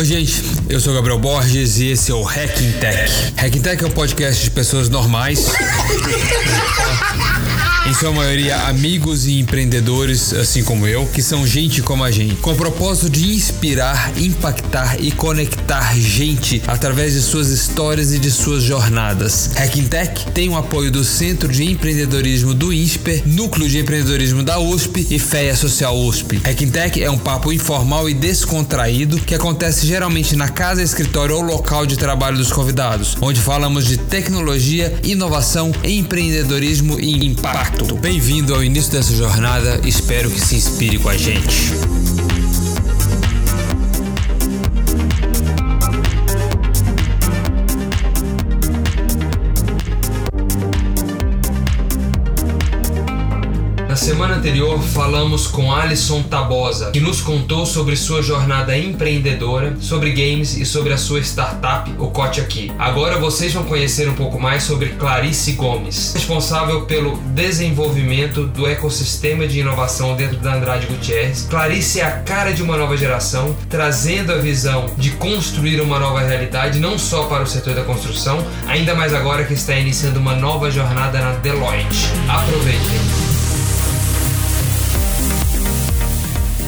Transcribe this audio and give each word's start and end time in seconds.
Oi, 0.00 0.06
gente, 0.06 0.42
eu 0.70 0.80
sou 0.80 0.94
Gabriel 0.94 1.18
Borges 1.18 1.78
e 1.78 1.88
esse 1.88 2.10
é 2.10 2.14
o 2.14 2.22
Hacking 2.22 2.72
Tech. 2.80 3.12
Hacking 3.36 3.60
Tech 3.60 3.84
é 3.84 3.86
um 3.86 3.90
podcast 3.90 4.44
de 4.44 4.50
pessoas 4.50 4.88
normais. 4.88 5.52
em 7.86 7.94
sua 7.94 8.12
maioria 8.12 8.56
amigos 8.68 9.26
e 9.26 9.40
empreendedores, 9.40 10.32
assim 10.34 10.62
como 10.62 10.86
eu, 10.86 11.06
que 11.06 11.22
são 11.22 11.46
gente 11.46 11.82
como 11.82 12.04
a 12.04 12.10
gente, 12.10 12.36
com 12.36 12.52
o 12.52 12.56
propósito 12.56 13.08
de 13.08 13.32
inspirar, 13.34 14.12
impactar 14.18 14.96
e 15.00 15.10
conectar 15.10 15.94
gente 15.96 16.62
através 16.66 17.14
de 17.14 17.22
suas 17.22 17.48
histórias 17.48 18.12
e 18.12 18.18
de 18.18 18.30
suas 18.30 18.62
jornadas. 18.62 19.50
Hacking 19.56 19.88
Tech 19.88 20.30
tem 20.32 20.48
o 20.48 20.56
apoio 20.56 20.90
do 20.90 21.02
Centro 21.02 21.48
de 21.48 21.64
Empreendedorismo 21.64 22.54
do 22.54 22.72
INSPER, 22.72 23.22
Núcleo 23.26 23.68
de 23.68 23.78
Empreendedorismo 23.78 24.42
da 24.42 24.58
USP 24.58 25.06
e 25.10 25.18
FEA 25.18 25.56
Social 25.56 25.96
USP. 25.96 26.40
Hacking 26.44 26.70
Tech 26.70 27.02
é 27.02 27.10
um 27.10 27.18
papo 27.18 27.52
informal 27.52 28.08
e 28.08 28.14
descontraído 28.14 29.18
que 29.18 29.34
acontece 29.34 29.86
geralmente 29.86 30.36
na 30.36 30.48
casa, 30.48 30.82
escritório 30.82 31.36
ou 31.36 31.42
local 31.42 31.86
de 31.86 31.96
trabalho 31.96 32.36
dos 32.36 32.52
convidados, 32.52 33.16
onde 33.20 33.40
falamos 33.40 33.86
de 33.86 33.96
tecnologia, 33.96 34.94
inovação, 35.02 35.72
empreendedorismo 35.82 37.00
e 37.00 37.26
impacto. 37.26 37.69
Bem-vindo 38.00 38.54
ao 38.54 38.64
início 38.64 38.92
dessa 38.92 39.14
jornada, 39.14 39.80
espero 39.86 40.30
que 40.30 40.40
se 40.40 40.56
inspire 40.56 40.98
com 40.98 41.08
a 41.08 41.16
gente. 41.16 41.72
Semana 54.00 54.36
anterior 54.36 54.80
falamos 54.80 55.46
com 55.46 55.70
Alisson 55.70 56.22
Tabosa, 56.22 56.90
que 56.90 57.00
nos 57.00 57.20
contou 57.20 57.66
sobre 57.66 57.94
sua 57.96 58.22
jornada 58.22 58.76
empreendedora, 58.76 59.76
sobre 59.78 60.10
games 60.12 60.56
e 60.56 60.64
sobre 60.64 60.94
a 60.94 60.96
sua 60.96 61.20
startup, 61.20 61.92
o 61.98 62.06
Cote 62.08 62.40
Aqui. 62.40 62.72
Agora 62.78 63.18
vocês 63.18 63.52
vão 63.52 63.62
conhecer 63.62 64.08
um 64.08 64.14
pouco 64.14 64.40
mais 64.40 64.62
sobre 64.62 64.90
Clarice 64.90 65.52
Gomes, 65.52 66.14
responsável 66.14 66.86
pelo 66.86 67.18
desenvolvimento 67.34 68.46
do 68.46 68.66
ecossistema 68.66 69.46
de 69.46 69.60
inovação 69.60 70.16
dentro 70.16 70.38
da 70.38 70.54
Andrade 70.54 70.86
Gutierrez. 70.86 71.46
Clarice 71.50 72.00
é 72.00 72.04
a 72.04 72.12
cara 72.22 72.52
de 72.54 72.62
uma 72.62 72.78
nova 72.78 72.96
geração, 72.96 73.54
trazendo 73.68 74.32
a 74.32 74.38
visão 74.38 74.86
de 74.96 75.10
construir 75.10 75.78
uma 75.78 75.98
nova 75.98 76.20
realidade 76.20 76.78
não 76.78 76.98
só 76.98 77.24
para 77.24 77.42
o 77.42 77.46
setor 77.46 77.74
da 77.74 77.84
construção, 77.84 78.42
ainda 78.66 78.94
mais 78.94 79.12
agora 79.12 79.44
que 79.44 79.52
está 79.52 79.74
iniciando 79.74 80.18
uma 80.18 80.34
nova 80.34 80.70
jornada 80.70 81.20
na 81.20 81.32
Deloitte. 81.32 82.08
Aproveitem! 82.26 83.19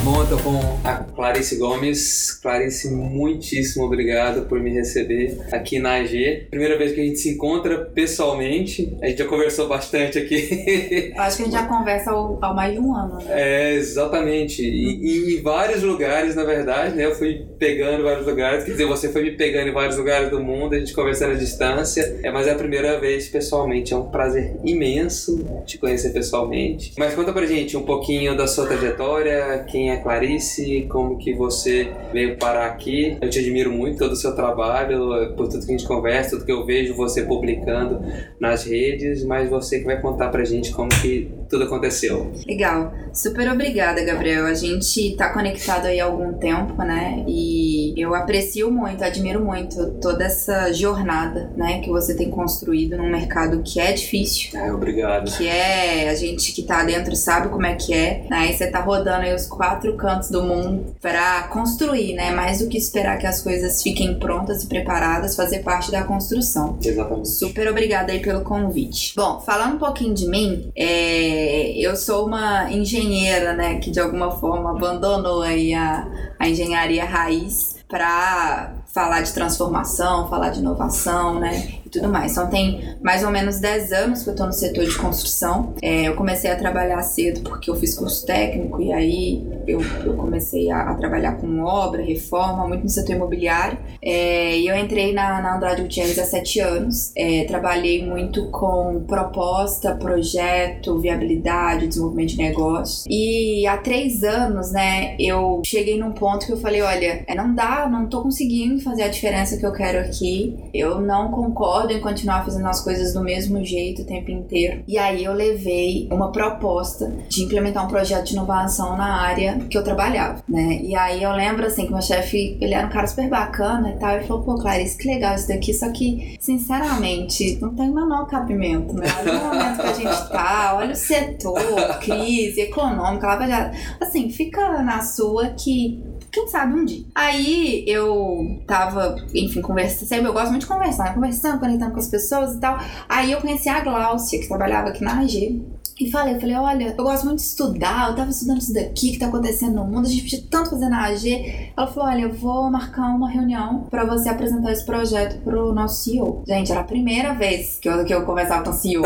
Bom, 0.04 0.20
eu 0.20 0.28
tô 0.28 0.36
com 0.38 0.58
a 0.82 0.94
Clarice 0.94 1.56
Gomes. 1.58 2.32
Clarice, 2.32 2.90
muitíssimo 2.90 3.84
obrigado 3.84 4.48
por 4.48 4.58
me 4.58 4.72
receber 4.72 5.38
aqui 5.52 5.78
na 5.78 5.94
AG. 5.94 6.48
Primeira 6.50 6.76
vez 6.76 6.90
que 6.90 7.00
a 7.00 7.04
gente 7.04 7.20
se 7.20 7.30
encontra 7.30 7.84
pessoalmente. 7.84 8.96
A 9.00 9.06
gente 9.06 9.18
já 9.18 9.26
conversou 9.26 9.68
bastante 9.68 10.18
aqui. 10.18 11.12
Acho 11.16 11.36
que 11.36 11.42
a 11.42 11.46
gente 11.46 11.52
já 11.52 11.68
conversa 11.68 12.10
há 12.10 12.52
mais 12.52 12.74
de 12.74 12.80
um 12.80 12.96
ano, 12.96 13.18
né? 13.18 13.26
É, 13.28 13.74
exatamente. 13.74 14.60
E, 14.60 15.38
em 15.38 15.40
vários 15.40 15.84
lugares, 15.84 16.34
na 16.34 16.42
verdade, 16.42 16.96
né? 16.96 17.06
Eu 17.06 17.14
fui 17.14 17.46
pegando 17.56 18.02
vários 18.02 18.26
lugares. 18.26 18.64
Quer 18.64 18.72
dizer, 18.72 18.86
você 18.86 19.08
foi 19.08 19.22
me 19.22 19.30
pegando 19.36 19.68
em 19.68 19.72
vários 19.72 19.96
lugares 19.96 20.30
do 20.30 20.42
mundo, 20.42 20.74
a 20.74 20.80
gente 20.80 20.92
conversando 20.94 21.34
à 21.34 21.36
distância. 21.36 22.18
É, 22.24 22.30
mas 22.32 22.48
é 22.48 22.50
a 22.50 22.56
primeira 22.56 22.98
vez 22.98 23.28
pessoalmente. 23.28 23.94
É 23.94 23.96
um 23.96 24.10
prazer 24.10 24.56
imenso 24.64 25.62
te 25.64 25.78
conhecer 25.78 26.10
pessoalmente. 26.10 26.92
Mas 26.98 27.14
conta 27.14 27.32
pra 27.32 27.46
gente 27.46 27.76
um 27.76 27.82
pouquinho 27.82 28.36
da 28.36 28.48
sua 28.48 28.66
trajetória, 28.66 29.64
quem 29.70 29.91
é 29.91 29.91
é 29.92 29.96
Clarice, 29.96 30.86
como 30.88 31.18
que 31.18 31.34
você 31.34 31.90
veio 32.12 32.36
parar 32.36 32.66
aqui. 32.66 33.16
Eu 33.20 33.30
te 33.30 33.38
admiro 33.38 33.70
muito 33.70 33.98
todo 33.98 34.12
o 34.12 34.16
seu 34.16 34.34
trabalho, 34.34 35.34
por 35.36 35.48
tudo 35.48 35.64
que 35.64 35.72
a 35.72 35.76
gente 35.76 35.86
conversa, 35.86 36.30
tudo 36.30 36.44
que 36.44 36.52
eu 36.52 36.64
vejo 36.64 36.94
você 36.94 37.22
publicando 37.22 38.00
nas 38.40 38.64
redes, 38.64 39.24
mas 39.24 39.48
você 39.48 39.78
que 39.78 39.84
vai 39.84 40.00
contar 40.00 40.28
pra 40.30 40.44
gente 40.44 40.72
como 40.72 40.88
que 41.00 41.30
tudo 41.52 41.64
aconteceu. 41.64 42.32
Legal. 42.48 42.94
Super 43.12 43.52
obrigada, 43.52 44.02
Gabriel. 44.02 44.46
A 44.46 44.54
gente 44.54 45.14
tá 45.16 45.28
conectado 45.28 45.84
aí 45.84 46.00
há 46.00 46.06
algum 46.06 46.32
tempo, 46.32 46.82
né? 46.82 47.22
E 47.28 47.92
eu 47.94 48.14
aprecio 48.14 48.70
muito, 48.70 49.04
admiro 49.04 49.44
muito 49.44 49.90
toda 50.00 50.24
essa 50.24 50.72
jornada, 50.72 51.52
né, 51.54 51.80
que 51.80 51.90
você 51.90 52.16
tem 52.16 52.30
construído 52.30 52.96
num 52.96 53.10
mercado 53.10 53.62
que 53.62 53.78
é 53.78 53.92
difícil. 53.92 54.58
É, 54.58 54.72
obrigado. 54.72 55.30
Que 55.36 55.46
é, 55.46 56.08
a 56.08 56.14
gente 56.14 56.52
que 56.52 56.62
tá 56.62 56.82
dentro 56.84 57.14
sabe 57.14 57.50
como 57.50 57.66
é 57.66 57.74
que 57.74 57.92
é, 57.92 58.24
né? 58.30 58.50
E 58.50 58.56
você 58.56 58.68
tá 58.68 58.80
rodando 58.80 59.26
aí 59.26 59.34
os 59.34 59.46
quatro 59.46 59.94
cantos 59.94 60.30
do 60.30 60.42
mundo 60.42 60.96
para 61.02 61.42
construir, 61.48 62.14
né? 62.14 62.30
Mais 62.30 62.60
do 62.60 62.68
que 62.68 62.78
esperar 62.78 63.18
que 63.18 63.26
as 63.26 63.42
coisas 63.42 63.82
fiquem 63.82 64.18
prontas 64.18 64.64
e 64.64 64.66
preparadas, 64.66 65.36
fazer 65.36 65.58
parte 65.58 65.90
da 65.90 66.02
construção. 66.02 66.78
Exatamente. 66.82 67.28
Super 67.28 67.68
obrigada 67.68 68.10
aí 68.10 68.20
pelo 68.20 68.40
convite. 68.40 69.12
Bom, 69.14 69.38
falando 69.40 69.74
um 69.74 69.78
pouquinho 69.78 70.14
de 70.14 70.26
mim, 70.26 70.72
é... 70.74 71.41
eu 71.76 71.96
sou 71.96 72.26
uma 72.26 72.70
engenheira, 72.70 73.54
né? 73.54 73.78
Que 73.78 73.90
de 73.90 74.00
alguma 74.00 74.30
forma 74.30 74.70
abandonou 74.70 75.42
aí 75.42 75.74
a, 75.74 76.06
a 76.38 76.48
engenharia 76.48 77.04
raiz 77.04 77.76
para 77.88 78.74
falar 78.86 79.22
de 79.22 79.32
transformação, 79.32 80.28
falar 80.28 80.50
de 80.50 80.60
inovação, 80.60 81.38
né? 81.38 81.81
Tudo 81.92 82.08
mais. 82.08 82.32
Então 82.32 82.48
tem 82.48 82.96
mais 83.02 83.22
ou 83.22 83.30
menos 83.30 83.60
10 83.60 83.92
anos 83.92 84.22
que 84.22 84.30
eu 84.30 84.34
tô 84.34 84.46
no 84.46 84.52
setor 84.52 84.84
de 84.84 84.96
construção. 84.96 85.74
É, 85.82 86.08
eu 86.08 86.14
comecei 86.14 86.50
a 86.50 86.56
trabalhar 86.56 87.02
cedo 87.02 87.42
porque 87.42 87.70
eu 87.70 87.76
fiz 87.76 87.94
curso 87.94 88.24
técnico 88.24 88.80
e 88.80 88.92
aí 88.92 89.46
eu, 89.66 89.80
eu 90.04 90.14
comecei 90.16 90.70
a, 90.70 90.90
a 90.90 90.94
trabalhar 90.94 91.36
com 91.36 91.60
obra, 91.60 92.02
reforma, 92.02 92.66
muito 92.66 92.82
no 92.84 92.88
setor 92.88 93.16
imobiliário. 93.16 93.78
É, 94.02 94.58
e 94.58 94.66
eu 94.66 94.76
entrei 94.76 95.12
na, 95.12 95.40
na 95.42 95.56
Andrade 95.56 95.82
Gutierrez 95.82 96.18
há 96.18 96.24
7 96.24 96.60
anos. 96.60 97.12
É, 97.14 97.44
trabalhei 97.44 98.04
muito 98.04 98.50
com 98.50 99.04
proposta, 99.06 99.94
projeto, 99.94 100.98
viabilidade, 100.98 101.86
desenvolvimento 101.86 102.30
de 102.30 102.38
negócio. 102.38 103.04
E 103.10 103.66
há 103.66 103.76
3 103.76 104.24
anos, 104.24 104.72
né, 104.72 105.14
eu 105.18 105.60
cheguei 105.64 105.98
num 105.98 106.12
ponto 106.12 106.46
que 106.46 106.52
eu 106.52 106.56
falei, 106.56 106.80
olha, 106.80 107.22
é, 107.26 107.34
não 107.34 107.54
dá, 107.54 107.86
não 107.88 108.06
tô 108.06 108.22
conseguindo 108.22 108.80
fazer 108.80 109.02
a 109.02 109.08
diferença 109.08 109.58
que 109.58 109.66
eu 109.66 109.72
quero 109.72 109.98
aqui. 109.98 110.56
Eu 110.72 111.00
não 111.00 111.30
concordo 111.30 111.81
podem 111.82 112.00
continuar 112.00 112.44
fazendo 112.44 112.68
as 112.68 112.80
coisas 112.80 113.12
do 113.12 113.20
mesmo 113.20 113.64
jeito 113.64 114.02
o 114.02 114.04
tempo 114.04 114.30
inteiro. 114.30 114.84
E 114.86 114.96
aí 114.96 115.24
eu 115.24 115.32
levei 115.32 116.08
uma 116.12 116.30
proposta 116.30 117.12
de 117.28 117.42
implementar 117.42 117.84
um 117.84 117.88
projeto 117.88 118.26
de 118.26 118.34
inovação 118.34 118.96
na 118.96 119.20
área 119.20 119.58
que 119.68 119.76
eu 119.76 119.82
trabalhava, 119.82 120.44
né? 120.48 120.78
E 120.80 120.94
aí 120.94 121.20
eu 121.20 121.32
lembro 121.32 121.66
assim 121.66 121.86
que 121.86 121.92
meu 121.92 122.00
chefe, 122.00 122.56
ele 122.60 122.72
era 122.72 122.86
um 122.86 122.90
cara 122.90 123.08
super 123.08 123.28
bacana 123.28 123.90
e 123.90 123.98
tal, 123.98 124.16
e 124.16 124.22
falou, 124.22 124.44
pô, 124.44 124.54
Clarice, 124.54 124.96
que 124.96 125.08
legal 125.08 125.34
isso 125.34 125.48
daqui, 125.48 125.74
só 125.74 125.90
que, 125.90 126.36
sinceramente, 126.38 127.58
não 127.60 127.74
tem 127.74 127.90
o 127.90 127.94
menor 127.94 128.26
cabimento, 128.28 128.94
né? 128.94 129.06
Olha 129.18 129.32
o 129.32 129.44
momento 129.44 129.80
que 129.80 129.86
a 129.86 129.94
gente 129.94 130.28
tá, 130.30 130.74
olha 130.76 130.92
o 130.92 130.96
setor, 130.96 131.98
crise 131.98 132.60
econômica, 132.60 133.26
lá 133.26 133.48
já. 133.48 133.72
Assim, 134.00 134.30
fica 134.30 134.82
na 134.82 135.02
sua 135.02 135.48
que 135.48 136.00
quem 136.32 136.48
sabe 136.48 136.74
um 136.74 136.84
dia. 136.84 137.04
Aí 137.14 137.84
eu 137.86 138.62
tava, 138.66 139.16
enfim, 139.34 139.60
conversando. 139.60 140.26
Eu 140.26 140.32
gosto 140.32 140.48
muito 140.48 140.62
de 140.62 140.66
conversar, 140.66 141.04
né? 141.04 141.12
Conversando, 141.12 141.60
conectando 141.60 141.92
com 141.92 141.98
as 141.98 142.08
pessoas 142.08 142.54
e 142.54 142.60
tal. 142.60 142.78
Aí 143.06 143.30
eu 143.30 143.40
conheci 143.40 143.68
a 143.68 143.80
Gláucia, 143.80 144.40
que 144.40 144.48
trabalhava 144.48 144.88
aqui 144.88 145.04
na 145.04 145.20
AG. 145.20 145.62
E 146.02 146.10
falei, 146.10 146.40
falei, 146.40 146.56
olha, 146.56 146.94
eu 146.98 147.04
gosto 147.04 147.24
muito 147.24 147.38
de 147.38 147.44
estudar, 147.44 148.08
eu 148.08 148.16
tava 148.16 148.30
estudando 148.30 148.60
isso 148.60 148.74
daqui 148.74 149.12
que 149.12 149.18
tá 149.18 149.26
acontecendo 149.26 149.76
no 149.76 149.84
mundo, 149.84 150.06
a 150.06 150.10
gente 150.10 150.22
podia 150.22 150.42
tanto 150.50 150.70
fazer 150.70 150.88
na 150.88 151.04
AG. 151.04 151.70
Ela 151.76 151.86
falou, 151.86 152.08
olha, 152.08 152.22
eu 152.22 152.32
vou 152.32 152.68
marcar 152.68 153.06
uma 153.14 153.30
reunião 153.30 153.86
para 153.88 154.04
você 154.04 154.28
apresentar 154.28 154.72
esse 154.72 154.84
projeto 154.84 155.40
pro 155.44 155.72
nosso 155.72 156.02
CEO. 156.02 156.42
Gente, 156.44 156.72
era 156.72 156.80
a 156.80 156.84
primeira 156.84 157.34
vez 157.34 157.78
que 157.80 157.88
eu, 157.88 158.04
que 158.04 158.12
eu 158.12 158.24
conversava 158.24 158.64
com 158.64 158.70
o 158.70 158.72
CEO. 158.72 159.04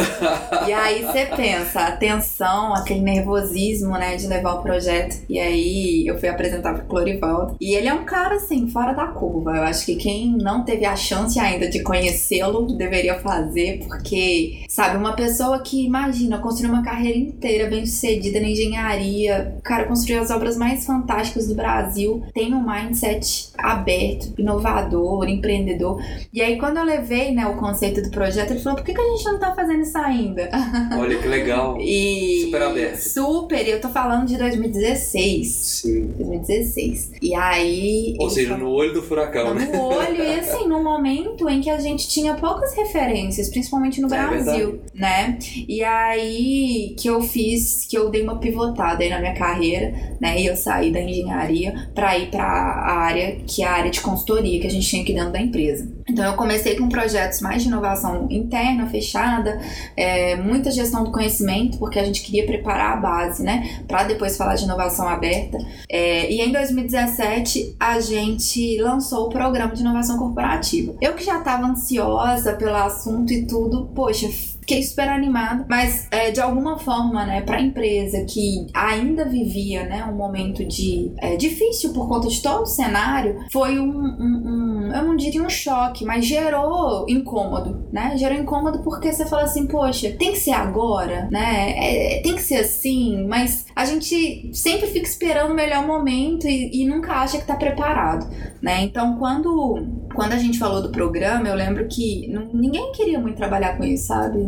e 0.67 0.73
aí 0.73 1.05
você 1.05 1.27
pensa, 1.27 1.81
a 1.81 1.93
tensão, 1.93 2.75
aquele 2.75 3.01
nervosismo, 3.01 3.93
né, 3.99 4.17
de 4.17 4.27
levar 4.27 4.55
o 4.55 4.63
projeto. 4.63 5.23
E 5.29 5.39
aí 5.39 6.07
eu 6.07 6.19
fui 6.19 6.31
apresentar 6.31 6.73
pro 6.73 6.87
Clorivaldo. 6.87 7.57
E 7.61 7.75
ele 7.75 7.89
é 7.89 7.95
um 7.95 8.05
cara, 8.05 8.37
assim, 8.37 8.69
fora 8.69 8.95
da 8.95 9.09
curva. 9.09 9.55
Eu 9.55 9.65
acho 9.65 9.85
que 9.85 9.97
quem 9.97 10.35
não 10.35 10.65
teve 10.65 10.87
a 10.87 10.97
chance 10.97 11.39
ainda 11.39 11.69
de 11.69 11.83
conhecê-lo 11.83 12.75
deveria 12.75 13.19
fazer, 13.19 13.85
porque, 13.87 14.65
sabe, 14.77 14.99
uma 14.99 15.15
pessoa 15.15 15.59
que, 15.61 15.87
imagina, 15.87 16.37
construir 16.37 16.69
uma 16.69 16.83
carreira 16.83 17.17
inteira 17.17 17.67
bem 17.67 17.87
sucedida 17.87 18.39
na 18.39 18.47
engenharia. 18.47 19.55
O 19.59 19.63
cara 19.63 19.85
construiu 19.85 20.21
as 20.21 20.31
obras 20.31 20.55
mais 20.59 20.85
fantásticas 20.85 21.49
do 21.49 21.55
Brasil. 21.55 22.23
Tem 22.35 22.53
um 22.53 22.63
mindset 22.63 23.49
aberto, 23.57 24.35
inovador, 24.37 25.27
empreendedor. 25.31 25.99
E 26.31 26.43
aí, 26.43 26.59
quando 26.59 26.77
eu 26.77 26.85
levei 26.85 27.33
né, 27.33 27.47
o 27.47 27.57
conceito 27.57 28.03
do 28.03 28.11
projeto, 28.11 28.51
ele 28.51 28.61
falou: 28.61 28.77
por 28.77 28.85
que, 28.85 28.93
que 28.93 29.01
a 29.01 29.17
gente 29.17 29.25
não 29.25 29.39
tá 29.39 29.55
fazendo 29.55 29.81
isso 29.81 29.97
ainda? 29.97 30.51
Olha 31.01 31.17
que 31.17 31.27
legal. 31.27 31.79
e 31.81 32.43
super 32.45 32.63
aberto. 32.63 32.99
Super, 32.99 33.67
eu 33.67 33.81
tô 33.81 33.89
falando 33.89 34.27
de 34.27 34.37
2016. 34.37 35.47
Sim. 35.47 36.07
2016. 36.19 37.13
E 37.23 37.35
aí. 37.35 38.15
Ou 38.21 38.29
seja, 38.29 38.51
falou, 38.51 38.69
no 38.69 38.75
olho 38.75 38.93
do 38.93 39.03
furacão, 39.03 39.55
né? 39.55 39.71
No 39.73 39.85
olho, 39.85 40.23
e 40.23 40.39
assim, 40.39 40.69
no 40.69 40.85
momento 40.85 41.49
em 41.49 41.63
que 41.63 41.71
a 41.71 41.79
gente 41.79 42.07
tinha 42.07 42.35
poucas 42.35 42.75
referências, 42.75 43.49
principalmente 43.49 44.03
no 44.03 44.09
é 44.09 44.11
Brasil. 44.11 44.66
Saiu, 44.67 44.81
né? 44.95 45.39
E 45.69 45.83
aí 45.83 46.95
que 46.99 47.09
eu 47.09 47.21
fiz, 47.23 47.87
que 47.89 47.97
eu 47.97 48.11
dei 48.11 48.23
uma 48.23 48.39
pivotada 48.39 49.03
aí 49.03 49.11
na 49.11 49.21
minha 49.21 49.35
carreira, 49.35 49.93
né? 50.21 50.41
E 50.41 50.47
eu 50.47 50.57
saí 50.57 50.93
da 50.93 51.01
engenharia 51.01 51.91
para 51.95 52.19
ir 52.19 52.31
para 52.31 52.45
a 52.45 52.99
área 52.99 53.37
que 53.47 53.63
é 53.63 53.67
a 53.67 53.73
área 53.73 53.91
de 53.91 54.01
consultoria 54.01 54.61
que 54.61 54.67
a 54.67 54.71
gente 54.71 54.89
tinha 54.89 55.03
aqui 55.03 55.13
dentro 55.13 55.33
da 55.33 55.41
empresa. 55.41 55.97
Então 56.09 56.25
eu 56.25 56.35
comecei 56.35 56.77
com 56.77 56.89
projetos 56.89 57.41
mais 57.41 57.63
de 57.63 57.69
inovação 57.69 58.29
interna, 58.31 58.87
fechada, 58.87 59.61
é, 59.97 60.37
muita 60.37 60.71
gestão 60.71 61.03
do 61.03 61.11
conhecimento, 61.11 61.79
porque 61.79 61.99
a 61.99 62.05
gente 62.05 62.23
queria 62.23 62.47
preparar 62.47 62.97
a 62.97 63.01
base, 63.01 63.43
né, 63.43 63.83
para 63.89 64.05
depois 64.05 64.37
falar 64.37 64.55
de 64.55 64.65
inovação 64.65 65.09
aberta. 65.09 65.59
É, 65.89 66.31
e 66.33 66.41
em 66.41 66.53
2017 66.53 67.77
a 67.79 67.99
gente 68.01 68.79
lançou 68.81 69.27
o 69.27 69.29
programa 69.29 69.75
de 69.75 69.81
inovação 69.81 70.17
corporativa. 70.17 70.95
Eu 71.01 71.15
que 71.15 71.25
já 71.25 71.39
estava 71.39 71.67
ansiosa 71.67 72.53
pelo 72.53 72.77
assunto 72.77 73.33
e 73.33 73.45
tudo, 73.47 73.87
poxa, 73.95 74.29
fiquei 74.67 74.83
super 74.83 75.09
animada, 75.09 75.65
mas 75.69 76.09
é, 76.11 76.33
de 76.33 76.41
alguma 76.41 76.77
forma, 76.77 77.25
né, 77.25 77.41
para 77.41 77.59
a 77.59 77.63
empresa 77.63 78.25
que 78.25 78.67
ainda 78.75 79.25
vivia, 79.25 79.85
né, 79.85 80.05
um 80.05 80.17
momento 80.17 80.65
de 80.65 81.13
é, 81.19 81.37
difícil 81.37 81.93
por 81.93 82.09
conta 82.09 82.27
de 82.27 82.43
todo 82.43 82.63
o 82.63 82.67
cenário, 82.67 83.45
foi 83.53 83.79
um, 83.79 83.89
um, 83.89 84.89
um, 84.89 84.93
eu 84.93 85.05
não 85.05 85.17
diria 85.17 85.41
um 85.41 85.49
choque, 85.49 86.05
mas 86.05 86.27
gerou 86.27 87.07
incômodo, 87.09 87.87
né? 87.93 88.17
Gerou 88.17 88.37
incômodo 88.37 88.81
porque 88.81 89.13
você 89.13 89.25
fala 89.25 89.45
assim, 89.45 89.67
poxa, 89.69 90.11
tem 90.19 90.33
que 90.33 90.39
ser 90.39 90.53
agora, 90.53 91.29
né? 91.31 92.17
É, 92.17 92.21
tem 92.23 92.35
que 92.35 92.43
ser 92.43 92.57
assim, 92.57 93.25
mas 93.29 93.67
a 93.77 93.85
gente 93.85 94.51
sempre 94.53 94.89
fica 94.89 95.07
esperando 95.07 95.53
o 95.53 95.55
melhor 95.55 95.87
momento 95.87 96.49
e, 96.49 96.83
e 96.83 96.87
nunca 96.87 97.13
acha 97.13 97.39
que 97.39 97.47
tá 97.47 97.55
preparado, 97.55 98.29
né? 98.61 98.83
Então, 98.83 99.17
quando 99.17 100.07
quando 100.17 100.33
a 100.33 100.39
gente 100.39 100.59
falou 100.59 100.81
do 100.81 100.89
programa, 100.89 101.47
eu 101.47 101.55
lembro 101.55 101.87
que 101.87 102.27
ninguém 102.53 102.91
queria 102.93 103.21
muito 103.21 103.37
trabalhar 103.37 103.77
com 103.77 103.85
isso, 103.85 104.07
sabe? 104.07 104.39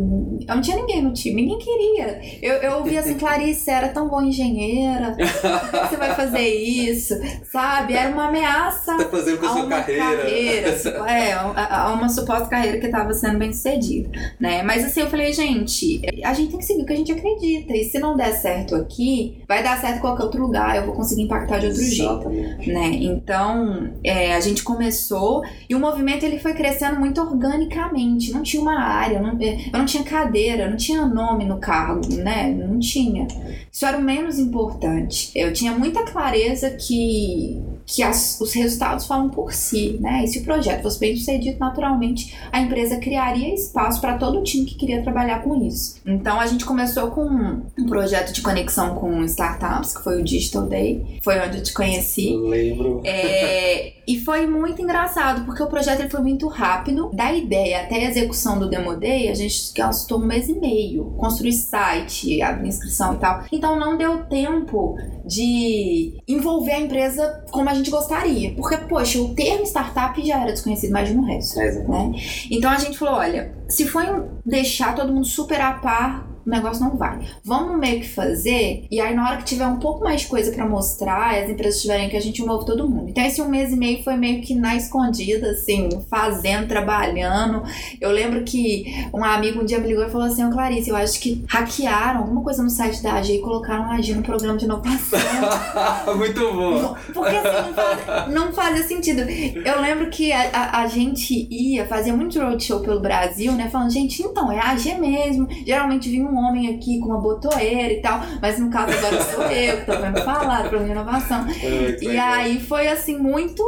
Eu 0.47 0.55
não 0.55 0.63
tinha 0.63 0.77
ninguém 0.77 1.03
no 1.03 1.13
time, 1.13 1.43
ninguém 1.43 1.59
queria. 1.59 2.21
Eu, 2.43 2.55
eu 2.55 2.79
ouvia 2.79 3.01
assim, 3.01 3.15
Clarice, 3.19 3.71
era 3.71 3.89
tão 3.89 4.09
boa 4.09 4.25
engenheira, 4.25 5.17
você 5.17 5.97
vai 5.97 6.15
fazer 6.15 6.47
isso? 6.49 7.15
Sabe? 7.51 7.95
Era 7.95 8.11
uma 8.11 8.29
ameaça. 8.29 8.97
Tá 8.97 9.05
fazendo 9.09 9.39
com 9.39 9.47
a 9.47 9.49
sua 9.51 9.67
carreira. 9.67 10.05
carreira. 10.05 10.71
É, 11.09 11.33
a, 11.33 11.83
a 11.83 11.93
uma 11.93 12.09
suposta 12.09 12.47
carreira 12.47 12.79
que 12.79 12.87
estava 12.87 13.13
sendo 13.13 13.39
bem 13.39 13.53
sucedida, 13.53 14.11
né? 14.41 14.63
Mas 14.63 14.85
assim, 14.85 15.01
eu 15.01 15.11
falei, 15.11 15.33
gente, 15.33 16.01
a 16.25 16.33
gente 16.33 16.51
tem 16.51 16.59
que 16.59 16.65
seguir 16.65 16.83
o 16.83 16.87
que 16.87 16.93
a 16.93 16.97
gente 16.97 17.13
acredita. 17.13 17.77
E 17.77 17.85
se 17.85 17.99
não 17.99 18.17
der 18.17 18.33
certo 18.33 18.75
aqui, 18.75 19.43
vai 19.47 19.63
dar 19.63 19.81
certo 19.81 19.99
em 19.99 20.01
qualquer 20.01 20.25
outro 20.25 20.43
lugar, 20.43 20.77
eu 20.77 20.87
vou 20.87 20.95
conseguir 20.95 21.23
impactar 21.23 21.59
de 21.59 21.67
outro 21.67 21.83
Exatamente. 21.83 22.65
jeito, 22.65 22.73
né? 22.73 22.89
Então, 22.93 23.91
é, 24.03 24.35
a 24.35 24.41
gente 24.41 24.63
começou 24.63 25.43
e 25.69 25.75
o 25.75 25.81
movimento 25.81 26.25
ele 26.25 26.39
foi 26.39 26.55
crescendo 26.55 26.99
muito 26.99 27.21
organicamente. 27.21 28.33
Não 28.33 28.43
tinha 28.43 28.63
uma 28.63 28.81
área, 28.81 29.21
não, 29.21 29.39
eu 29.41 29.79
não 29.79 29.85
tinha 29.85 29.98
cadeira, 30.05 30.69
não 30.69 30.77
tinha 30.77 31.07
nome 31.07 31.45
no 31.45 31.59
cargo, 31.59 32.15
né? 32.17 32.51
Não 32.51 32.79
tinha. 32.79 33.27
Isso 33.71 33.85
era 33.85 33.99
o 33.99 34.03
menos 34.03 34.39
importante. 34.39 35.31
Eu 35.35 35.53
tinha 35.53 35.73
muita 35.73 36.05
clareza 36.05 36.71
que, 36.71 37.63
que 37.89 38.03
as, 38.03 38.39
os 38.39 38.53
resultados 38.53 39.07
falam 39.07 39.31
por 39.31 39.55
si, 39.55 39.97
né? 39.99 40.23
E 40.23 40.29
se 40.29 40.41
o 40.41 40.45
projeto 40.45 40.83
fosse 40.83 41.01
bem 41.01 41.17
sucedido, 41.17 41.59
naturalmente 41.59 42.37
a 42.53 42.61
empresa 42.61 42.99
criaria 42.99 43.55
espaço 43.55 43.99
para 43.99 44.19
todo 44.19 44.41
o 44.41 44.43
time 44.43 44.67
que 44.67 44.75
queria 44.75 45.03
trabalhar 45.03 45.43
com 45.43 45.57
isso. 45.67 45.99
Então 46.05 46.39
a 46.39 46.47
gente 46.47 46.67
começou 46.67 47.11
com 47.11 47.25
um 47.25 47.87
projeto 47.87 48.33
de 48.33 48.43
conexão 48.43 48.95
com 48.95 49.25
startups, 49.25 49.97
que 49.97 50.05
foi 50.05 50.21
o 50.21 50.25
Digital 50.25 50.67
Day. 50.67 51.19
Foi 51.23 51.41
onde 51.41 51.57
eu 51.57 51.63
te 51.63 51.73
conheci. 51.73 52.37
Lembro. 52.37 53.01
É, 53.05 53.95
e 54.07 54.21
foi 54.21 54.47
muito 54.47 54.83
engraçado, 54.83 55.47
porque 55.47 55.63
o 55.63 55.67
projeto 55.67 56.01
ele 56.01 56.11
foi 56.11 56.21
muito 56.21 56.47
rápido. 56.47 57.11
Da 57.15 57.33
ideia 57.33 57.83
até 57.83 57.97
a 57.97 58.11
execução 58.11 58.59
do 58.59 58.69
Demo 58.69 58.97
Day, 58.97 59.31
a 59.31 59.35
gente 59.35 59.73
gastou 59.75 60.19
um 60.19 60.27
mês 60.27 60.49
e 60.49 60.55
meio. 60.55 61.07
Construir 61.17 61.53
site, 61.53 62.43
abrir 62.43 62.69
inscrição 62.69 63.15
e 63.15 63.17
tal. 63.17 63.45
Então 63.51 63.79
não 63.79 63.97
deu 63.97 64.25
tempo 64.25 64.97
de 65.25 66.19
envolver 66.27 66.73
a 66.73 66.81
empresa 66.81 67.45
como 67.51 67.69
a 67.69 67.78
gente 67.79 67.91
gostaria. 67.91 68.53
Porque, 68.55 68.77
poxa, 68.77 69.19
o 69.19 69.35
termo 69.35 69.65
startup 69.65 70.25
já 70.27 70.43
era 70.43 70.53
desconhecido 70.53 70.93
mais 70.93 71.09
de 71.09 71.17
um 71.17 71.23
resto. 71.23 71.61
É, 71.61 71.73
né? 71.85 72.13
Então 72.51 72.71
a 72.71 72.77
gente 72.77 72.99
falou: 72.99 73.15
olha, 73.15 73.53
se 73.69 73.87
for 73.87 74.29
deixar 74.45 74.95
todo 74.95 75.13
mundo 75.13 75.27
super 75.27 75.61
a 75.61 75.73
par 75.73 76.29
o 76.49 76.51
negócio 76.51 76.83
não 76.83 76.97
vai. 76.97 77.21
Vamos 77.45 77.79
meio 77.79 78.01
que 78.01 78.09
fazer, 78.09 78.87
e 78.91 79.01
aí 79.01 79.15
na 79.15 79.29
hora 79.29 79.37
que 79.37 79.45
tiver 79.45 79.67
um 79.67 79.79
pouco 79.79 80.03
mais 80.03 80.23
de 80.23 80.29
coisa 80.29 80.51
para 80.51 80.67
mostrar, 80.67 81.39
as 81.39 81.51
empresas 81.51 81.83
tiverem 81.83 82.09
que 82.09 82.17
a 82.17 82.21
gente 82.21 82.43
move 82.43 82.65
todo 82.65 82.89
mundo. 82.89 83.11
Então 83.11 83.23
esse 83.23 83.43
um 83.43 83.49
mês 83.49 83.71
e 83.71 83.77
meio 83.77 84.03
foi 84.03 84.17
meio 84.17 84.41
que 84.41 84.55
na 84.55 84.75
escondida, 84.75 85.51
assim, 85.51 85.91
fazendo, 86.09 86.67
trabalhando. 86.67 87.63
Eu 88.01 88.11
lembro 88.11 88.45
que 88.45 88.87
um 89.13 89.23
amigo 89.23 89.61
um 89.61 89.65
dia 89.65 89.79
me 89.79 89.89
ligou 89.89 90.07
e 90.07 90.11
falou 90.11 90.27
assim: 90.27 90.43
Ô 90.45 90.51
Clarice, 90.51 90.89
eu 90.89 90.97
acho 90.97 91.21
que 91.21 91.45
hackearam 91.47 92.21
alguma 92.21 92.43
coisa 92.43 92.63
no 92.63 92.71
site 92.71 93.03
da 93.03 93.15
AG 93.15 93.35
e 93.35 93.41
colocaram 93.41 93.85
a 93.85 93.97
AG 93.97 94.15
no 94.15 94.23
programa 94.23 94.57
de 94.57 94.65
inovação. 94.65 95.21
Muito 96.17 96.41
bom. 96.53 96.97
Porque 97.13 97.37
assim, 97.37 97.67
não, 97.67 97.75
faz, 97.75 98.33
não 98.33 98.53
fazia 98.53 98.85
sentido. 98.85 99.21
Eu 99.21 99.81
lembro 99.83 100.09
que 100.09 100.33
a, 100.33 100.49
a, 100.51 100.81
a 100.81 100.87
gente 100.87 101.47
ia, 101.51 101.87
fazia 101.87 102.15
muito 102.15 102.41
roadshow 102.41 102.81
pelo 102.81 103.01
Brasil, 103.01 103.53
né? 103.53 103.69
Falando, 103.69 103.91
gente, 103.91 104.23
então, 104.23 104.51
é 104.51 104.59
a 104.59 104.71
AG 104.71 104.95
mesmo. 104.95 105.47
Geralmente 105.67 106.09
vinha 106.09 106.27
um 106.27 106.38
homem 106.39 106.75
aqui 106.75 106.99
com 107.01 107.07
uma 107.07 107.21
botoeira 107.21 107.93
e 107.93 108.01
tal, 108.01 108.21
mas 108.41 108.59
no 108.59 108.71
caso 108.71 108.93
agora 108.93 109.23
sou 109.23 109.45
eu 109.45 109.79
que 109.79 109.87
tô 109.87 109.99
vendo 109.99 110.21
falar, 110.23 110.69
para 110.69 110.83
inovação. 110.83 111.47
É, 111.69 111.99
e 112.03 112.17
aí 112.17 112.61
foi 112.61 112.89
assim, 112.89 113.19
muito 113.19 113.63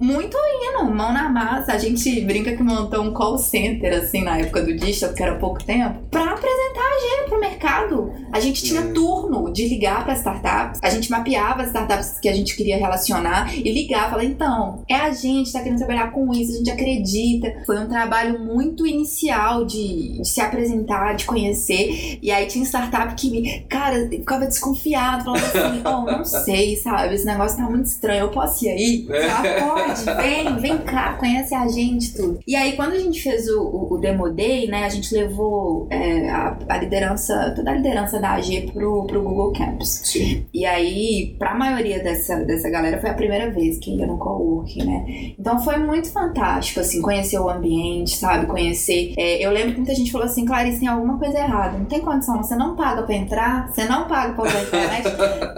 muito 0.00 0.36
indo, 0.36 0.90
mão 0.90 1.12
na 1.12 1.28
massa. 1.28 1.72
A 1.72 1.78
gente 1.78 2.20
brinca 2.22 2.56
que 2.56 2.62
montou 2.62 3.02
um 3.02 3.12
call 3.12 3.36
center, 3.36 3.98
assim, 3.98 4.24
na 4.24 4.38
época 4.38 4.62
do 4.62 4.74
digital, 4.74 5.12
que 5.12 5.22
era 5.22 5.34
pouco 5.36 5.62
tempo, 5.62 6.00
pra 6.10 6.24
apresentar 6.24 6.80
a 6.80 7.00
gente 7.00 7.28
pro 7.28 7.40
mercado. 7.40 8.12
A 8.32 8.40
gente 8.40 8.62
tinha 8.62 8.80
uhum. 8.80 8.92
turno 8.94 9.52
de 9.52 9.68
ligar 9.68 10.04
para 10.04 10.14
startups, 10.14 10.80
a 10.82 10.88
gente 10.88 11.10
mapeava 11.10 11.62
as 11.62 11.68
startups 11.68 12.18
que 12.18 12.28
a 12.28 12.32
gente 12.32 12.56
queria 12.56 12.78
relacionar 12.78 13.54
e 13.54 13.70
ligar, 13.70 14.10
falar, 14.10 14.24
então, 14.24 14.82
é 14.88 14.94
a 14.94 15.12
gente, 15.12 15.52
tá 15.52 15.60
querendo 15.60 15.78
trabalhar 15.78 16.10
com 16.12 16.32
isso, 16.32 16.52
a 16.52 16.56
gente 16.56 16.70
acredita. 16.70 17.62
Foi 17.66 17.78
um 17.78 17.88
trabalho 17.88 18.38
muito 18.40 18.86
inicial 18.86 19.64
de, 19.66 20.18
de 20.18 20.28
se 20.28 20.40
apresentar, 20.40 21.14
de 21.14 21.26
conhecer. 21.26 22.18
E 22.22 22.30
aí 22.30 22.46
tinha 22.46 22.64
startup 22.64 23.14
que, 23.14 23.30
me, 23.30 23.60
cara, 23.68 24.08
ficava 24.08 24.46
desconfiado, 24.46 25.24
falando 25.24 25.44
assim, 25.44 25.82
oh, 25.84 26.10
não 26.10 26.24
sei, 26.24 26.76
sabe, 26.76 27.14
esse 27.14 27.26
negócio 27.26 27.58
tá 27.58 27.64
muito 27.64 27.86
estranho, 27.86 28.20
eu 28.20 28.30
posso 28.30 28.64
ir 28.64 28.68
aí? 28.70 29.08
Ah, 29.28 29.89
vem, 29.94 30.56
vem 30.56 30.78
cá, 30.78 31.14
conhece 31.14 31.54
a 31.54 31.66
gente, 31.68 32.14
tudo. 32.14 32.40
E 32.46 32.56
aí, 32.56 32.72
quando 32.72 32.92
a 32.92 32.98
gente 32.98 33.22
fez 33.22 33.48
o, 33.48 33.62
o, 33.62 33.94
o 33.94 33.98
Demo 33.98 34.30
Day, 34.30 34.68
né, 34.68 34.84
a 34.84 34.88
gente 34.88 35.14
levou 35.14 35.86
é, 35.90 36.28
a, 36.30 36.56
a, 36.68 36.76
liderança, 36.78 37.52
toda 37.54 37.70
a 37.70 37.74
liderança 37.74 38.18
da 38.18 38.32
AG 38.32 38.70
pro, 38.72 39.06
pro 39.06 39.22
Google 39.22 39.52
Campus. 39.52 40.00
Sim. 40.04 40.46
E 40.52 40.64
aí, 40.64 41.34
pra 41.38 41.54
maioria 41.54 42.02
dessa, 42.02 42.36
dessa 42.44 42.68
galera, 42.70 43.00
foi 43.00 43.10
a 43.10 43.14
primeira 43.14 43.50
vez 43.50 43.78
que 43.78 43.96
ia 43.96 44.06
no 44.06 44.18
coworking, 44.18 44.84
né? 44.84 45.34
Então 45.38 45.58
foi 45.62 45.76
muito 45.78 46.10
fantástico, 46.10 46.80
assim, 46.80 47.00
conhecer 47.00 47.38
o 47.38 47.48
ambiente, 47.48 48.16
sabe? 48.16 48.46
Conhecer. 48.46 49.14
É, 49.16 49.44
eu 49.44 49.50
lembro 49.50 49.72
que 49.72 49.78
muita 49.78 49.94
gente 49.94 50.12
falou 50.12 50.26
assim, 50.26 50.44
Clarice, 50.44 50.80
tem 50.80 50.88
alguma 50.88 51.18
coisa 51.18 51.38
errada. 51.38 51.78
Não 51.78 51.86
tem 51.86 52.00
condição, 52.00 52.36
você 52.36 52.54
não 52.54 52.76
paga 52.76 53.02
pra 53.02 53.14
entrar, 53.14 53.68
você 53.68 53.84
não 53.84 54.06
paga 54.06 54.34
pra 54.34 54.44
usar 54.44 54.58
a 54.58 54.62
internet. 54.62 55.08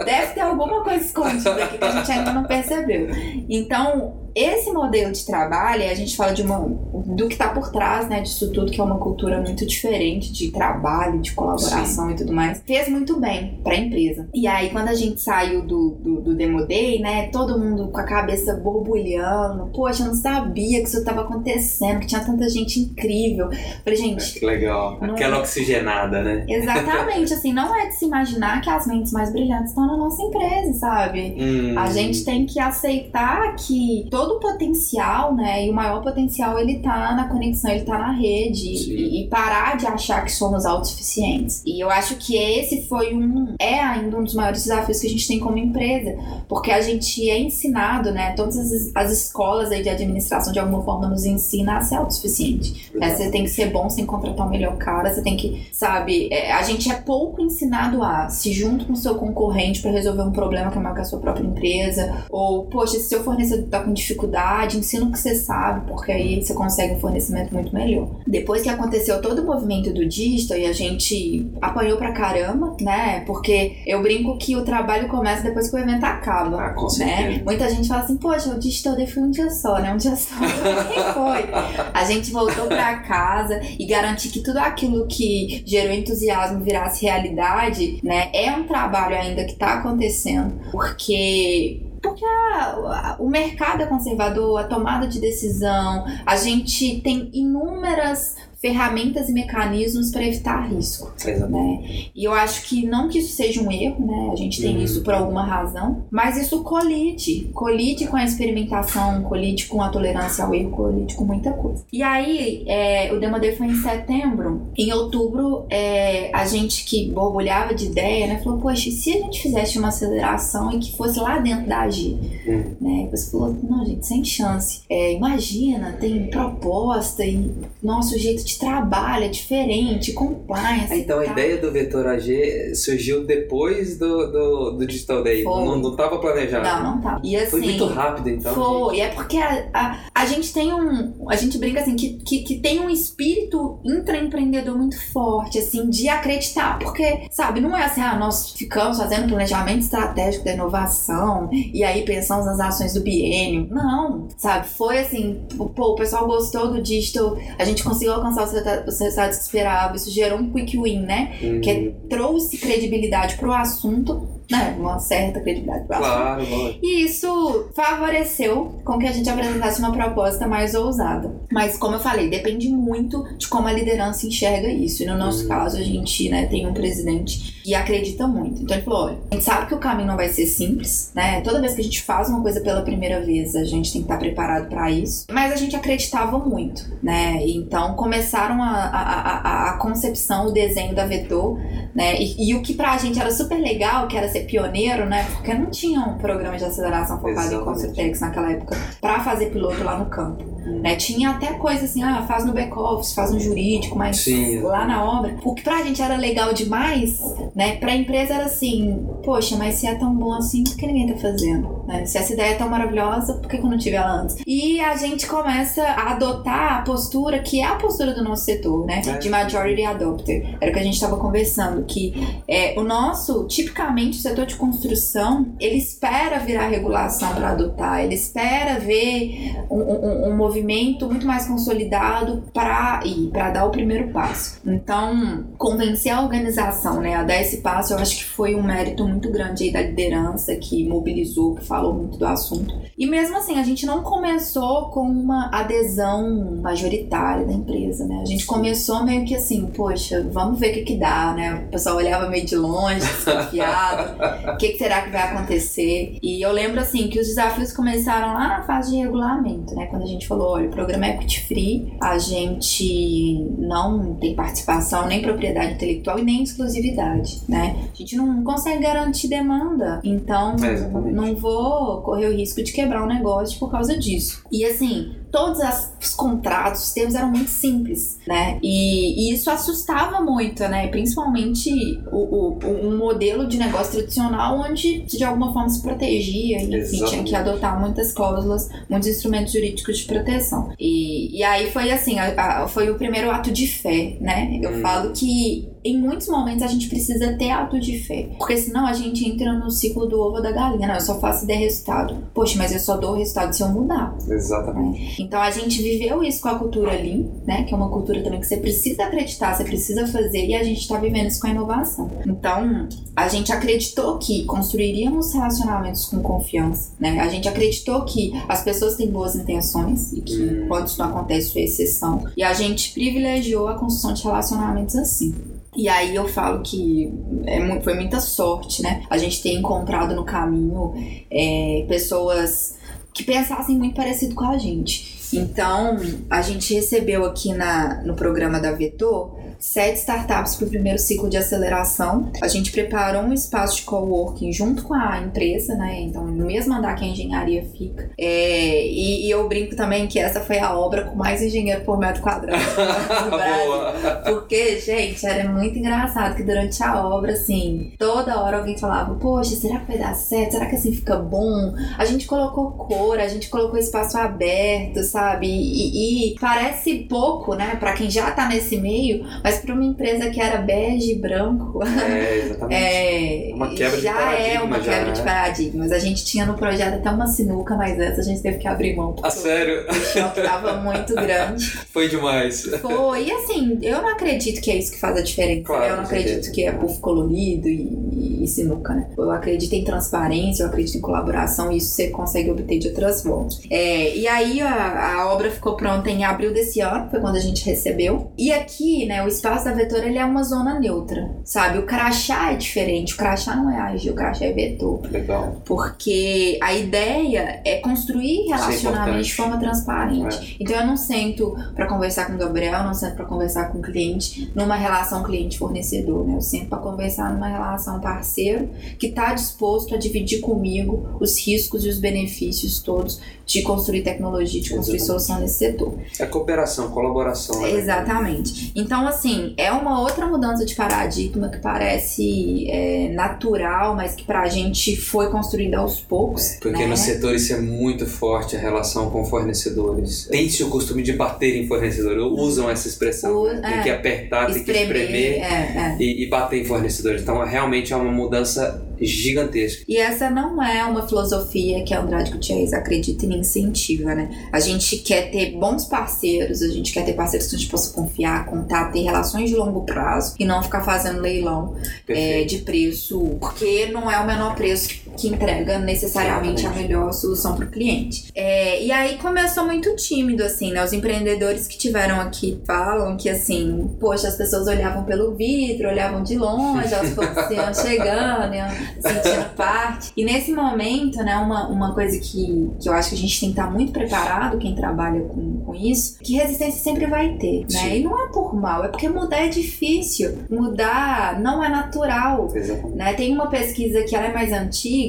Deve 0.05 0.33
ter 0.33 0.41
alguma 0.41 0.83
coisa 0.83 1.03
escondida 1.03 1.63
aqui 1.63 1.77
que 1.77 1.83
a 1.83 1.91
gente 1.91 2.11
ainda 2.11 2.33
não 2.33 2.43
percebeu. 2.43 3.07
Então, 3.49 4.22
esse 4.35 4.71
modelo 4.71 5.11
de 5.11 5.25
trabalho, 5.25 5.83
a 5.83 5.93
gente 5.93 6.15
fala 6.15 6.33
de 6.33 6.41
uma, 6.41 6.59
do 6.59 7.27
que 7.27 7.33
está 7.33 7.49
por 7.49 7.71
trás 7.71 8.07
né, 8.09 8.21
disso 8.21 8.51
tudo, 8.51 8.71
que 8.71 8.79
é 8.79 8.83
uma 8.83 8.97
cultura 8.97 9.41
muito 9.41 9.65
diferente 9.65 10.31
de 10.31 10.51
trabalho, 10.51 11.21
de 11.21 11.33
colaboração 11.33 12.07
Sim. 12.07 12.13
e 12.13 12.15
tudo 12.15 12.33
mais, 12.33 12.61
fez 12.65 12.87
muito 12.89 13.19
bem 13.19 13.59
para 13.63 13.73
a 13.73 13.77
empresa. 13.77 14.27
E 14.33 14.47
aí, 14.47 14.69
quando 14.69 14.87
a 14.87 14.93
gente 14.93 15.21
saiu 15.21 15.61
do, 15.61 15.91
do, 15.99 16.21
do 16.21 16.35
Demo 16.35 16.65
Day, 16.65 16.99
né, 16.99 17.27
todo 17.27 17.59
mundo 17.59 17.89
com 17.89 17.99
a 17.99 18.03
cabeça 18.03 18.55
borbulhando, 18.55 19.69
poxa, 19.73 20.03
eu 20.03 20.07
não 20.07 20.15
sabia 20.15 20.81
que 20.81 20.87
isso 20.87 20.97
estava 20.97 21.21
acontecendo, 21.21 21.99
que 21.99 22.07
tinha 22.07 22.23
tanta 22.23 22.49
gente 22.49 22.79
incrível. 22.79 23.49
Falei, 23.83 23.99
gente. 23.99 24.39
Que 24.39 24.45
legal. 24.45 24.97
Aquela 25.01 25.37
é... 25.37 25.39
oxigenada, 25.39 26.23
né? 26.23 26.45
Exatamente, 26.49 27.33
assim, 27.33 27.53
não 27.53 27.75
é 27.75 27.87
de 27.87 27.95
se 27.95 28.05
imaginar 28.05 28.61
que 28.61 28.69
as 28.69 28.87
mentes 28.87 29.11
mais 29.11 29.31
brilhantes 29.31 29.69
estão 29.69 29.85
na 29.85 29.97
nossa 29.97 30.21
empresa, 30.21 30.73
sabe? 30.73 31.35
Hum. 31.37 31.77
A 31.77 31.87
gente 31.87 32.23
tem 32.23 32.45
que 32.45 32.59
aceitar 32.59 33.55
que 33.55 34.07
todo 34.09 34.22
todo 34.23 34.37
o 34.37 34.39
potencial, 34.39 35.35
né? 35.35 35.65
E 35.65 35.69
o 35.69 35.73
maior 35.73 36.01
potencial 36.01 36.57
ele 36.57 36.79
tá 36.79 37.13
na 37.13 37.27
conexão, 37.27 37.71
ele 37.71 37.83
tá 37.83 37.97
na 37.97 38.11
rede 38.11 38.67
e, 38.67 39.23
e, 39.23 39.27
parar 39.27 39.75
de 39.75 39.85
achar 39.85 40.23
que 40.23 40.31
somos 40.31 40.65
autossuficientes. 40.65 41.61
E 41.65 41.83
eu 41.83 41.89
acho 41.89 42.15
que 42.15 42.37
esse 42.37 42.83
foi 42.87 43.13
um 43.13 43.53
é 43.59 43.79
ainda 43.79 44.17
um 44.17 44.23
dos 44.23 44.33
maiores 44.33 44.63
desafios 44.63 44.99
que 44.99 45.07
a 45.07 45.09
gente 45.09 45.27
tem 45.27 45.39
como 45.39 45.57
empresa, 45.57 46.15
porque 46.47 46.71
a 46.71 46.81
gente 46.81 47.29
é 47.29 47.37
ensinado, 47.37 48.11
né? 48.11 48.33
Todas 48.33 48.57
as, 48.57 48.91
as 48.95 49.11
escolas 49.11 49.71
aí 49.71 49.83
de 49.83 49.89
administração 49.89 50.53
de 50.53 50.59
alguma 50.59 50.81
forma 50.83 51.07
nos 51.07 51.25
ensina 51.25 51.77
a 51.77 51.81
ser 51.81 51.95
autossuficiente. 51.95 52.91
Né? 52.93 53.13
Você 53.13 53.29
tem 53.29 53.43
que 53.43 53.49
ser 53.49 53.71
bom 53.71 53.89
sem 53.89 54.05
contratar 54.05 54.47
o 54.47 54.49
melhor 54.49 54.77
cara, 54.77 55.13
você 55.13 55.21
tem 55.21 55.35
que, 55.35 55.67
sabe, 55.71 56.29
é, 56.31 56.53
a 56.53 56.61
gente 56.61 56.89
é 56.89 56.95
pouco 56.95 57.41
ensinado 57.41 58.01
a 58.01 58.29
se 58.29 58.53
junto 58.53 58.85
com 58.85 58.93
o 58.93 58.97
seu 58.97 59.15
concorrente 59.15 59.81
para 59.81 59.91
resolver 59.91 60.21
um 60.21 60.31
problema 60.31 60.71
que 60.71 60.77
é 60.77 60.81
maior 60.81 60.95
que 60.95 61.01
a 61.01 61.05
sua 61.05 61.19
própria 61.19 61.45
empresa, 61.45 62.25
ou 62.29 62.65
poxa, 62.65 62.93
se 62.93 63.09
seu 63.09 63.23
fornecedor 63.23 63.67
tá 63.67 63.81
com 63.81 63.91
dificuldade 63.91 64.12
dificuldade, 64.13 64.77
ensina 64.77 65.05
o 65.05 65.11
que 65.11 65.19
você 65.19 65.35
sabe, 65.35 65.87
porque 65.87 66.11
aí 66.11 66.41
você 66.41 66.53
consegue 66.53 66.93
um 66.93 66.99
fornecimento 66.99 67.53
muito 67.53 67.73
melhor. 67.73 68.09
Depois 68.25 68.61
que 68.61 68.69
aconteceu 68.69 69.21
todo 69.21 69.41
o 69.41 69.45
movimento 69.45 69.93
do 69.93 70.05
digital 70.05 70.57
e 70.57 70.65
a 70.65 70.73
gente 70.73 71.51
apanhou 71.61 71.97
pra 71.97 72.11
caramba, 72.11 72.75
né? 72.79 73.21
Porque 73.21 73.77
eu 73.85 74.01
brinco 74.01 74.37
que 74.37 74.55
o 74.55 74.63
trabalho 74.63 75.07
começa 75.07 75.43
depois 75.43 75.69
que 75.69 75.75
o 75.75 75.79
evento 75.79 76.03
acaba. 76.03 76.61
Ah, 76.61 76.69
com 76.73 76.87
né? 76.97 77.41
Muita 77.43 77.69
gente 77.69 77.87
fala 77.87 78.03
assim, 78.03 78.17
poxa, 78.17 78.49
o 78.49 78.59
digital 78.59 78.95
day 78.95 79.07
foi 79.07 79.23
um 79.23 79.31
dia 79.31 79.49
só, 79.49 79.79
né? 79.79 79.93
Um 79.93 79.97
dia 79.97 80.15
só. 80.15 80.35
Nem 80.39 81.13
foi. 81.13 81.49
A 81.93 82.03
gente 82.05 82.31
voltou 82.31 82.67
pra 82.67 82.99
casa 82.99 83.59
e 83.77 83.85
garantir 83.85 84.29
que 84.29 84.41
tudo 84.41 84.57
aquilo 84.57 85.07
que 85.07 85.63
gerou 85.65 85.93
entusiasmo 85.93 86.63
virasse 86.63 87.05
realidade, 87.05 87.99
né? 88.03 88.29
É 88.33 88.51
um 88.51 88.63
trabalho 88.63 89.15
ainda 89.15 89.43
que 89.45 89.55
tá 89.55 89.73
acontecendo. 89.75 90.53
Porque 90.71 91.82
porque 92.03 92.25
a- 92.25 92.75
a- 92.75 93.15
o 93.17 93.29
mercado 93.29 93.81
é 93.81 93.85
conservador, 93.87 94.59
a 94.59 94.65
tomada 94.65 95.07
de 95.07 95.19
decisão, 95.21 96.05
a 96.25 96.35
gente 96.35 96.99
tem 97.01 97.29
inúmeras 97.33 98.35
ferramentas 98.63 99.27
e 99.27 99.33
mecanismos 99.33 100.09
para 100.09 100.25
evitar 100.25 100.69
risco 100.69 101.11
né? 101.49 101.83
E 102.15 102.23
eu 102.23 102.31
acho 102.31 102.63
que 102.63 102.85
não 102.85 103.09
que 103.09 103.19
isso 103.19 103.35
seja 103.35 103.61
um 103.61 103.69
erro, 103.69 104.05
né? 104.05 104.29
A 104.31 104.35
gente 104.37 104.61
tem 104.61 104.77
Uhum. 104.77 104.83
isso 104.83 105.03
por 105.03 105.13
alguma 105.13 105.43
razão, 105.43 106.05
mas 106.09 106.37
isso 106.37 106.63
colide, 106.63 107.49
colide 107.53 108.07
com 108.07 108.15
a 108.15 108.23
experimentação, 108.23 109.21
colide 109.23 109.65
com 109.65 109.81
a 109.81 109.89
tolerância 109.89 110.45
ao 110.45 110.55
erro, 110.55 110.71
colide 110.71 111.13
com 111.15 111.25
muita 111.25 111.51
coisa. 111.51 111.83
E 111.91 112.01
aí, 112.01 112.63
é, 112.65 113.11
o 113.13 113.19
Demo 113.19 113.39
Day 113.39 113.55
foi 113.55 113.67
em 113.67 113.75
setembro. 113.75 114.67
Em 114.77 114.93
outubro, 114.93 115.65
é, 115.69 116.29
a 116.33 116.45
gente 116.45 116.85
que 116.85 117.11
borbulhava 117.11 117.73
de 117.73 117.87
ideia, 117.87 118.27
né? 118.27 118.41
Falou, 118.41 118.59
poxa, 118.59 118.87
e 118.87 118.91
se 118.91 119.11
a 119.11 119.21
gente 119.21 119.41
fizesse 119.41 119.77
uma 119.77 119.89
aceleração 119.89 120.71
e 120.71 120.79
que 120.79 120.95
fosse 120.95 121.19
lá 121.19 121.37
dentro 121.39 121.67
da 121.67 121.81
AGI? 121.81 122.17
Hum. 122.47 122.63
Né? 122.79 123.07
Você 123.11 123.31
falou, 123.31 123.55
não, 123.61 123.85
gente, 123.85 124.05
sem 124.05 124.23
chance. 124.23 124.81
É, 124.89 125.13
imagina, 125.13 125.97
tem 125.99 126.27
proposta 126.27 127.25
e 127.25 127.51
nosso 127.81 128.17
jeito 128.17 128.43
de 128.43 128.52
trabalho 128.59 129.25
é 129.25 129.27
diferente, 129.27 130.13
compliance. 130.13 130.93
Então 130.93 131.19
a 131.19 131.25
ideia 131.25 131.57
do 131.57 131.71
Vetor 131.71 132.07
AG 132.07 132.75
surgiu 132.75 133.25
depois 133.25 133.97
do, 133.97 134.31
do, 134.31 134.71
do 134.71 134.87
Digital 134.87 135.23
Day. 135.23 135.43
Foi. 135.43 135.65
Não, 135.65 135.77
não 135.77 135.95
tava 135.95 136.19
planejado. 136.19 136.63
Não, 136.63 136.95
não 136.95 137.01
tá. 137.01 137.19
E 137.23 137.35
assim. 137.35 137.49
Foi 137.49 137.61
muito 137.61 137.85
rápido 137.85 138.29
então. 138.29 138.53
Foi, 138.53 138.99
é 138.99 139.09
porque 139.09 139.37
a, 139.37 139.67
a, 139.73 139.99
a 140.13 140.25
gente 140.25 140.53
tem 140.53 140.73
um. 140.73 141.13
A 141.29 141.35
gente 141.35 141.57
brinca 141.57 141.81
assim, 141.81 141.95
que, 141.95 142.13
que, 142.19 142.43
que 142.43 142.59
tem 142.59 142.79
um 142.79 142.89
espírito 142.89 143.79
intraempreendedor 143.83 144.77
muito 144.77 144.99
forte, 145.11 145.59
assim, 145.59 145.89
de 145.89 146.07
acreditar. 146.07 146.79
Porque, 146.79 147.27
sabe, 147.31 147.59
não 147.59 147.75
é 147.75 147.85
assim, 147.85 148.01
ah, 148.01 148.17
nós 148.17 148.51
ficamos 148.51 148.97
fazendo 148.97 149.27
planejamento 149.27 149.81
estratégico 149.81 150.45
da 150.45 150.53
inovação 150.53 151.49
e 151.51 151.83
aí 151.83 152.03
pensamos 152.03 152.45
nas 152.45 152.59
ações 152.59 152.93
do 152.93 153.01
biênio. 153.01 153.67
Não, 153.69 154.27
sabe? 154.37 154.67
Foi 154.67 154.99
assim, 154.99 155.45
pô, 155.75 155.91
o 155.91 155.95
pessoal 155.95 156.25
gostou 156.25 156.71
do 156.71 156.81
digital, 156.81 157.37
a 157.57 157.65
gente 157.65 157.83
conseguiu 157.83 158.13
alcançar 158.13 158.42
os 158.43 158.51
os 158.51 158.99
resultados 158.99 159.37
que 159.37 159.43
esperava, 159.43 159.95
isso 159.95 160.11
gerou 160.11 160.39
um 160.39 160.51
quick 160.51 160.77
win, 160.77 161.01
né? 161.01 161.33
Hum, 161.41 161.61
Que 161.61 161.93
trouxe 162.09 162.57
credibilidade 162.57 163.35
pro 163.37 163.51
assunto, 163.53 164.41
né? 164.49 164.75
Uma 164.79 164.99
certa 164.99 165.39
credibilidade. 165.39 165.87
Claro, 165.87 166.41
lógico. 166.49 166.79
E 166.83 167.03
isso 167.05 167.69
favoreceu 167.75 168.79
com 168.83 168.97
que 168.97 169.07
a 169.07 169.11
gente 169.11 169.29
apresentasse 169.29 169.79
uma 169.79 169.91
proposta 169.91 170.47
mais 170.47 170.73
ousada. 170.75 171.31
Mas, 171.51 171.77
como 171.77 171.95
eu 171.95 171.99
falei, 171.99 172.29
depende 172.29 172.69
muito 172.69 173.23
de 173.37 173.47
como 173.47 173.67
a 173.67 173.71
liderança 173.71 174.25
enxerga 174.27 174.67
isso. 174.69 175.03
E 175.03 175.05
no 175.05 175.17
nosso 175.17 175.43
Uhum. 175.43 175.47
caso, 175.49 175.77
a 175.77 175.81
gente 175.83 176.29
né, 176.29 176.45
tem 176.45 176.67
um 176.67 176.73
presidente 176.73 177.61
que 177.63 177.73
acredita 177.73 178.27
muito. 178.27 178.61
Então 178.61 178.75
ele 178.75 178.85
falou: 178.85 179.05
olha, 179.05 179.17
a 179.31 179.35
gente 179.35 179.43
sabe 179.45 179.67
que 179.67 179.73
o 179.73 179.79
caminho 179.79 180.07
não 180.07 180.15
vai 180.17 180.29
ser 180.29 180.45
simples, 180.45 181.11
né? 181.15 181.41
Toda 181.41 181.61
vez 181.61 181.73
que 181.73 181.81
a 181.81 181.83
gente 181.83 182.01
faz 182.01 182.29
uma 182.29 182.41
coisa 182.41 182.59
pela 182.61 182.81
primeira 182.81 183.21
vez, 183.21 183.55
a 183.55 183.63
gente 183.63 183.91
tem 183.91 184.01
que 184.01 184.05
estar 184.05 184.17
preparado 184.17 184.67
para 184.69 184.91
isso. 184.91 185.25
Mas 185.31 185.51
a 185.51 185.55
gente 185.55 185.75
acreditava 185.75 186.37
muito, 186.39 186.85
né? 187.01 187.41
Então 187.45 187.95
começaram 187.95 188.61
a, 188.61 188.69
a, 188.69 189.01
a, 189.01 189.69
a 189.71 189.77
concepção, 189.77 190.47
o 190.47 190.51
desenho 190.51 190.93
da 190.93 191.05
Vetor, 191.05 191.57
né? 191.95 192.21
E, 192.21 192.49
e 192.49 192.55
o 192.55 192.61
que 192.61 192.73
pra 192.73 192.97
gente 192.97 193.19
era 193.19 193.31
super 193.31 193.57
legal, 193.59 194.07
que 194.07 194.17
era 194.17 194.27
ser 194.33 194.45
pioneiro, 194.45 195.05
né? 195.05 195.25
Porque 195.31 195.53
não 195.53 195.67
tinha 195.67 196.01
um 196.01 196.17
programa 196.17 196.57
de 196.57 196.65
aceleração 196.65 197.17
focado 197.17 197.39
em 197.39 197.45
Exatamente. 197.45 197.65
Consultex 197.65 198.19
naquela 198.19 198.51
época 198.51 198.75
pra 198.99 199.19
fazer 199.21 199.47
piloto 199.47 199.83
lá 199.83 199.97
no 199.97 200.07
campo. 200.07 200.52
Né? 200.65 200.95
Tinha 200.95 201.31
até 201.31 201.53
coisa 201.53 201.85
assim, 201.85 202.03
ah, 202.03 202.23
faz 202.27 202.45
no 202.45 202.53
back-office, 202.53 203.13
faz 203.13 203.31
no 203.31 203.39
jurídico, 203.39 203.97
mas 203.97 204.17
Sim. 204.17 204.61
lá 204.61 204.85
na 204.85 205.03
obra. 205.03 205.35
O 205.43 205.53
que 205.53 205.61
pra 205.63 205.83
gente 205.83 206.01
era 206.01 206.15
legal 206.17 206.53
demais, 206.53 207.21
né? 207.55 207.75
Pra 207.77 207.95
empresa 207.95 208.33
era 208.35 208.45
assim, 208.45 209.05
poxa, 209.23 209.55
mas 209.57 209.75
se 209.75 209.87
é 209.87 209.95
tão 209.95 210.13
bom 210.15 210.33
assim, 210.33 210.63
por 210.63 210.75
que 210.77 210.87
ninguém 210.87 211.07
tá 211.13 211.19
fazendo? 211.19 211.83
Né? 211.87 212.05
Se 212.05 212.17
essa 212.17 212.33
ideia 212.33 212.51
é 212.51 212.55
tão 212.55 212.69
maravilhosa, 212.69 213.33
por 213.35 213.49
que 213.49 213.57
eu 213.57 213.63
não 213.63 213.77
tive 213.77 213.95
ela 213.95 214.11
antes? 214.21 214.37
E 214.47 214.79
a 214.79 214.95
gente 214.95 215.27
começa 215.27 215.83
a 215.83 216.11
adotar 216.13 216.79
a 216.79 216.81
postura 216.83 217.39
que 217.39 217.59
é 217.61 217.65
a 217.65 217.75
postura 217.75 218.13
do 218.13 218.23
nosso 218.23 218.45
setor, 218.45 218.85
né? 218.85 219.01
É. 219.05 219.17
De 219.17 219.29
majority 219.29 219.83
adopter. 219.83 220.55
Era 220.61 220.71
o 220.71 220.73
que 220.73 220.79
a 220.79 220.83
gente 220.83 220.93
estava 220.95 221.17
conversando, 221.17 221.83
que 221.85 222.13
é, 222.47 222.73
o 222.79 222.83
nosso, 222.83 223.45
tipicamente, 223.47 224.17
o 224.17 224.21
setor 224.21 224.45
de 224.45 224.55
construção, 224.55 225.47
ele 225.59 225.75
espera 225.77 226.39
virar 226.39 226.67
regulação 226.67 227.33
para 227.35 227.49
adotar, 227.49 228.01
ele 228.03 228.15
espera 228.15 228.79
ver 228.79 229.55
um, 229.69 229.77
um- 229.79 230.29
um 230.29 230.37
movimento 230.37 230.52
muito 230.61 231.25
mais 231.25 231.47
consolidado 231.47 232.43
para 232.53 233.01
ir, 233.05 233.29
para 233.29 233.51
dar 233.51 233.65
o 233.65 233.71
primeiro 233.71 234.09
passo. 234.09 234.59
Então, 234.65 235.45
convencer 235.57 236.11
a 236.11 236.21
organização 236.21 237.01
né, 237.01 237.15
a 237.15 237.23
dar 237.23 237.41
esse 237.41 237.57
passo, 237.57 237.93
eu 237.93 237.99
acho 237.99 238.17
que 238.17 238.25
foi 238.25 238.55
um 238.55 238.63
mérito 238.63 239.07
muito 239.07 239.31
grande 239.31 239.63
aí 239.63 239.71
da 239.71 239.81
liderança 239.81 240.55
que 240.55 240.87
mobilizou, 240.87 241.55
que 241.55 241.65
falou 241.65 241.93
muito 241.93 242.17
do 242.17 242.25
assunto. 242.25 242.73
E 242.97 243.05
mesmo 243.05 243.37
assim, 243.37 243.59
a 243.59 243.63
gente 243.63 243.85
não 243.85 244.03
começou 244.03 244.89
com 244.89 245.01
uma 245.01 245.49
adesão 245.53 246.57
majoritária 246.61 247.45
da 247.45 247.53
empresa, 247.53 248.05
né? 248.05 248.19
A 248.21 248.25
gente 248.25 248.45
começou 248.45 249.03
meio 249.03 249.25
que 249.25 249.35
assim, 249.35 249.65
poxa, 249.67 250.25
vamos 250.31 250.59
ver 250.59 250.71
o 250.71 250.73
que 250.73 250.81
que 250.83 250.97
dá, 250.97 251.33
né? 251.33 251.65
O 251.67 251.71
pessoal 251.71 251.97
olhava 251.97 252.29
meio 252.29 252.45
de 252.45 252.55
longe, 252.55 252.99
desconfiado. 252.99 254.53
O 254.53 254.57
que, 254.57 254.69
que 254.69 254.77
será 254.77 255.01
que 255.01 255.09
vai 255.09 255.21
acontecer? 255.21 256.17
E 256.21 256.41
eu 256.41 256.51
lembro 256.51 256.79
assim 256.79 257.07
que 257.07 257.19
os 257.19 257.27
desafios 257.27 257.73
começaram 257.73 258.33
lá 258.33 258.47
na 258.47 258.63
fase 258.63 258.91
de 258.91 258.97
regulamento, 258.97 259.75
né? 259.75 259.87
Quando 259.87 260.03
a 260.03 260.07
gente 260.07 260.27
falou, 260.27 260.42
olha, 260.45 260.67
o 260.67 260.71
programa 260.71 261.05
é 261.05 261.15
equity 261.15 261.41
free, 261.41 261.93
a 262.01 262.17
gente 262.17 263.47
não 263.57 264.15
tem 264.15 264.35
participação 264.35 265.07
nem 265.07 265.21
propriedade 265.21 265.73
intelectual 265.73 266.19
e 266.19 266.23
nem 266.23 266.43
exclusividade, 266.43 267.41
né? 267.47 267.75
A 267.93 267.95
gente 267.97 268.15
não 268.15 268.43
consegue 268.43 268.83
garantir 268.83 269.27
demanda, 269.27 270.01
então 270.03 270.55
É, 270.63 271.11
não 271.11 271.35
vou 271.35 272.01
correr 272.01 272.27
o 272.27 272.35
risco 272.35 272.63
de 272.63 272.71
quebrar 272.71 273.03
o 273.03 273.07
negócio 273.07 273.59
por 273.59 273.71
causa 273.71 273.97
disso. 273.97 274.43
E 274.51 274.65
assim, 274.65 275.15
todos 275.33 275.59
as- 275.59 275.91
os 275.99 276.13
contratos, 276.13 276.83
os 276.83 276.93
termos 276.93 277.15
eram 277.15 277.29
muito 277.31 277.49
simples, 277.49 278.19
né? 278.27 278.59
E, 278.61 279.29
e 279.29 279.33
isso 279.33 279.49
assustava 279.49 280.21
muito, 280.21 280.61
né? 280.67 280.87
Principalmente 280.87 281.71
o, 282.11 282.17
o, 282.17 282.59
um 282.87 282.97
modelo 282.97 283.47
de 283.47 283.57
negócio 283.57 283.93
tradicional 283.93 284.59
onde 284.61 285.01
de 285.01 285.23
alguma 285.23 285.51
forma 285.51 285.67
se 285.69 285.81
protegia, 285.81 286.57
e, 286.61 286.65
enfim, 286.65 286.75
Exatamente. 286.75 287.09
tinha 287.11 287.23
que 287.23 287.35
adotar 287.35 287.79
muitas 287.79 288.13
cláusulas, 288.13 288.69
muitos 288.89 289.09
instrumentos 289.09 289.51
jurídicos 289.51 289.97
de 289.97 290.05
proteção. 290.05 290.71
E, 290.79 291.35
e 291.37 291.43
aí 291.43 291.71
foi 291.71 291.91
assim, 291.91 292.19
a- 292.19 292.63
a- 292.63 292.67
foi 292.67 292.89
o 292.91 292.95
primeiro 292.95 293.31
ato 293.31 293.51
de 293.51 293.65
fé, 293.67 294.15
né? 294.21 294.59
Eu 294.61 294.71
Hum. 294.77 294.81
falo 294.81 295.11
que 295.13 295.67
em 295.83 295.97
muitos 295.99 296.27
momentos 296.27 296.63
a 296.63 296.67
gente 296.67 296.87
precisa 296.87 297.33
ter 297.33 297.51
ato 297.51 297.79
de 297.79 297.99
fé. 297.99 298.29
Porque 298.37 298.57
senão 298.57 298.85
a 298.85 298.93
gente 298.93 299.27
entra 299.27 299.53
no 299.53 299.69
ciclo 299.69 300.05
do 300.07 300.19
ovo 300.19 300.41
da 300.41 300.51
galinha. 300.51 300.87
Não, 300.87 300.95
eu 300.95 301.01
só 301.01 301.19
faço 301.19 301.43
ideia 301.43 301.59
resultado. 301.59 302.17
Poxa, 302.33 302.57
mas 302.57 302.71
eu 302.71 302.79
só 302.79 302.97
dou 302.97 303.11
o 303.11 303.17
resultado 303.17 303.53
se 303.53 303.61
eu 303.61 303.69
mudar. 303.69 304.15
Exatamente. 304.27 305.21
Então 305.21 305.41
a 305.41 305.51
gente 305.51 305.81
viveu 305.81 306.23
isso 306.23 306.41
com 306.41 306.49
a 306.49 306.59
cultura 306.59 306.91
Lean, 306.93 307.25
né? 307.45 307.63
Que 307.63 307.73
é 307.73 307.77
uma 307.77 307.89
cultura 307.89 308.21
também 308.23 308.39
que 308.39 308.47
você 308.47 308.57
precisa 308.57 309.03
acreditar, 309.03 309.55
você 309.55 309.63
precisa 309.63 310.07
fazer, 310.07 310.45
e 310.45 310.55
a 310.55 310.63
gente 310.63 310.87
tá 310.87 310.97
vivendo 310.97 311.27
isso 311.27 311.39
com 311.39 311.47
a 311.47 311.51
inovação. 311.51 312.09
Então, 312.25 312.87
a 313.15 313.27
gente 313.27 313.51
acreditou 313.51 314.17
que 314.17 314.45
construiríamos 314.45 315.33
relacionamentos 315.33 316.05
com 316.05 316.21
confiança, 316.21 316.91
né? 316.99 317.19
A 317.19 317.27
gente 317.27 317.47
acreditou 317.47 318.05
que 318.05 318.33
as 318.47 318.63
pessoas 318.63 318.95
têm 318.95 319.09
boas 319.09 319.35
intenções 319.35 320.13
e 320.13 320.21
que 320.21 320.43
Hum. 320.43 320.65
quando 320.67 320.87
isso 320.87 320.99
não 320.99 321.09
acontece, 321.09 321.47
isso 321.47 321.59
é 321.59 321.61
exceção. 321.63 322.25
E 322.35 322.43
a 322.43 322.53
gente 322.53 322.93
privilegiou 322.93 323.67
a 323.67 323.75
construção 323.75 324.13
de 324.13 324.23
relacionamentos 324.23 324.95
assim. 324.95 325.33
E 325.75 325.89
aí 325.89 326.15
eu 326.15 326.27
falo 326.27 326.61
que 326.61 327.11
é 327.45 327.81
foi 327.81 327.93
muita 327.95 328.19
sorte, 328.19 328.81
né? 328.81 329.03
A 329.09 329.17
gente 329.17 329.41
ter 329.41 329.53
encontrado 329.53 330.15
no 330.15 330.23
caminho 330.23 330.93
é, 331.31 331.85
pessoas 331.87 332.77
que 333.13 333.23
pensassem 333.23 333.77
muito 333.77 333.95
parecido 333.95 334.35
com 334.35 334.45
a 334.45 334.57
gente. 334.57 335.13
Então, 335.33 335.97
a 336.29 336.41
gente 336.41 336.73
recebeu 336.73 337.25
aqui 337.25 337.53
na, 337.53 338.01
no 338.03 338.13
programa 338.15 338.59
da 338.59 338.71
Vetor 338.71 339.42
sete 339.63 339.99
startups 339.99 340.55
para 340.55 340.65
o 340.65 340.69
primeiro 340.69 340.99
ciclo 340.99 341.29
de 341.29 341.37
aceleração. 341.37 342.29
A 342.41 342.49
gente 342.49 342.69
preparou 342.71 343.21
um 343.21 343.31
espaço 343.31 343.77
de 343.77 343.83
coworking 343.83 344.51
junto 344.51 344.83
com 344.83 344.93
a 344.93 345.21
empresa, 345.21 345.73
né? 345.75 346.01
Então, 346.01 346.27
no 346.27 346.45
mesmo 346.45 346.73
andar 346.73 346.95
que 346.95 347.05
a 347.05 347.07
engenharia 347.07 347.63
fica. 347.75 348.11
É, 348.17 348.85
e, 348.85 349.25
e, 349.25 349.31
eu 349.31 349.47
brinco 349.47 349.73
também 349.75 350.05
que 350.05 350.19
essa 350.19 350.41
foi 350.41 350.59
a 350.59 350.77
obra 350.77 351.03
com 351.05 351.15
mais 351.15 351.41
engenheiro 351.41 351.81
por 351.85 351.97
metro 351.97 352.21
quadrado 352.21 352.43
Brasil. 352.51 354.23
Porque, 354.33 354.79
gente, 354.79 355.25
era 355.25 355.49
muito 355.49 355.79
engraçado 355.79 356.35
que 356.35 356.43
durante 356.43 356.83
a 356.83 357.07
obra, 357.07 357.31
assim, 357.31 357.93
toda 357.97 358.41
hora 358.41 358.57
alguém 358.57 358.77
falava: 358.77 359.15
Poxa, 359.15 359.55
será 359.55 359.79
que 359.79 359.87
vai 359.87 359.97
dar 359.97 360.13
certo? 360.13 360.51
Será 360.51 360.65
que 360.65 360.75
assim 360.75 360.91
fica 360.91 361.15
bom? 361.15 361.73
A 361.97 362.03
gente 362.03 362.25
colocou 362.27 362.71
cor, 362.71 363.17
a 363.17 363.27
gente 363.29 363.49
colocou 363.49 363.79
espaço 363.79 364.17
aberto, 364.17 365.03
sabe? 365.03 365.47
E, 365.47 366.33
e 366.33 366.35
parece 366.39 367.05
pouco, 367.09 367.55
né, 367.55 367.77
para 367.79 367.93
quem 367.93 368.09
já 368.09 368.31
tá 368.31 368.47
nesse 368.47 368.77
meio, 368.77 369.25
mas 369.43 369.52
para 369.59 369.73
uma 369.73 369.83
empresa 369.83 370.29
que 370.29 370.41
era 370.41 370.57
bege 370.61 371.13
e 371.13 371.19
branco. 371.19 371.83
É, 371.83 372.37
exatamente. 372.37 372.73
É, 372.83 373.51
uma 373.53 373.69
quebra 373.69 373.99
já 374.01 374.11
de 374.11 374.17
paradigma. 374.17 374.47
é 374.47 374.61
uma 374.61 374.81
já, 374.81 374.91
quebra 374.91 375.07
né? 375.07 375.11
de 375.11 375.21
paradigmas. 375.21 375.91
A 375.91 375.99
gente 375.99 376.25
tinha 376.25 376.45
no 376.45 376.55
projeto 376.55 376.95
até 376.95 377.09
uma 377.09 377.27
sinuca, 377.27 377.75
mas 377.75 377.99
essa 377.99 378.21
a 378.21 378.23
gente 378.23 378.41
teve 378.41 378.57
que 378.57 378.67
abrir 378.67 378.95
mão. 378.95 379.15
Ah, 379.21 379.29
sério? 379.29 379.85
O 379.89 379.93
choque 379.93 380.41
tava 380.41 380.73
muito 380.77 381.13
grande. 381.13 381.65
Foi 381.91 382.09
demais. 382.09 382.65
Foi, 382.81 383.25
e 383.25 383.31
assim, 383.31 383.79
eu 383.81 384.01
não 384.01 384.09
acredito 384.09 384.61
que 384.61 384.71
é 384.71 384.77
isso 384.77 384.91
que 384.91 384.99
faz 384.99 385.17
a 385.17 385.21
diferença. 385.21 385.63
Claro, 385.63 385.85
eu 385.85 385.97
não 385.97 386.03
acredito 386.03 386.51
que 386.51 386.65
é 386.65 386.71
puff 386.71 386.99
colorido 386.99 387.67
e, 387.67 388.43
e 388.43 388.47
sinuca, 388.47 388.93
né? 388.93 389.09
Eu 389.17 389.31
acredito 389.31 389.73
em 389.73 389.83
transparência, 389.83 390.63
eu 390.63 390.67
acredito 390.67 390.97
em 390.97 391.01
colaboração 391.01 391.71
e 391.71 391.77
isso 391.77 391.93
você 391.93 392.09
consegue 392.09 392.49
obter 392.51 392.79
de 392.79 392.87
outras 392.89 393.21
formas. 393.21 393.61
É, 393.69 394.15
e 394.15 394.27
aí 394.27 394.61
a, 394.61 395.17
a 395.17 395.33
obra 395.33 395.51
ficou 395.51 395.75
pronta 395.75 396.09
em 396.09 396.23
abril 396.23 396.53
desse 396.53 396.79
ano, 396.81 397.09
foi 397.09 397.19
quando 397.19 397.35
a 397.35 397.39
gente 397.39 397.65
recebeu. 397.65 398.31
E 398.37 398.51
aqui, 398.51 399.05
né, 399.05 399.23
o 399.23 399.27
espaço 399.43 399.65
da 399.65 399.73
Vetor 399.73 400.01
ele 400.05 400.17
é 400.17 400.23
uma 400.23 400.41
zona 400.41 400.79
neutra, 400.79 401.29
sabe? 401.43 401.77
O 401.77 401.83
crachá 401.83 402.53
é 402.53 402.55
diferente, 402.55 403.13
o 403.13 403.17
crachá 403.17 403.53
não 403.55 403.69
é 403.69 403.77
AG, 403.77 404.09
o 404.09 404.13
crachá 404.13 404.45
é 404.45 404.53
vetor. 404.53 405.01
Legal. 405.11 405.61
Porque 405.65 406.57
a 406.61 406.73
ideia 406.73 407.61
é 407.65 407.77
construir 407.79 408.47
relacionamento 408.47 409.01
importante. 409.01 409.25
de 409.25 409.33
forma 409.35 409.57
transparente. 409.57 410.55
Então 410.59 410.77
eu 410.77 410.87
não 410.87 410.95
sento 410.95 411.57
pra 411.75 411.87
conversar 411.87 412.27
com 412.27 412.33
o 412.33 412.37
Gabriel, 412.37 412.83
não 412.83 412.93
sento 412.93 413.15
pra 413.15 413.25
conversar 413.25 413.69
com 413.69 413.79
o 413.79 413.81
cliente 413.81 414.49
numa 414.55 414.75
relação 414.75 415.21
cliente-fornecedor, 415.23 416.25
né? 416.25 416.35
Eu 416.37 416.41
sento 416.41 416.67
pra 416.67 416.77
conversar 416.77 417.33
numa 417.33 417.47
relação 417.47 417.99
parceiro 417.99 418.69
que 418.97 419.09
tá 419.09 419.33
disposto 419.33 419.93
a 419.93 419.97
dividir 419.97 420.39
comigo 420.39 421.17
os 421.19 421.37
riscos 421.37 421.83
e 421.85 421.89
os 421.89 421.97
benefícios 421.99 422.79
todos 422.79 423.19
de 423.45 423.61
construir 423.61 424.03
tecnologia, 424.03 424.61
de 424.61 424.69
construir 424.69 424.95
Exatamente. 424.95 425.05
solução 425.05 425.39
nesse 425.41 425.55
setor. 425.55 425.93
É 426.17 426.25
cooperação, 426.25 426.89
colaboração. 426.91 427.61
né? 427.61 427.71
Exatamente. 427.71 428.71
Então, 428.73 429.05
assim, 429.05 429.22
é 429.57 429.71
uma 429.71 430.01
outra 430.01 430.25
mudança 430.25 430.65
de 430.65 430.75
paradigma 430.75 431.49
que 431.49 431.57
parece 431.59 432.69
é, 432.69 433.09
natural, 433.13 433.95
mas 433.95 434.15
que 434.15 434.23
pra 434.23 434.47
gente 434.47 434.95
foi 434.95 435.29
construída 435.29 435.77
aos 435.77 435.99
poucos. 435.99 436.57
Porque 436.61 436.83
né? 436.83 436.87
no 436.87 436.97
setor 436.97 437.35
isso 437.35 437.53
é 437.53 437.59
muito 437.59 438.05
forte, 438.05 438.55
a 438.55 438.59
relação 438.59 439.09
com 439.09 439.23
fornecedores. 439.25 440.27
Tem-se 440.29 440.63
o 440.63 440.69
costume 440.69 441.03
de 441.03 441.13
bater 441.13 441.55
em 441.55 441.67
fornecedores, 441.67 442.23
usam 442.23 442.69
essa 442.69 442.87
expressão. 442.87 443.43
Né? 443.45 443.61
Tem 443.61 443.79
é. 443.79 443.83
que 443.83 443.89
apertar, 443.89 444.45
tem 444.45 444.53
que 444.55 444.71
Espremer, 444.71 445.01
espremer 445.01 445.31
é, 445.33 445.45
é. 445.45 445.97
e, 445.99 446.23
e 446.23 446.29
bater 446.29 446.61
em 446.61 446.65
fornecedores. 446.65 447.21
Então 447.21 447.43
realmente 447.45 447.93
é 447.93 447.95
uma 447.95 448.11
mudança 448.11 448.81
gigantesca. 448.99 449.83
E 449.87 449.97
essa 449.97 450.29
não 450.29 450.61
é 450.61 450.83
uma 450.85 451.07
filosofia 451.07 451.83
que 451.83 451.93
a 451.93 452.01
Andrade 452.01 452.31
Gutierrez 452.31 452.73
acredita 452.73 453.25
e 453.25 453.27
nem 453.27 453.39
incentiva, 453.39 454.15
né? 454.15 454.47
A 454.51 454.59
gente 454.59 454.97
quer 454.97 455.31
ter 455.31 455.51
bons 455.51 455.85
parceiros, 455.85 456.61
a 456.61 456.69
gente 456.69 456.93
quer 456.93 457.05
ter 457.05 457.13
parceiros 457.13 457.47
que 457.49 457.55
a 457.55 457.59
gente 457.59 457.69
possa 457.69 457.93
confiar, 457.93 458.45
contar, 458.45 458.91
ter 458.91 459.01
relações 459.01 459.49
de 459.49 459.55
longo 459.55 459.85
prazo 459.85 460.35
e 460.39 460.45
não 460.45 460.61
ficar 460.63 460.81
fazendo 460.81 461.19
leilão 461.19 461.75
é, 462.07 462.43
de 462.43 462.59
preço, 462.59 463.37
porque 463.39 463.87
não 463.87 464.09
é 464.09 464.19
o 464.19 464.27
menor 464.27 464.55
preço 464.55 464.89
que 464.89 465.02
entrega 465.27 465.79
necessariamente 465.79 466.65
a 466.65 466.69
melhor 466.69 467.11
solução 467.13 467.55
para 467.55 467.65
o 467.65 467.69
cliente. 467.69 468.31
É, 468.35 468.83
e 468.83 468.91
aí 468.91 469.17
começou 469.17 469.65
muito 469.65 469.95
tímido, 469.95 470.43
assim, 470.43 470.71
né? 470.71 470.83
Os 470.83 470.93
empreendedores 470.93 471.67
que 471.67 471.77
tiveram 471.77 472.19
aqui 472.19 472.61
falam 472.65 473.15
que, 473.17 473.29
assim, 473.29 473.89
poxa, 473.99 474.27
as 474.27 474.35
pessoas 474.35 474.67
olhavam 474.67 475.03
pelo 475.03 475.33
vidro, 475.35 475.89
olhavam 475.89 476.23
de 476.23 476.37
longe, 476.37 476.89
poucos 477.15 477.49
iam 477.51 477.73
chegando, 477.73 478.53
iam 478.53 478.69
sentindo 478.99 479.49
parte. 479.55 480.11
E 480.15 480.23
nesse 480.23 480.51
momento, 480.51 481.17
né, 481.17 481.35
uma, 481.37 481.67
uma 481.67 481.93
coisa 481.93 482.17
que, 482.19 482.71
que 482.79 482.89
eu 482.89 482.93
acho 482.93 483.09
que 483.09 483.15
a 483.15 483.17
gente 483.19 483.39
tem 483.39 483.53
que 483.53 483.59
estar 483.59 483.71
muito 483.71 483.91
preparado, 483.91 484.57
quem 484.57 484.75
trabalha 484.75 485.21
com, 485.21 485.61
com 485.65 485.75
isso, 485.75 486.17
que 486.19 486.35
resistência 486.35 486.81
sempre 486.83 487.05
vai 487.05 487.33
ter, 487.37 487.61
né? 487.61 487.79
Sim. 487.79 487.95
E 487.95 488.03
não 488.03 488.19
é 488.25 488.27
por 488.31 488.55
mal, 488.55 488.83
é 488.83 488.87
porque 488.87 489.09
mudar 489.09 489.45
é 489.45 489.47
difícil. 489.47 490.37
Mudar 490.49 491.39
não 491.39 491.63
é 491.63 491.69
natural. 491.69 492.49
Exatamente. 492.53 492.95
Né? 492.95 493.13
Tem 493.13 493.33
uma 493.33 493.47
pesquisa 493.47 494.03
que 494.03 494.15
ela 494.15 494.27
é 494.27 494.33
mais 494.33 494.51
antiga, 494.51 495.02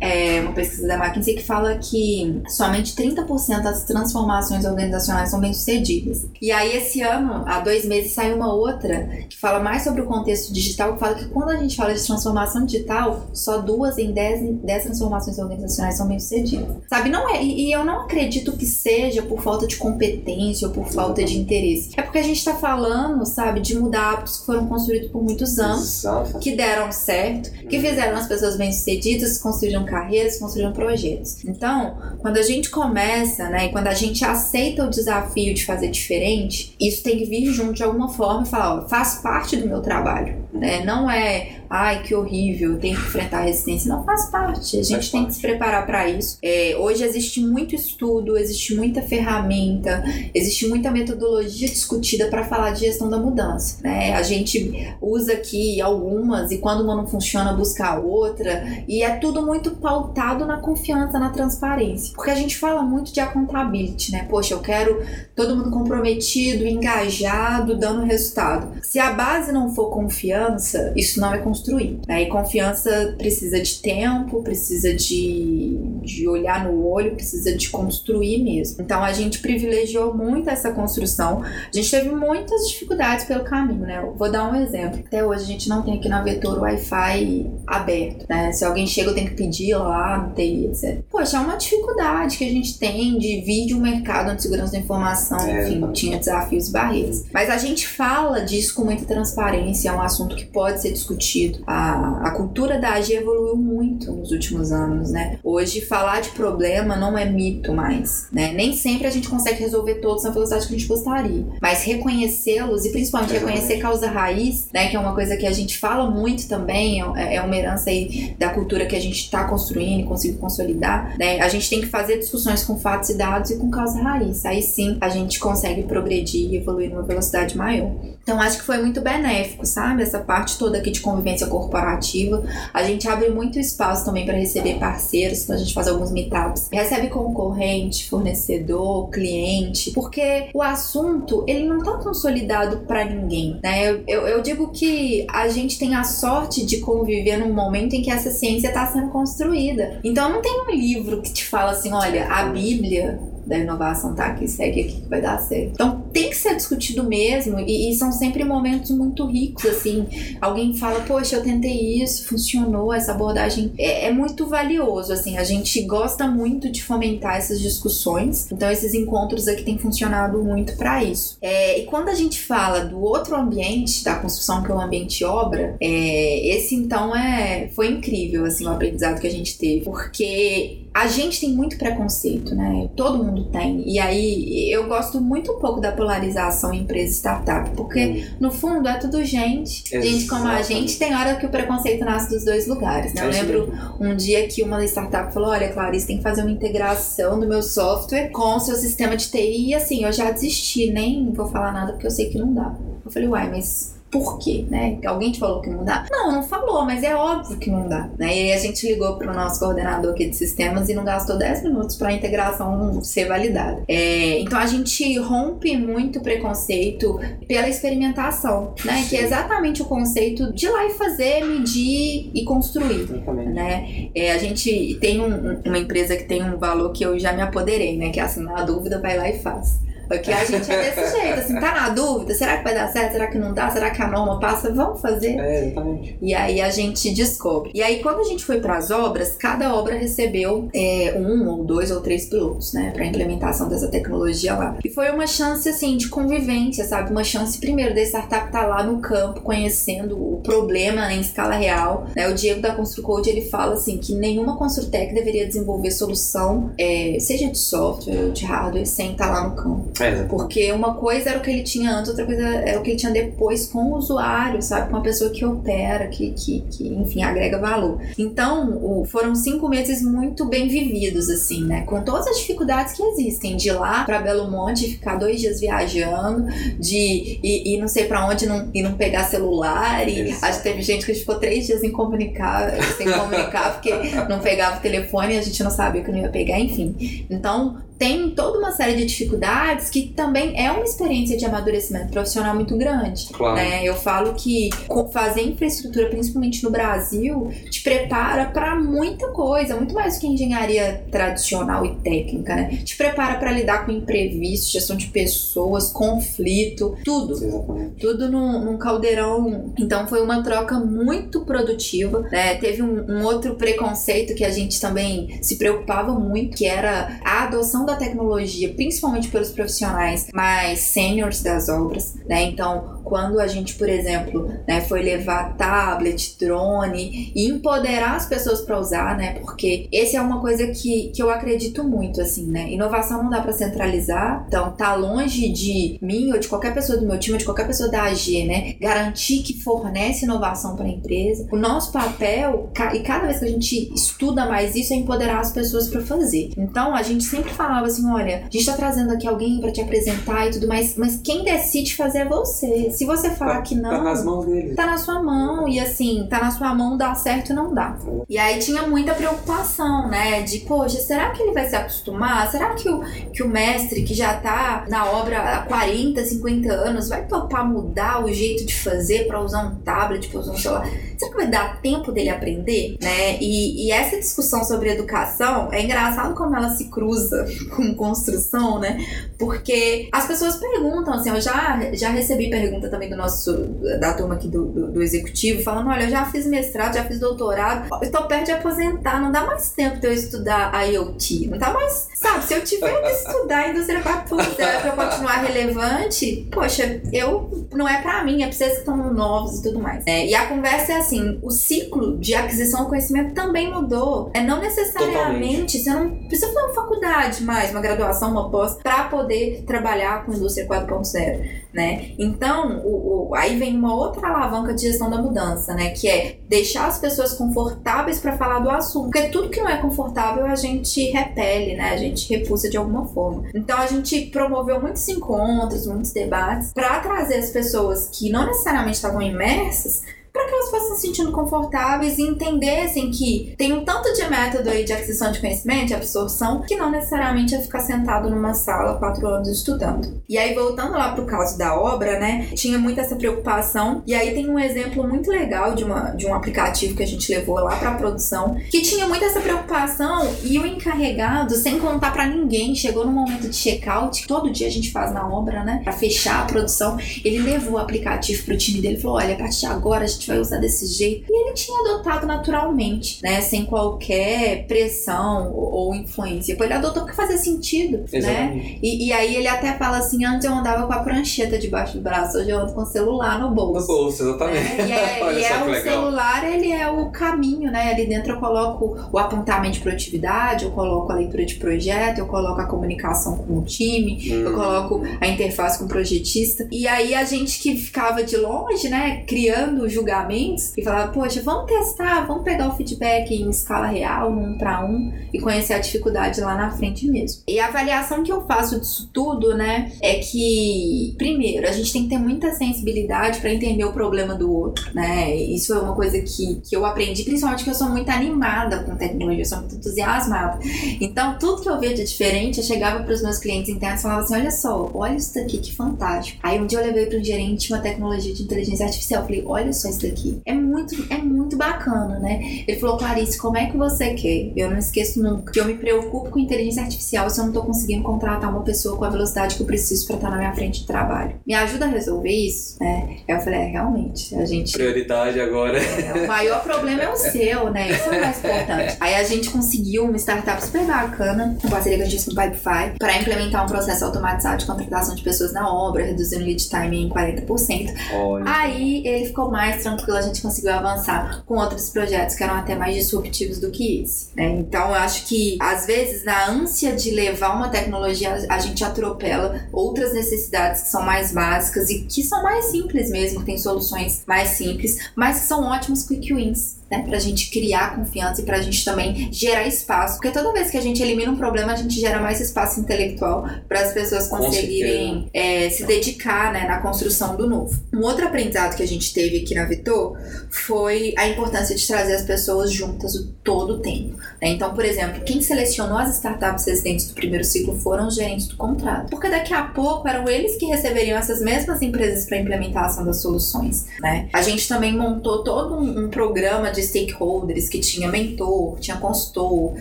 é 0.00 0.40
uma 0.40 0.52
pesquisa 0.52 0.86
da 0.86 0.94
McKinsey 0.94 1.34
que 1.34 1.42
fala 1.42 1.76
que 1.78 2.42
somente 2.48 2.94
30% 2.94 3.62
das 3.62 3.84
transformações 3.84 4.64
organizacionais 4.64 5.30
são 5.30 5.40
bem-sucedidas. 5.40 6.26
E 6.40 6.52
aí 6.52 6.76
esse 6.76 7.00
ano, 7.02 7.44
há 7.46 7.60
dois 7.60 7.84
meses, 7.84 8.12
saiu 8.12 8.36
uma 8.36 8.52
outra 8.52 9.06
que 9.28 9.38
fala 9.38 9.60
mais 9.60 9.82
sobre 9.82 10.02
o 10.02 10.06
contexto 10.06 10.52
digital, 10.52 10.94
que 10.94 11.00
fala 11.00 11.14
que 11.14 11.26
quando 11.28 11.50
a 11.50 11.56
gente 11.56 11.76
fala 11.76 11.94
de 11.94 12.04
transformação 12.04 12.64
digital, 12.64 13.28
só 13.32 13.58
duas 13.58 13.98
em 13.98 14.12
dez, 14.12 14.40
dez 14.62 14.84
transformações 14.84 15.38
organizacionais 15.38 15.96
são 15.96 16.06
bem-sucedidas. 16.06 16.76
Sabe, 16.88 17.08
não 17.08 17.28
é, 17.28 17.42
e, 17.42 17.70
eu 17.72 17.84
não 17.84 18.02
acredito 18.02 18.52
que 18.52 18.66
seja 18.66 19.22
por 19.22 19.42
falta 19.42 19.66
de 19.66 19.76
competência 19.76 20.68
ou 20.68 20.74
por 20.74 20.86
falta 20.86 21.24
de 21.24 21.38
interesse. 21.38 21.90
É 21.96 22.02
porque 22.02 22.18
a 22.18 22.22
gente 22.22 22.44
tá 22.44 22.54
falando, 22.54 23.24
sabe, 23.24 23.60
de 23.60 23.78
mudar 23.78 24.14
hábitos 24.14 24.38
que 24.38 24.46
foram 24.46 24.66
construídos 24.66 25.10
por 25.10 25.22
muitos 25.22 25.58
anos 25.58 26.04
que 26.40 26.54
deram 26.54 26.90
certo, 26.92 27.50
que 27.50 27.80
fizeram 27.80 28.16
as 28.16 28.26
pessoas 28.26 28.56
bem-sucedidas, 28.56 29.38
construíram 29.40 29.84
carreiras, 29.84 30.38
construíram 30.38 30.72
projetos. 30.72 31.44
Então, 31.44 31.96
quando 32.18 32.36
a 32.36 32.42
gente 32.42 32.70
começa, 32.70 33.48
né, 33.48 33.66
e 33.66 33.68
quando 33.70 33.86
a 33.86 33.94
gente 33.94 34.24
aceita 34.24 34.84
o 34.84 34.90
desafio 34.90 35.54
de 35.54 35.64
fazer 35.64 35.88
diferente, 35.88 36.74
isso 36.80 37.02
tem 37.02 37.18
que 37.18 37.24
vir 37.24 37.46
junto 37.52 37.74
de 37.74 37.82
alguma 37.82 38.08
forma 38.08 38.42
e 38.42 38.46
falar, 38.46 38.74
ó, 38.74 38.88
faz 38.88 39.16
parte 39.16 39.56
do 39.56 39.66
meu 39.66 39.80
trabalho, 39.80 40.36
né? 40.52 40.84
Não 40.84 41.10
é, 41.10 41.59
ai, 41.70 42.02
que 42.02 42.12
horrível, 42.14 42.78
tem 42.78 42.94
que 42.94 43.00
enfrentar 43.00 43.38
a 43.38 43.42
resistência. 43.42 43.88
Não, 43.88 44.02
faz 44.04 44.26
parte. 44.26 44.76
A 44.76 44.82
gente 44.82 44.94
Faz 44.94 45.10
tem 45.10 45.20
que 45.20 45.26
parte. 45.26 45.34
se 45.36 45.40
preparar 45.40 45.86
para 45.86 46.08
isso. 46.08 46.36
É, 46.42 46.76
hoje 46.76 47.04
existe 47.04 47.40
muito 47.40 47.76
estudo, 47.76 48.36
existe 48.36 48.74
muita 48.74 49.00
ferramenta, 49.00 50.02
existe 50.34 50.66
muita 50.66 50.90
metodologia 50.90 51.68
discutida 51.68 52.26
para 52.26 52.44
falar 52.44 52.72
de 52.72 52.80
gestão 52.80 53.08
da 53.08 53.18
mudança, 53.18 53.76
né? 53.82 54.14
A 54.14 54.22
gente 54.22 54.96
usa 55.00 55.34
aqui 55.34 55.80
algumas 55.80 56.50
e 56.50 56.58
quando 56.58 56.82
uma 56.82 56.96
não 56.96 57.06
funciona 57.06 57.52
busca 57.52 57.86
a 57.86 57.98
outra 58.00 58.84
e 58.88 59.02
é 59.02 59.16
tudo 59.16 59.46
muito 59.46 59.70
pautado 59.72 60.44
na 60.44 60.56
confiança, 60.56 61.18
na 61.20 61.30
transparência. 61.30 62.12
Porque 62.14 62.30
a 62.30 62.34
gente 62.34 62.58
fala 62.58 62.82
muito 62.82 63.12
de 63.12 63.20
accountability, 63.20 64.10
né? 64.10 64.26
Poxa, 64.28 64.54
eu 64.54 64.60
quero 64.60 65.00
todo 65.36 65.54
mundo 65.56 65.70
comprometido, 65.70 66.66
engajado, 66.66 67.78
dando 67.78 68.04
resultado. 68.04 68.72
Se 68.82 68.98
a 68.98 69.12
base 69.12 69.52
não 69.52 69.72
for 69.72 69.90
confiança, 69.90 70.92
isso 70.96 71.20
não 71.20 71.32
é 71.32 71.38
construído. 71.38 71.59
Né? 72.06 72.22
E 72.22 72.26
confiança 72.26 73.14
precisa 73.18 73.60
de 73.60 73.80
tempo, 73.80 74.42
precisa 74.42 74.94
de, 74.94 75.76
de 76.10 76.28
olhar 76.28 76.64
no 76.64 76.86
olho, 76.86 77.14
precisa 77.14 77.56
de 77.56 77.68
construir 77.70 78.42
mesmo. 78.42 78.82
Então 78.82 79.02
a 79.02 79.12
gente 79.12 79.40
privilegiou 79.40 80.14
muito 80.14 80.50
essa 80.50 80.72
construção. 80.72 81.42
A 81.42 81.70
gente 81.72 81.90
teve 81.90 82.10
muitas 82.10 82.68
dificuldades 82.68 83.24
pelo 83.24 83.44
caminho, 83.44 83.80
né? 83.80 83.98
Eu 84.02 84.14
vou 84.14 84.30
dar 84.30 84.50
um 84.50 84.56
exemplo. 84.56 85.00
Até 85.06 85.24
hoje 85.24 85.44
a 85.44 85.46
gente 85.46 85.68
não 85.68 85.82
tem 85.82 85.94
aqui 85.94 86.08
na 86.08 86.22
Vetor 86.22 86.58
o 86.58 86.62
Wi-Fi 86.62 87.50
aberto, 87.66 88.26
né? 88.28 88.52
Se 88.52 88.64
alguém 88.64 88.86
chega, 88.86 89.10
eu 89.10 89.14
tenho 89.14 89.28
que 89.28 89.34
pedir 89.34 89.74
lá 89.74 90.18
no 90.18 90.34
TI, 90.34 90.66
etc. 90.66 91.02
Poxa, 91.10 91.36
é 91.36 91.40
uma 91.40 91.56
dificuldade 91.56 92.36
que 92.36 92.44
a 92.44 92.48
gente 92.48 92.78
tem 92.78 93.18
de 93.18 93.40
vir 93.42 93.66
de 93.66 93.74
um 93.74 93.80
mercado 93.80 94.34
de 94.34 94.42
segurança 94.42 94.72
da 94.72 94.78
informação, 94.78 95.38
É, 95.40 95.68
enfim, 95.68 95.92
tinha 95.92 96.18
desafios 96.18 96.68
e 96.68 96.72
barreiras. 96.72 97.24
Mas 97.32 97.48
a 97.50 97.56
gente 97.56 97.86
fala 97.86 98.40
disso 98.40 98.74
com 98.74 98.84
muita 98.84 99.04
transparência, 99.04 99.88
é 99.88 99.92
um 99.92 100.00
assunto 100.00 100.36
que 100.36 100.44
pode 100.44 100.80
ser 100.80 100.92
discutido. 100.92 101.62
A, 101.66 102.28
a 102.28 102.30
cultura 102.32 102.78
da 102.78 102.94
AG 102.94 103.12
evoluiu 103.12 103.56
muito 103.56 104.12
nos 104.12 104.30
últimos 104.30 104.72
anos, 104.72 105.10
né? 105.10 105.38
Hoje, 105.42 105.80
falar 106.00 106.20
de 106.20 106.30
problema 106.30 106.96
não 106.96 107.16
é 107.16 107.26
mito 107.26 107.74
mais, 107.74 108.26
né? 108.32 108.52
Nem 108.54 108.72
sempre 108.72 109.06
a 109.06 109.10
gente 109.10 109.28
consegue 109.28 109.60
resolver 109.60 109.96
todos 109.96 110.24
na 110.24 110.30
velocidade 110.30 110.66
que 110.66 110.74
a 110.74 110.78
gente 110.78 110.88
gostaria, 110.88 111.44
mas 111.60 111.84
reconhecê-los 111.84 112.86
e 112.86 112.90
principalmente 112.90 113.34
reconhecer 113.34 113.76
causa 113.76 114.08
raiz, 114.08 114.68
né? 114.72 114.88
Que 114.88 114.96
é 114.96 114.98
uma 114.98 115.14
coisa 115.14 115.36
que 115.36 115.46
a 115.46 115.52
gente 115.52 115.76
fala 115.76 116.10
muito 116.10 116.48
também, 116.48 117.02
é, 117.16 117.34
é 117.34 117.42
uma 117.42 117.54
herança 117.54 117.90
aí 117.90 118.34
da 118.38 118.48
cultura 118.48 118.86
que 118.86 118.96
a 118.96 119.00
gente 119.00 119.20
está 119.20 119.44
construindo 119.44 120.00
e 120.00 120.04
conseguiu 120.04 120.38
consolidar, 120.38 121.18
né? 121.18 121.38
A 121.40 121.48
gente 121.48 121.68
tem 121.68 121.82
que 121.82 121.88
fazer 121.88 122.16
discussões 122.16 122.64
com 122.64 122.78
fatos 122.78 123.10
e 123.10 123.18
dados 123.18 123.50
e 123.50 123.58
com 123.58 123.70
causa 123.70 124.00
raiz. 124.00 124.46
Aí 124.46 124.62
sim 124.62 124.96
a 125.02 125.10
gente 125.10 125.38
consegue 125.38 125.82
progredir 125.82 126.50
e 126.50 126.56
evoluir 126.56 126.88
numa 126.88 127.02
velocidade 127.02 127.58
maior. 127.58 127.92
Então 128.30 128.40
acho 128.40 128.58
que 128.58 128.64
foi 128.64 128.78
muito 128.78 129.00
benéfico, 129.00 129.66
sabe? 129.66 130.04
Essa 130.04 130.20
parte 130.20 130.56
toda 130.56 130.78
aqui 130.78 130.92
de 130.92 131.00
convivência 131.00 131.48
corporativa. 131.48 132.44
A 132.72 132.84
gente 132.84 133.08
abre 133.08 133.28
muito 133.28 133.58
espaço 133.58 134.04
também 134.04 134.24
para 134.24 134.38
receber 134.38 134.78
parceiros, 134.78 135.46
pra 135.46 135.56
gente 135.56 135.74
fazer 135.74 135.90
alguns 135.90 136.12
meetups, 136.12 136.68
recebe 136.72 137.08
concorrente, 137.08 138.08
fornecedor, 138.08 139.10
cliente, 139.10 139.90
porque 139.90 140.48
o 140.54 140.62
assunto 140.62 141.44
ele 141.48 141.66
não 141.66 141.82
tá 141.82 141.94
consolidado 141.94 142.86
para 142.86 143.04
ninguém, 143.04 143.58
né? 143.64 143.90
Eu, 143.90 144.04
eu, 144.06 144.28
eu, 144.28 144.42
digo 144.42 144.68
que 144.68 145.26
a 145.28 145.48
gente 145.48 145.76
tem 145.76 145.96
a 145.96 146.04
sorte 146.04 146.64
de 146.64 146.78
conviver 146.78 147.36
num 147.36 147.52
momento 147.52 147.94
em 147.94 148.02
que 148.02 148.12
essa 148.12 148.30
ciência 148.30 148.68
está 148.68 148.86
sendo 148.86 149.08
construída. 149.08 149.98
Então 150.04 150.30
não 150.30 150.40
tem 150.40 150.52
um 150.68 150.70
livro 150.70 151.20
que 151.20 151.32
te 151.32 151.44
fala 151.44 151.72
assim, 151.72 151.92
olha, 151.92 152.28
a 152.28 152.44
Bíblia 152.44 153.18
da 153.46 153.58
inovação 153.58 154.14
tá 154.14 154.26
aqui, 154.26 154.48
segue 154.48 154.80
aqui 154.80 155.00
que 155.00 155.08
vai 155.08 155.20
dar 155.20 155.38
certo. 155.38 155.72
Então 155.74 156.02
tem 156.12 156.30
que 156.30 156.36
ser 156.36 156.56
discutido 156.56 157.04
mesmo 157.04 157.58
e, 157.60 157.90
e, 157.90 157.94
são 157.94 158.12
sempre 158.12 158.44
momentos 158.44 158.90
muito 158.90 159.26
ricos, 159.26 159.64
assim. 159.64 160.06
Alguém 160.40 160.76
fala, 160.76 161.00
poxa, 161.00 161.36
eu 161.36 161.42
tentei 161.42 162.02
isso, 162.02 162.26
funcionou, 162.26 162.92
essa 162.92 163.12
abordagem 163.12 163.72
é, 163.78 164.06
é 164.06 164.12
muito 164.12 164.46
valioso, 164.46 165.12
assim. 165.12 165.38
A 165.38 165.44
gente 165.44 165.82
gosta 165.82 166.26
muito 166.26 166.70
de 166.70 166.82
fomentar 166.82 167.36
essas 167.36 167.60
discussões, 167.60 168.50
então 168.50 168.70
esses 168.70 168.94
encontros 168.94 169.48
aqui 169.48 169.62
têm 169.62 169.78
funcionado 169.78 170.42
muito 170.42 170.76
para 170.76 171.02
isso. 171.04 171.36
É, 171.40 171.80
e 171.80 171.84
quando 171.84 172.08
a 172.08 172.14
gente 172.14 172.40
fala 172.40 172.80
do 172.80 173.00
outro 173.00 173.36
ambiente, 173.36 174.04
da 174.04 174.16
construção 174.16 174.62
que 174.62 174.70
é 174.70 174.74
o 174.74 174.80
ambiente 174.80 175.24
obra, 175.24 175.76
é, 175.80 176.56
esse 176.56 176.74
então 176.74 177.14
é 177.14 177.68
foi 177.74 177.88
incrível, 177.88 178.44
assim, 178.44 178.66
o 178.66 178.70
aprendizado 178.70 179.20
que 179.20 179.26
a 179.26 179.30
gente 179.30 179.56
teve, 179.58 179.84
porque 179.84 180.88
a 180.92 181.06
gente 181.06 181.40
tem 181.40 181.52
muito 181.52 181.78
preconceito, 181.78 182.54
né? 182.54 182.88
Todo 182.96 183.22
mundo 183.22 183.44
tem. 183.50 183.88
E 183.88 183.98
aí 183.98 184.70
eu 184.72 184.88
gosto 184.88 185.20
muito 185.20 185.52
um 185.52 185.58
pouco 185.58 185.80
da 185.80 185.92
polarização 185.92 186.74
empresa 186.74 187.12
startup, 187.12 187.70
porque 187.76 188.04
hum. 188.04 188.36
no 188.40 188.50
fundo 188.50 188.88
é 188.88 188.98
tudo 188.98 189.24
gente. 189.24 189.84
Exatamente. 189.86 190.10
Gente 190.10 190.26
como 190.26 190.48
a 190.48 190.62
gente, 190.62 190.98
tem 190.98 191.14
hora 191.14 191.36
que 191.36 191.46
o 191.46 191.48
preconceito 191.48 192.04
nasce 192.04 192.30
dos 192.30 192.44
dois 192.44 192.66
lugares, 192.66 193.14
né? 193.14 193.24
Eu 193.24 193.30
lembro 193.30 193.72
um 194.00 194.16
dia 194.16 194.46
que 194.48 194.62
uma 194.62 194.84
startup 194.84 195.32
falou: 195.32 195.50
Olha, 195.50 195.72
Clarice, 195.72 196.06
tem 196.06 196.16
que 196.16 196.22
fazer 196.22 196.42
uma 196.42 196.50
integração 196.50 197.38
do 197.38 197.46
meu 197.46 197.62
software 197.62 198.30
com 198.30 198.56
o 198.56 198.60
seu 198.60 198.74
sistema 198.74 199.16
de 199.16 199.30
TI. 199.30 199.68
E 199.68 199.74
assim, 199.74 200.04
eu 200.04 200.12
já 200.12 200.30
desisti, 200.30 200.90
nem 200.90 201.32
vou 201.32 201.46
falar 201.48 201.72
nada 201.72 201.92
porque 201.92 202.06
eu 202.06 202.10
sei 202.10 202.28
que 202.30 202.38
não 202.38 202.52
dá. 202.52 202.74
Eu 203.04 203.10
falei, 203.10 203.28
uai, 203.28 203.50
mas 203.50 203.99
por 204.10 204.38
quê, 204.38 204.64
né? 204.68 204.98
Alguém 205.06 205.30
te 205.30 205.38
falou 205.38 205.60
que 205.60 205.70
não 205.70 205.84
dá? 205.84 206.06
Não, 206.10 206.32
não 206.32 206.42
falou, 206.42 206.84
mas 206.84 207.02
é 207.02 207.14
óbvio 207.14 207.56
que 207.56 207.70
não 207.70 207.88
dá, 207.88 208.10
né? 208.18 208.36
E 208.36 208.40
aí 208.40 208.52
a 208.52 208.58
gente 208.58 208.86
ligou 208.86 209.16
para 209.16 209.30
o 209.30 209.34
nosso 209.34 209.60
coordenador 209.60 210.12
aqui 210.12 210.28
de 210.28 210.36
sistemas 210.36 210.88
e 210.88 210.94
não 210.94 211.04
gastou 211.04 211.38
10 211.38 211.62
minutos 211.62 211.96
para 211.96 212.08
a 212.08 212.12
integração 212.12 213.02
ser 213.02 213.26
validada. 213.26 213.84
É, 213.86 214.40
então 214.40 214.58
a 214.58 214.66
gente 214.66 215.16
rompe 215.18 215.76
muito 215.76 216.20
preconceito 216.20 217.20
pela 217.46 217.68
experimentação, 217.68 218.74
né? 218.84 219.06
Que 219.08 219.16
é 219.16 219.22
exatamente 219.22 219.82
o 219.82 219.84
conceito 219.84 220.52
de 220.52 220.66
ir 220.66 220.70
lá 220.70 220.86
e 220.86 220.90
fazer, 220.90 221.44
medir 221.44 222.30
e 222.34 222.44
construir, 222.44 223.02
exatamente. 223.02 223.50
né? 223.50 224.08
É, 224.14 224.32
a 224.32 224.38
gente 224.38 224.98
tem 225.00 225.20
um, 225.20 225.60
uma 225.64 225.78
empresa 225.78 226.16
que 226.16 226.24
tem 226.24 226.42
um 226.42 226.58
valor 226.58 226.90
que 226.92 227.04
eu 227.04 227.18
já 227.18 227.32
me 227.32 227.42
apoderei, 227.42 227.96
né? 227.96 228.10
Que 228.10 228.18
é 228.18 228.24
assim, 228.24 228.42
na 228.42 228.64
dúvida 228.64 228.98
vai 229.00 229.16
lá 229.16 229.28
e 229.28 229.38
faz. 229.38 229.78
Porque 230.10 230.32
a 230.32 230.44
gente 230.44 230.68
é 230.68 230.90
desse 230.90 231.06
jeito, 231.16 231.38
assim, 231.38 231.54
tá 231.60 231.72
na 231.72 231.88
dúvida? 231.90 232.34
Será 232.34 232.56
que 232.56 232.64
vai 232.64 232.74
dar 232.74 232.88
certo? 232.88 233.12
Será 233.12 233.28
que 233.28 233.38
não 233.38 233.54
dá? 233.54 233.70
Será 233.70 233.90
que 233.90 234.02
a 234.02 234.08
norma 234.08 234.40
passa? 234.40 234.72
Vamos 234.72 235.00
fazer. 235.00 235.38
É, 235.38 235.66
exatamente. 235.66 236.18
E 236.20 236.34
aí 236.34 236.60
a 236.60 236.68
gente 236.68 237.14
descobre. 237.14 237.70
E 237.72 237.80
aí, 237.80 238.02
quando 238.02 238.18
a 238.18 238.24
gente 238.24 238.44
foi 238.44 238.60
para 238.60 238.76
as 238.76 238.90
obras, 238.90 239.36
cada 239.38 239.72
obra 239.72 239.94
recebeu 239.94 240.68
é, 240.74 241.14
um 241.16 241.48
ou 241.48 241.64
dois 241.64 241.92
ou 241.92 242.00
três 242.00 242.26
pilotos, 242.26 242.72
né, 242.72 242.90
para 242.92 243.06
implementação 243.06 243.68
dessa 243.68 243.86
tecnologia 243.86 244.54
lá. 244.54 244.76
E 244.84 244.90
foi 244.90 245.10
uma 245.10 245.28
chance, 245.28 245.68
assim, 245.68 245.96
de 245.96 246.08
convivência, 246.08 246.84
sabe? 246.84 247.12
Uma 247.12 247.22
chance, 247.22 247.60
primeiro, 247.60 247.94
da 247.94 248.02
startup 248.02 248.46
estar 248.46 248.62
tá 248.62 248.66
lá 248.66 248.82
no 248.82 248.98
campo, 248.98 249.42
conhecendo 249.42 250.16
o 250.16 250.40
problema 250.40 251.12
em 251.12 251.20
escala 251.20 251.54
real. 251.54 252.08
Né? 252.16 252.28
O 252.28 252.34
Diego 252.34 252.60
da 252.60 252.74
Construcode, 252.74 253.30
ele 253.30 253.42
fala, 253.42 253.74
assim, 253.74 253.96
que 253.98 254.12
nenhuma 254.12 254.56
Construtec 254.56 255.14
deveria 255.14 255.46
desenvolver 255.46 255.92
solução, 255.92 256.72
é, 256.76 257.16
seja 257.20 257.48
de 257.48 257.58
software 257.58 258.24
ou 258.24 258.30
de 258.32 258.44
hardware, 258.44 258.86
sem 258.86 259.12
estar 259.12 259.28
tá 259.28 259.32
lá 259.32 259.48
no 259.48 259.54
campo. 259.54 259.99
É, 260.00 260.24
Porque 260.24 260.72
uma 260.72 260.94
coisa 260.94 261.30
era 261.30 261.38
o 261.38 261.42
que 261.42 261.50
ele 261.50 261.62
tinha 261.62 261.92
antes, 261.92 262.10
outra 262.10 262.24
coisa 262.24 262.42
era 262.42 262.78
o 262.78 262.82
que 262.82 262.90
ele 262.90 262.98
tinha 262.98 263.12
depois 263.12 263.66
com 263.66 263.90
o 263.90 263.96
usuário, 263.96 264.62
sabe? 264.62 264.90
Com 264.90 264.96
a 264.96 265.00
pessoa 265.00 265.30
que 265.30 265.44
opera, 265.44 266.08
que, 266.08 266.30
que, 266.32 266.60
que 266.70 266.88
enfim, 266.88 267.22
agrega 267.22 267.58
valor. 267.58 268.00
Então, 268.18 268.78
o, 268.82 269.04
foram 269.04 269.34
cinco 269.34 269.68
meses 269.68 270.02
muito 270.02 270.46
bem 270.46 270.68
vividos, 270.68 271.28
assim, 271.28 271.64
né? 271.64 271.82
Com 271.82 272.02
todas 272.02 272.26
as 272.26 272.38
dificuldades 272.38 272.94
que 272.94 273.02
existem. 273.02 273.56
De 273.56 273.68
ir 273.68 273.72
lá 273.72 274.04
pra 274.04 274.20
Belo 274.20 274.50
Monte, 274.50 274.88
ficar 274.88 275.16
dois 275.16 275.40
dias 275.40 275.60
viajando, 275.60 276.46
de 276.78 277.38
ir, 277.42 277.74
ir 277.74 277.78
não 277.78 277.88
sei 277.88 278.04
para 278.04 278.26
onde 278.26 278.46
não, 278.46 278.68
e 278.72 278.82
não 278.82 278.94
pegar 278.94 279.24
celular. 279.24 280.08
E 280.08 280.30
Isso. 280.30 280.44
acho 280.44 280.58
que 280.58 280.64
teve 280.64 280.82
gente 280.82 281.04
que 281.04 281.14
ficou 281.14 281.36
três 281.36 281.66
dias 281.66 281.80
sem 281.80 281.90
comunicar, 281.90 282.72
sem 282.96 283.10
comunicar, 283.10 283.74
porque 283.74 283.92
não 284.28 284.40
pegava 284.40 284.78
o 284.78 284.80
telefone 284.80 285.34
e 285.34 285.38
a 285.38 285.42
gente 285.42 285.62
não 285.62 285.70
sabia 285.70 286.02
que 286.02 286.10
não 286.10 286.18
ia 286.18 286.28
pegar, 286.28 286.58
enfim. 286.58 287.26
Então, 287.28 287.76
tem 288.00 288.30
toda 288.30 288.58
uma 288.58 288.72
série 288.72 288.94
de 288.94 289.04
dificuldades 289.04 289.90
que 289.90 290.08
também 290.08 290.58
é 290.58 290.72
uma 290.72 290.84
experiência 290.84 291.36
de 291.36 291.44
amadurecimento 291.44 292.10
profissional 292.10 292.54
muito 292.54 292.74
grande. 292.74 293.28
Claro. 293.30 293.56
Né? 293.56 293.84
Eu 293.84 293.94
falo 293.94 294.32
que 294.32 294.70
fazer 295.12 295.42
infraestrutura, 295.42 296.08
principalmente 296.08 296.64
no 296.64 296.70
Brasil, 296.70 297.52
te 297.70 297.82
prepara 297.82 298.46
para 298.46 298.74
muita 298.74 299.28
coisa, 299.28 299.76
muito 299.76 299.94
mais 299.94 300.14
do 300.14 300.20
que 300.22 300.26
engenharia 300.26 301.04
tradicional 301.10 301.84
e 301.84 301.94
técnica, 301.96 302.56
né? 302.56 302.68
Te 302.82 302.96
prepara 302.96 303.34
para 303.34 303.52
lidar 303.52 303.84
com 303.84 303.92
imprevistos, 303.92 304.70
gestão 304.70 304.96
de 304.96 305.08
pessoas, 305.08 305.92
conflito, 305.92 306.96
tudo. 307.04 307.34
Exatamente. 307.34 307.96
Tudo 308.00 308.30
num, 308.30 308.64
num, 308.64 308.78
caldeirão. 308.78 309.74
Então 309.78 310.08
foi 310.08 310.22
uma 310.22 310.42
troca 310.42 310.78
muito 310.78 311.42
produtiva. 311.42 312.20
Né? 312.20 312.54
Teve 312.54 312.82
um, 312.82 313.04
um 313.10 313.24
outro 313.24 313.56
preconceito 313.56 314.34
que 314.34 314.44
a 314.44 314.50
gente 314.50 314.80
também 314.80 315.38
se 315.42 315.56
preocupava 315.56 316.14
muito, 316.14 316.56
que 316.56 316.64
era 316.64 317.20
a 317.22 317.44
adoção 317.44 317.89
da 317.90 317.96
tecnologia, 317.96 318.72
principalmente 318.74 319.28
pelos 319.28 319.50
profissionais 319.50 320.28
mais 320.32 320.80
sêniores 320.80 321.42
das 321.42 321.68
obras, 321.68 322.14
né? 322.26 322.42
Então, 322.44 323.00
quando 323.04 323.40
a 323.40 323.46
gente, 323.46 323.74
por 323.74 323.88
exemplo, 323.88 324.48
né, 324.66 324.80
foi 324.82 325.02
levar 325.02 325.56
tablet, 325.56 326.36
drone 326.38 327.32
e 327.34 327.46
empoderar 327.46 328.16
as 328.16 328.26
pessoas 328.26 328.60
para 328.60 328.78
usar, 328.78 329.16
né? 329.16 329.34
Porque 329.40 329.88
esse 329.92 330.16
é 330.16 330.20
uma 330.20 330.40
coisa 330.40 330.66
que, 330.68 331.08
que 331.08 331.22
eu 331.22 331.30
acredito 331.30 331.82
muito, 331.84 332.20
assim, 332.20 332.46
né? 332.46 332.70
Inovação 332.70 333.22
não 333.22 333.30
dá 333.30 333.40
para 333.40 333.52
centralizar, 333.52 334.44
então 334.46 334.70
tá 334.72 334.94
longe 334.94 335.48
de 335.48 335.98
mim 336.00 336.32
ou 336.32 336.38
de 336.38 336.48
qualquer 336.48 336.72
pessoa 336.72 336.98
do 336.98 337.06
meu 337.06 337.18
time, 337.18 337.34
ou 337.34 337.38
de 337.38 337.44
qualquer 337.44 337.66
pessoa 337.66 337.90
da 337.90 338.04
AG, 338.04 338.46
né? 338.46 338.74
Garantir 338.80 339.42
que 339.42 339.60
fornece 339.60 340.24
inovação 340.24 340.76
para 340.76 340.84
a 340.84 340.88
empresa. 340.88 341.48
O 341.50 341.56
nosso 341.56 341.92
papel, 341.92 342.70
e 342.94 343.00
cada 343.00 343.26
vez 343.26 343.38
que 343.38 343.44
a 343.44 343.48
gente 343.48 343.92
estuda 343.94 344.46
mais 344.46 344.74
isso, 344.76 344.92
é 344.92 344.96
empoderar 344.96 345.40
as 345.40 345.52
pessoas 345.52 345.88
para 345.88 346.00
fazer. 346.00 346.50
Então, 346.56 346.94
a 346.94 347.02
gente 347.02 347.24
sempre 347.24 347.50
falava 347.80 347.86
assim: 347.86 348.10
olha, 348.10 348.36
a 348.46 348.50
gente 348.50 348.66
tá 348.66 348.74
trazendo 348.74 349.12
aqui 349.12 349.26
alguém 349.26 349.60
para 349.60 349.72
te 349.72 349.80
apresentar 349.80 350.46
e 350.46 350.50
tudo 350.50 350.68
mais, 350.68 350.96
mas 350.96 351.20
quem 351.22 351.42
decide 351.42 351.96
fazer 351.96 352.20
é 352.20 352.24
você. 352.28 352.90
Se 352.90 353.04
você 353.04 353.30
falar 353.30 353.56
tá, 353.56 353.62
que 353.62 353.74
não. 353.74 353.90
Tá 353.90 354.02
nas 354.02 354.24
mãos 354.24 354.46
dele. 354.46 354.74
Tá 354.74 354.86
na 354.86 354.98
sua 354.98 355.22
mão. 355.22 355.68
E 355.68 355.80
assim, 355.80 356.26
tá 356.28 356.40
na 356.40 356.50
sua 356.50 356.74
mão, 356.74 356.96
dá 356.96 357.14
certo 357.14 357.50
e 357.50 357.54
não 357.54 357.72
dá. 357.72 357.96
E 358.28 358.38
aí 358.38 358.58
tinha 358.58 358.86
muita 358.86 359.14
preocupação, 359.14 360.08
né? 360.08 360.42
De, 360.42 360.60
poxa, 360.60 361.00
será 361.00 361.30
que 361.30 361.42
ele 361.42 361.52
vai 361.52 361.68
se 361.68 361.76
acostumar? 361.76 362.50
Será 362.50 362.74
que 362.74 362.88
o, 362.88 363.00
que 363.32 363.42
o 363.42 363.48
mestre, 363.48 364.02
que 364.02 364.14
já 364.14 364.34
tá 364.34 364.84
na 364.88 365.06
obra 365.10 365.38
há 365.40 365.62
40, 365.62 366.24
50 366.24 366.72
anos, 366.72 367.08
vai 367.08 367.26
topar 367.26 367.66
mudar 367.66 368.24
o 368.24 368.32
jeito 368.32 368.66
de 368.66 368.74
fazer 368.74 369.26
para 369.26 369.40
usar 369.40 369.64
um 369.64 369.76
tablet, 369.76 370.28
pra 370.28 370.40
usar 370.40 370.52
um 370.52 370.58
celular? 370.58 370.90
Será 371.20 371.32
que 371.32 371.36
vai 371.36 371.46
dar 371.48 371.82
tempo 371.82 372.10
dele 372.10 372.30
aprender? 372.30 372.96
Né? 372.98 373.36
E, 373.40 373.86
e 373.86 373.92
essa 373.92 374.16
discussão 374.16 374.64
sobre 374.64 374.88
educação 374.88 375.70
é 375.70 375.82
engraçado 375.82 376.34
como 376.34 376.56
ela 376.56 376.70
se 376.70 376.86
cruza 376.86 377.46
com 377.76 377.94
construção, 377.94 378.78
né? 378.78 378.96
Porque 379.38 380.08
as 380.10 380.26
pessoas 380.26 380.56
perguntam, 380.56 381.12
assim, 381.12 381.28
eu 381.28 381.38
já, 381.38 381.78
já 381.92 382.08
recebi 382.08 382.48
pergunta 382.48 382.88
também 382.88 383.10
do 383.10 383.16
nosso, 383.16 383.52
da 384.00 384.14
turma 384.14 384.36
aqui 384.36 384.48
do, 384.48 384.64
do, 384.64 384.92
do 384.92 385.02
executivo, 385.02 385.62
falando, 385.62 385.90
olha, 385.90 386.04
eu 386.04 386.10
já 386.10 386.24
fiz 386.24 386.46
mestrado, 386.46 386.94
já 386.94 387.04
fiz 387.04 387.20
doutorado, 387.20 387.88
estou 388.02 388.22
perto 388.22 388.46
de 388.46 388.52
aposentar, 388.52 389.20
não 389.20 389.30
dá 389.30 389.44
mais 389.44 389.70
tempo 389.72 390.00
de 390.00 390.06
eu 390.06 390.14
estudar 390.14 390.72
IoT, 390.86 391.48
não 391.48 391.58
dá 391.58 391.70
mais, 391.70 392.08
sabe, 392.14 392.44
se 392.44 392.54
eu 392.54 392.64
tiver 392.64 392.98
que 393.02 393.08
estudar 393.08 393.68
indústria 393.68 394.02
4.0 394.02 394.54
para 394.54 394.88
eu 394.88 394.92
continuar 394.92 395.42
relevante, 395.42 396.48
poxa, 396.50 397.02
eu, 397.12 397.66
não 397.74 397.86
é 397.86 398.00
para 398.00 398.24
mim, 398.24 398.42
é 398.42 398.46
pra 398.46 398.56
vocês 398.56 398.72
que 398.72 398.78
estão 398.78 399.12
novos 399.12 399.58
e 399.58 399.62
tudo 399.62 399.80
mais. 399.80 400.06
É, 400.06 400.26
e 400.26 400.34
a 400.34 400.46
conversa 400.46 400.92
é 400.92 400.96
assim, 400.96 401.09
o 401.42 401.50
ciclo 401.50 402.18
de 402.18 402.34
aquisição 402.34 402.84
do 402.84 402.88
conhecimento 402.88 403.34
também 403.34 403.72
mudou, 403.72 404.30
é 404.34 404.40
não 404.40 404.60
necessariamente, 404.60 405.12
Totalmente. 405.12 405.78
você 405.78 405.90
não 405.90 406.10
precisa 406.26 406.52
fazer 406.52 406.66
uma 406.66 406.74
faculdade 406.74 407.42
mais, 407.44 407.70
uma 407.70 407.80
graduação, 407.80 408.30
uma 408.30 408.50
pós, 408.50 408.74
para 408.82 409.04
poder 409.04 409.64
trabalhar 409.66 410.24
com 410.24 410.32
indústria 410.32 410.66
4.0, 410.66 411.60
né? 411.72 412.12
Então, 412.18 412.80
o, 412.84 413.30
o, 413.30 413.34
aí 413.34 413.58
vem 413.58 413.76
uma 413.76 413.94
outra 413.94 414.28
alavanca 414.28 414.74
de 414.74 414.82
gestão 414.82 415.08
da 415.08 415.18
mudança, 415.20 415.74
né? 415.74 415.90
Que 415.90 416.08
é 416.08 416.38
deixar 416.48 416.86
as 416.86 416.98
pessoas 416.98 417.34
confortáveis 417.34 418.18
para 418.20 418.36
falar 418.36 418.58
do 418.60 418.70
assunto. 418.70 419.10
Porque 419.10 419.28
tudo 419.28 419.48
que 419.48 419.60
não 419.60 419.68
é 419.68 419.76
confortável 419.78 420.46
a 420.46 420.54
gente 420.54 421.10
repele, 421.10 421.76
né? 421.76 421.90
A 421.90 421.96
gente 421.96 422.28
repulsa 422.32 422.68
de 422.68 422.76
alguma 422.76 423.06
forma. 423.06 423.44
Então, 423.54 423.78
a 423.78 423.86
gente 423.86 424.26
promoveu 424.26 424.80
muitos 424.80 425.06
encontros, 425.08 425.86
muitos 425.86 426.12
debates 426.12 426.72
para 426.72 427.00
trazer 427.00 427.36
as 427.36 427.50
pessoas 427.50 428.08
que 428.12 428.30
não 428.30 428.46
necessariamente 428.46 428.96
estavam 428.96 429.22
imersas 429.22 430.02
para 430.32 430.46
que 430.46 430.54
elas 430.54 430.70
fossem 430.70 430.96
se 430.96 431.00
sentindo 431.00 431.32
confortáveis 431.32 432.18
e 432.18 432.22
entendessem 432.22 433.10
que 433.10 433.54
tem 433.56 433.72
um 433.72 433.84
tanto 433.84 434.12
de 434.12 434.28
método 434.28 434.70
aí 434.70 434.84
de 434.84 434.92
aquisição 434.92 435.32
de 435.32 435.40
conhecimento, 435.40 435.88
de 435.88 435.94
absorção, 435.94 436.62
que 436.62 436.76
não 436.76 436.90
necessariamente 436.90 437.54
é 437.54 437.60
ficar 437.60 437.80
sentado 437.80 438.30
numa 438.30 438.54
sala 438.54 438.98
quatro 438.98 439.26
anos 439.26 439.48
estudando. 439.48 440.22
E 440.28 440.38
aí, 440.38 440.54
voltando 440.54 440.92
lá 440.92 441.12
pro 441.12 441.26
caso 441.26 441.58
da 441.58 441.78
obra, 441.78 442.18
né, 442.18 442.48
tinha 442.54 442.78
muito 442.78 443.00
essa 443.00 443.16
preocupação. 443.16 444.02
E 444.06 444.14
aí 444.14 444.32
tem 444.32 444.48
um 444.48 444.58
exemplo 444.58 445.06
muito 445.06 445.30
legal 445.30 445.74
de, 445.74 445.84
uma, 445.84 446.10
de 446.10 446.26
um 446.26 446.34
aplicativo 446.34 446.96
que 446.96 447.02
a 447.02 447.06
gente 447.06 447.32
levou 447.32 447.56
lá 447.56 447.76
pra 447.76 447.94
produção, 447.94 448.56
que 448.70 448.80
tinha 448.82 449.06
muito 449.06 449.24
essa 449.24 449.40
preocupação 449.40 450.32
e 450.44 450.58
o 450.58 450.66
encarregado, 450.66 451.54
sem 451.54 451.78
contar 451.78 452.12
para 452.12 452.26
ninguém, 452.26 452.74
chegou 452.74 453.04
no 453.04 453.12
momento 453.12 453.48
de 453.48 453.56
check-out, 453.56 454.26
todo 454.26 454.50
dia 454.50 454.66
a 454.66 454.70
gente 454.70 454.92
faz 454.92 455.12
na 455.12 455.28
obra, 455.28 455.64
né, 455.64 455.80
pra 455.82 455.92
fechar 455.92 456.42
a 456.42 456.44
produção, 456.44 456.98
ele 457.24 457.38
levou 457.38 457.74
o 457.74 457.78
aplicativo 457.78 458.44
pro 458.44 458.56
time 458.56 458.80
dele 458.80 458.96
e 458.96 459.00
falou: 459.00 459.16
olha, 459.16 459.34
a 459.34 459.38
partir 459.38 459.60
de 459.60 459.66
agora 459.66 460.04
a 460.04 460.06
gente 460.20 460.28
vai 460.28 460.38
usar 460.38 460.58
desse 460.58 460.86
jeito. 460.86 461.24
E 461.28 461.46
ele 461.46 461.54
tinha 461.54 461.78
adotado 461.80 462.26
naturalmente, 462.26 463.18
né? 463.22 463.40
Sem 463.40 463.64
qualquer 463.64 464.66
pressão 464.66 465.52
ou, 465.52 465.94
influência. 465.94 466.56
Ele 466.60 466.72
adotou 466.72 467.02
porque 467.02 467.16
fazia 467.16 467.38
sentido, 467.38 467.98
né? 467.98 468.04
Exatamente. 468.12 468.72
né? 468.72 468.78
E, 468.82 469.08
e, 469.08 469.12
aí 469.12 469.34
ele 469.34 469.48
até 469.48 469.72
fala 469.76 469.98
assim: 469.98 470.24
antes 470.24 470.44
eu 470.44 470.52
andava 470.52 470.86
com 470.86 470.92
a 470.92 470.98
prancheta 470.98 471.58
debaixo 471.58 471.96
do 471.96 472.02
braço, 472.02 472.38
hoje 472.38 472.50
eu 472.50 472.58
ando 472.58 472.72
com 472.72 472.82
o 472.82 472.86
celular 472.86 473.40
no 473.40 473.50
bolso. 473.50 473.80
No 473.80 473.98
bolso, 473.98 474.22
exatamente. 474.22 474.74
Né? 474.76 474.88
E, 474.88 474.92
é, 474.92 475.40
e 475.40 475.44
é 475.44 475.64
o 475.64 475.82
celular, 475.82 476.44
ele 476.44 476.70
é 476.70 476.88
o 476.88 477.10
caminho, 477.10 477.70
né? 477.70 477.90
Ali 477.90 478.06
dentro 478.06 478.34
eu 478.34 478.38
coloco 478.38 478.96
o 479.10 479.18
apontamento 479.18 479.74
de 479.74 479.80
produtividade, 479.80 480.64
eu 480.64 480.70
coloco 480.70 481.10
a 481.10 481.16
leitura 481.16 481.44
de 481.44 481.54
projeto, 481.54 482.18
eu 482.18 482.26
coloco 482.26 482.60
a 482.60 482.66
comunicação 482.66 483.38
com 483.38 483.58
o 483.58 483.64
time, 483.64 484.18
hum. 484.30 484.42
eu 484.42 484.54
coloco 484.54 485.02
a 485.20 485.26
interface 485.26 485.78
com 485.78 485.86
o 485.86 485.88
projetista. 485.88 486.68
E 486.70 486.86
aí 486.86 487.14
a 487.14 487.24
gente 487.24 487.60
que 487.60 487.76
ficava 487.76 488.22
de 488.22 488.36
longe, 488.36 488.88
né, 488.88 489.24
criando 489.26 489.88
julgamentos 490.10 490.76
e 490.76 490.82
falava, 490.82 491.12
poxa, 491.12 491.40
vamos 491.42 491.66
testar, 491.66 492.26
vamos 492.26 492.42
pegar 492.42 492.68
o 492.68 492.76
feedback 492.76 493.32
em 493.32 493.48
escala 493.48 493.86
real, 493.86 494.30
um 494.32 494.58
para 494.58 494.84
um, 494.84 495.12
e 495.32 495.40
conhecer 495.40 495.74
a 495.74 495.78
dificuldade 495.78 496.40
lá 496.40 496.56
na 496.56 496.70
frente 496.70 497.08
mesmo. 497.08 497.42
E 497.46 497.60
a 497.60 497.68
avaliação 497.68 498.22
que 498.22 498.32
eu 498.32 498.44
faço 498.46 498.80
disso 498.80 499.08
tudo, 499.12 499.56
né, 499.56 499.92
é 500.02 500.14
que, 500.14 501.14
primeiro, 501.16 501.68
a 501.68 501.72
gente 501.72 501.92
tem 501.92 502.02
que 502.04 502.08
ter 502.08 502.18
muita 502.18 502.52
sensibilidade 502.52 503.40
para 503.40 503.52
entender 503.52 503.84
o 503.84 503.92
problema 503.92 504.34
do 504.34 504.52
outro, 504.52 504.90
né? 504.94 505.34
Isso 505.34 505.72
é 505.72 505.78
uma 505.78 505.94
coisa 505.94 506.20
que, 506.20 506.56
que 506.56 506.74
eu 506.74 506.84
aprendi, 506.84 507.22
principalmente 507.22 507.64
que 507.64 507.70
eu 507.70 507.74
sou 507.74 507.88
muito 507.88 508.10
animada 508.10 508.82
com 508.82 508.96
tecnologia, 508.96 509.42
eu 509.42 509.46
sou 509.46 509.58
muito 509.58 509.76
entusiasmada. 509.76 510.58
Então, 511.00 511.38
tudo 511.38 511.62
que 511.62 511.68
eu 511.68 511.78
via 511.78 511.94
de 511.94 512.04
diferente, 512.04 512.58
eu 512.58 512.64
chegava 512.64 513.02
para 513.02 513.14
os 513.14 513.22
meus 513.22 513.38
clientes 513.38 513.70
internos 513.70 514.00
e 514.00 514.02
falava 514.02 514.22
assim: 514.22 514.34
olha 514.34 514.50
só, 514.50 514.90
olha 514.94 515.16
isso 515.16 515.34
daqui, 515.34 515.58
que 515.58 515.74
fantástico. 515.74 516.38
Aí 516.42 516.60
um 516.60 516.66
dia 516.66 516.80
eu 516.80 516.86
levei 516.86 517.06
para 517.06 517.18
um 517.18 517.24
gerente 517.24 517.72
uma 517.72 517.80
tecnologia 517.80 518.32
de 518.32 518.42
inteligência 518.42 518.86
artificial, 518.86 519.22
eu 519.22 519.26
falei: 519.26 519.42
olha 519.46 519.72
só 519.72 519.88
isso 519.88 519.99
daqui. 520.02 520.40
É 520.44 520.52
muito, 520.52 520.94
é 521.10 521.18
muito 521.18 521.56
bacana, 521.56 522.18
né? 522.18 522.64
Ele 522.66 522.78
falou: 522.78 522.96
Clarice, 522.96 523.38
como 523.38 523.56
é 523.56 523.66
que 523.66 523.76
você 523.76 524.14
quer? 524.14 524.52
Eu 524.56 524.70
não 524.70 524.78
esqueço 524.78 525.22
nunca 525.22 525.52
que 525.52 525.60
eu 525.60 525.64
me 525.64 525.74
preocupo 525.74 526.30
com 526.30 526.38
inteligência 526.38 526.82
artificial 526.82 527.28
se 527.28 527.40
eu 527.40 527.46
não 527.46 527.52
tô 527.52 527.62
conseguindo 527.62 528.02
contratar 528.02 528.50
uma 528.50 528.62
pessoa 528.62 528.96
com 528.96 529.04
a 529.04 529.10
velocidade 529.10 529.56
que 529.56 529.62
eu 529.62 529.66
preciso 529.66 530.06
para 530.06 530.16
estar 530.16 530.30
na 530.30 530.38
minha 530.38 530.54
frente 530.54 530.80
de 530.80 530.86
trabalho. 530.86 531.36
Me 531.46 531.54
ajuda 531.54 531.86
a 531.86 531.88
resolver 531.88 532.30
isso? 532.30 532.76
Né? 532.80 533.18
Eu 533.26 533.40
falei: 533.40 533.60
é, 533.60 533.64
realmente, 533.66 534.34
a 534.34 534.44
gente. 534.44 534.72
Prioridade 534.72 535.40
agora. 535.40 535.78
É, 535.80 536.24
o 536.24 536.28
maior 536.28 536.62
problema 536.62 537.02
é 537.02 537.08
o 537.08 537.16
seu, 537.16 537.70
né? 537.70 537.90
Isso 537.90 538.08
é 538.08 538.18
o 538.18 538.20
mais 538.20 538.38
importante. 538.38 538.96
Aí 539.00 539.14
a 539.14 539.24
gente 539.24 539.50
conseguiu 539.50 540.04
uma 540.04 540.16
startup 540.16 540.64
super 540.64 540.84
bacana, 540.84 541.56
com 541.60 541.68
parceria 541.68 541.98
que 541.98 542.04
a 542.04 542.06
gente 542.06 542.24
fez 542.24 542.34
com 542.34 542.40
o 542.40 542.44
Pipefy, 542.44 542.98
para 542.98 543.16
implementar 543.16 543.64
um 543.64 543.68
processo 543.68 544.04
automatizado 544.04 544.58
de 544.58 544.66
contratação 544.66 545.14
de 545.14 545.22
pessoas 545.22 545.52
na 545.52 545.72
obra, 545.72 546.04
reduzindo 546.04 546.42
o 546.42 546.46
lead 546.46 546.68
time 546.68 547.04
em 547.04 547.08
40%. 547.08 547.94
Olha. 548.14 548.44
Aí 548.46 549.02
ele 549.06 549.26
ficou 549.26 549.50
mais 549.50 549.82
tranquilo, 549.96 550.18
a 550.18 550.22
gente 550.22 550.42
conseguiu 550.42 550.72
avançar 550.72 551.42
com 551.46 551.56
outros 551.56 551.90
projetos 551.90 552.34
que 552.34 552.42
eram 552.42 552.54
até 552.54 552.74
mais 552.74 552.94
disruptivos 552.94 553.58
do 553.58 553.70
que 553.70 554.02
esse. 554.02 554.28
Né? 554.34 554.48
Então 554.58 554.88
eu 554.88 554.94
acho 554.94 555.26
que, 555.26 555.56
às 555.60 555.86
vezes, 555.86 556.24
na 556.24 556.48
ânsia 556.48 556.94
de 556.94 557.10
levar 557.10 557.54
uma 557.54 557.68
tecnologia, 557.68 558.46
a 558.48 558.58
gente 558.58 558.84
atropela 558.84 559.68
outras 559.72 560.12
necessidades 560.12 560.82
que 560.82 560.88
são 560.88 561.02
mais 561.02 561.32
básicas 561.32 561.90
e 561.90 562.02
que 562.02 562.22
são 562.22 562.42
mais 562.42 562.66
simples 562.66 563.10
mesmo, 563.10 563.40
que 563.40 563.46
tem 563.46 563.58
soluções 563.58 564.22
mais 564.26 564.50
simples, 564.50 565.10
mas 565.14 565.40
que 565.40 565.46
são 565.46 565.64
ótimos 565.64 566.04
quick 566.04 566.34
wins 566.34 566.79
né? 566.90 567.04
Pra 567.08 567.18
gente 567.18 567.50
criar 567.50 567.96
confiança 567.96 568.40
e 568.40 568.44
pra 568.44 568.60
gente 568.60 568.84
também 568.84 569.28
gerar 569.32 569.66
espaço. 569.66 570.14
Porque 570.14 570.30
toda 570.30 570.52
vez 570.52 570.70
que 570.70 570.76
a 570.76 570.80
gente 570.80 571.02
elimina 571.02 571.30
um 571.30 571.36
problema, 571.36 571.72
a 571.72 571.76
gente 571.76 571.98
gera 571.98 572.20
mais 572.20 572.40
espaço 572.40 572.80
intelectual 572.80 573.48
para 573.68 573.80
as 573.80 573.92
pessoas 573.92 574.26
conseguirem 574.28 575.28
é, 575.32 575.70
se 575.70 575.84
dedicar 575.86 576.52
né, 576.52 576.66
na 576.66 576.78
construção 576.78 577.36
do 577.36 577.48
novo. 577.48 577.78
Um 577.92 578.00
outro 578.02 578.26
aprendizado 578.26 578.76
que 578.76 578.82
a 578.82 578.88
gente 578.88 579.12
teve 579.14 579.38
aqui 579.42 579.54
na 579.54 579.64
Vitor 579.64 580.18
foi 580.50 581.14
a 581.16 581.28
importância 581.28 581.76
de 581.76 581.86
trazer 581.86 582.14
as 582.14 582.22
pessoas 582.22 582.72
juntas 582.72 583.14
o 583.14 583.30
todo 583.44 583.74
o 583.74 583.78
tempo. 583.78 584.16
Né? 584.40 584.48
Então, 584.48 584.74
por 584.74 584.84
exemplo, 584.84 585.22
quem 585.22 585.40
selecionou 585.40 585.98
as 585.98 586.16
startups 586.16 586.66
residentes 586.66 587.06
do 587.06 587.14
primeiro 587.14 587.44
ciclo 587.44 587.78
foram 587.78 588.08
os 588.08 588.14
gerentes 588.14 588.48
do 588.48 588.56
contrato. 588.56 589.10
Porque 589.10 589.28
daqui 589.28 589.54
a 589.54 589.62
pouco 589.62 590.08
eram 590.08 590.28
eles 590.28 590.56
que 590.56 590.66
receberiam 590.66 591.18
essas 591.18 591.40
mesmas 591.40 591.82
empresas 591.82 592.26
para 592.26 592.38
implementação 592.38 593.04
das 593.04 593.20
soluções. 593.20 593.86
Né? 594.00 594.28
A 594.32 594.42
gente 594.42 594.66
também 594.68 594.96
montou 594.96 595.42
todo 595.44 595.76
um, 595.76 596.04
um 596.04 596.08
programa 596.08 596.70
de 596.70 596.79
de 596.80 596.86
stakeholders, 596.86 597.68
que 597.68 597.78
tinha 597.78 598.08
mentor, 598.08 598.78
tinha 598.80 598.96
consultor, 598.96 599.74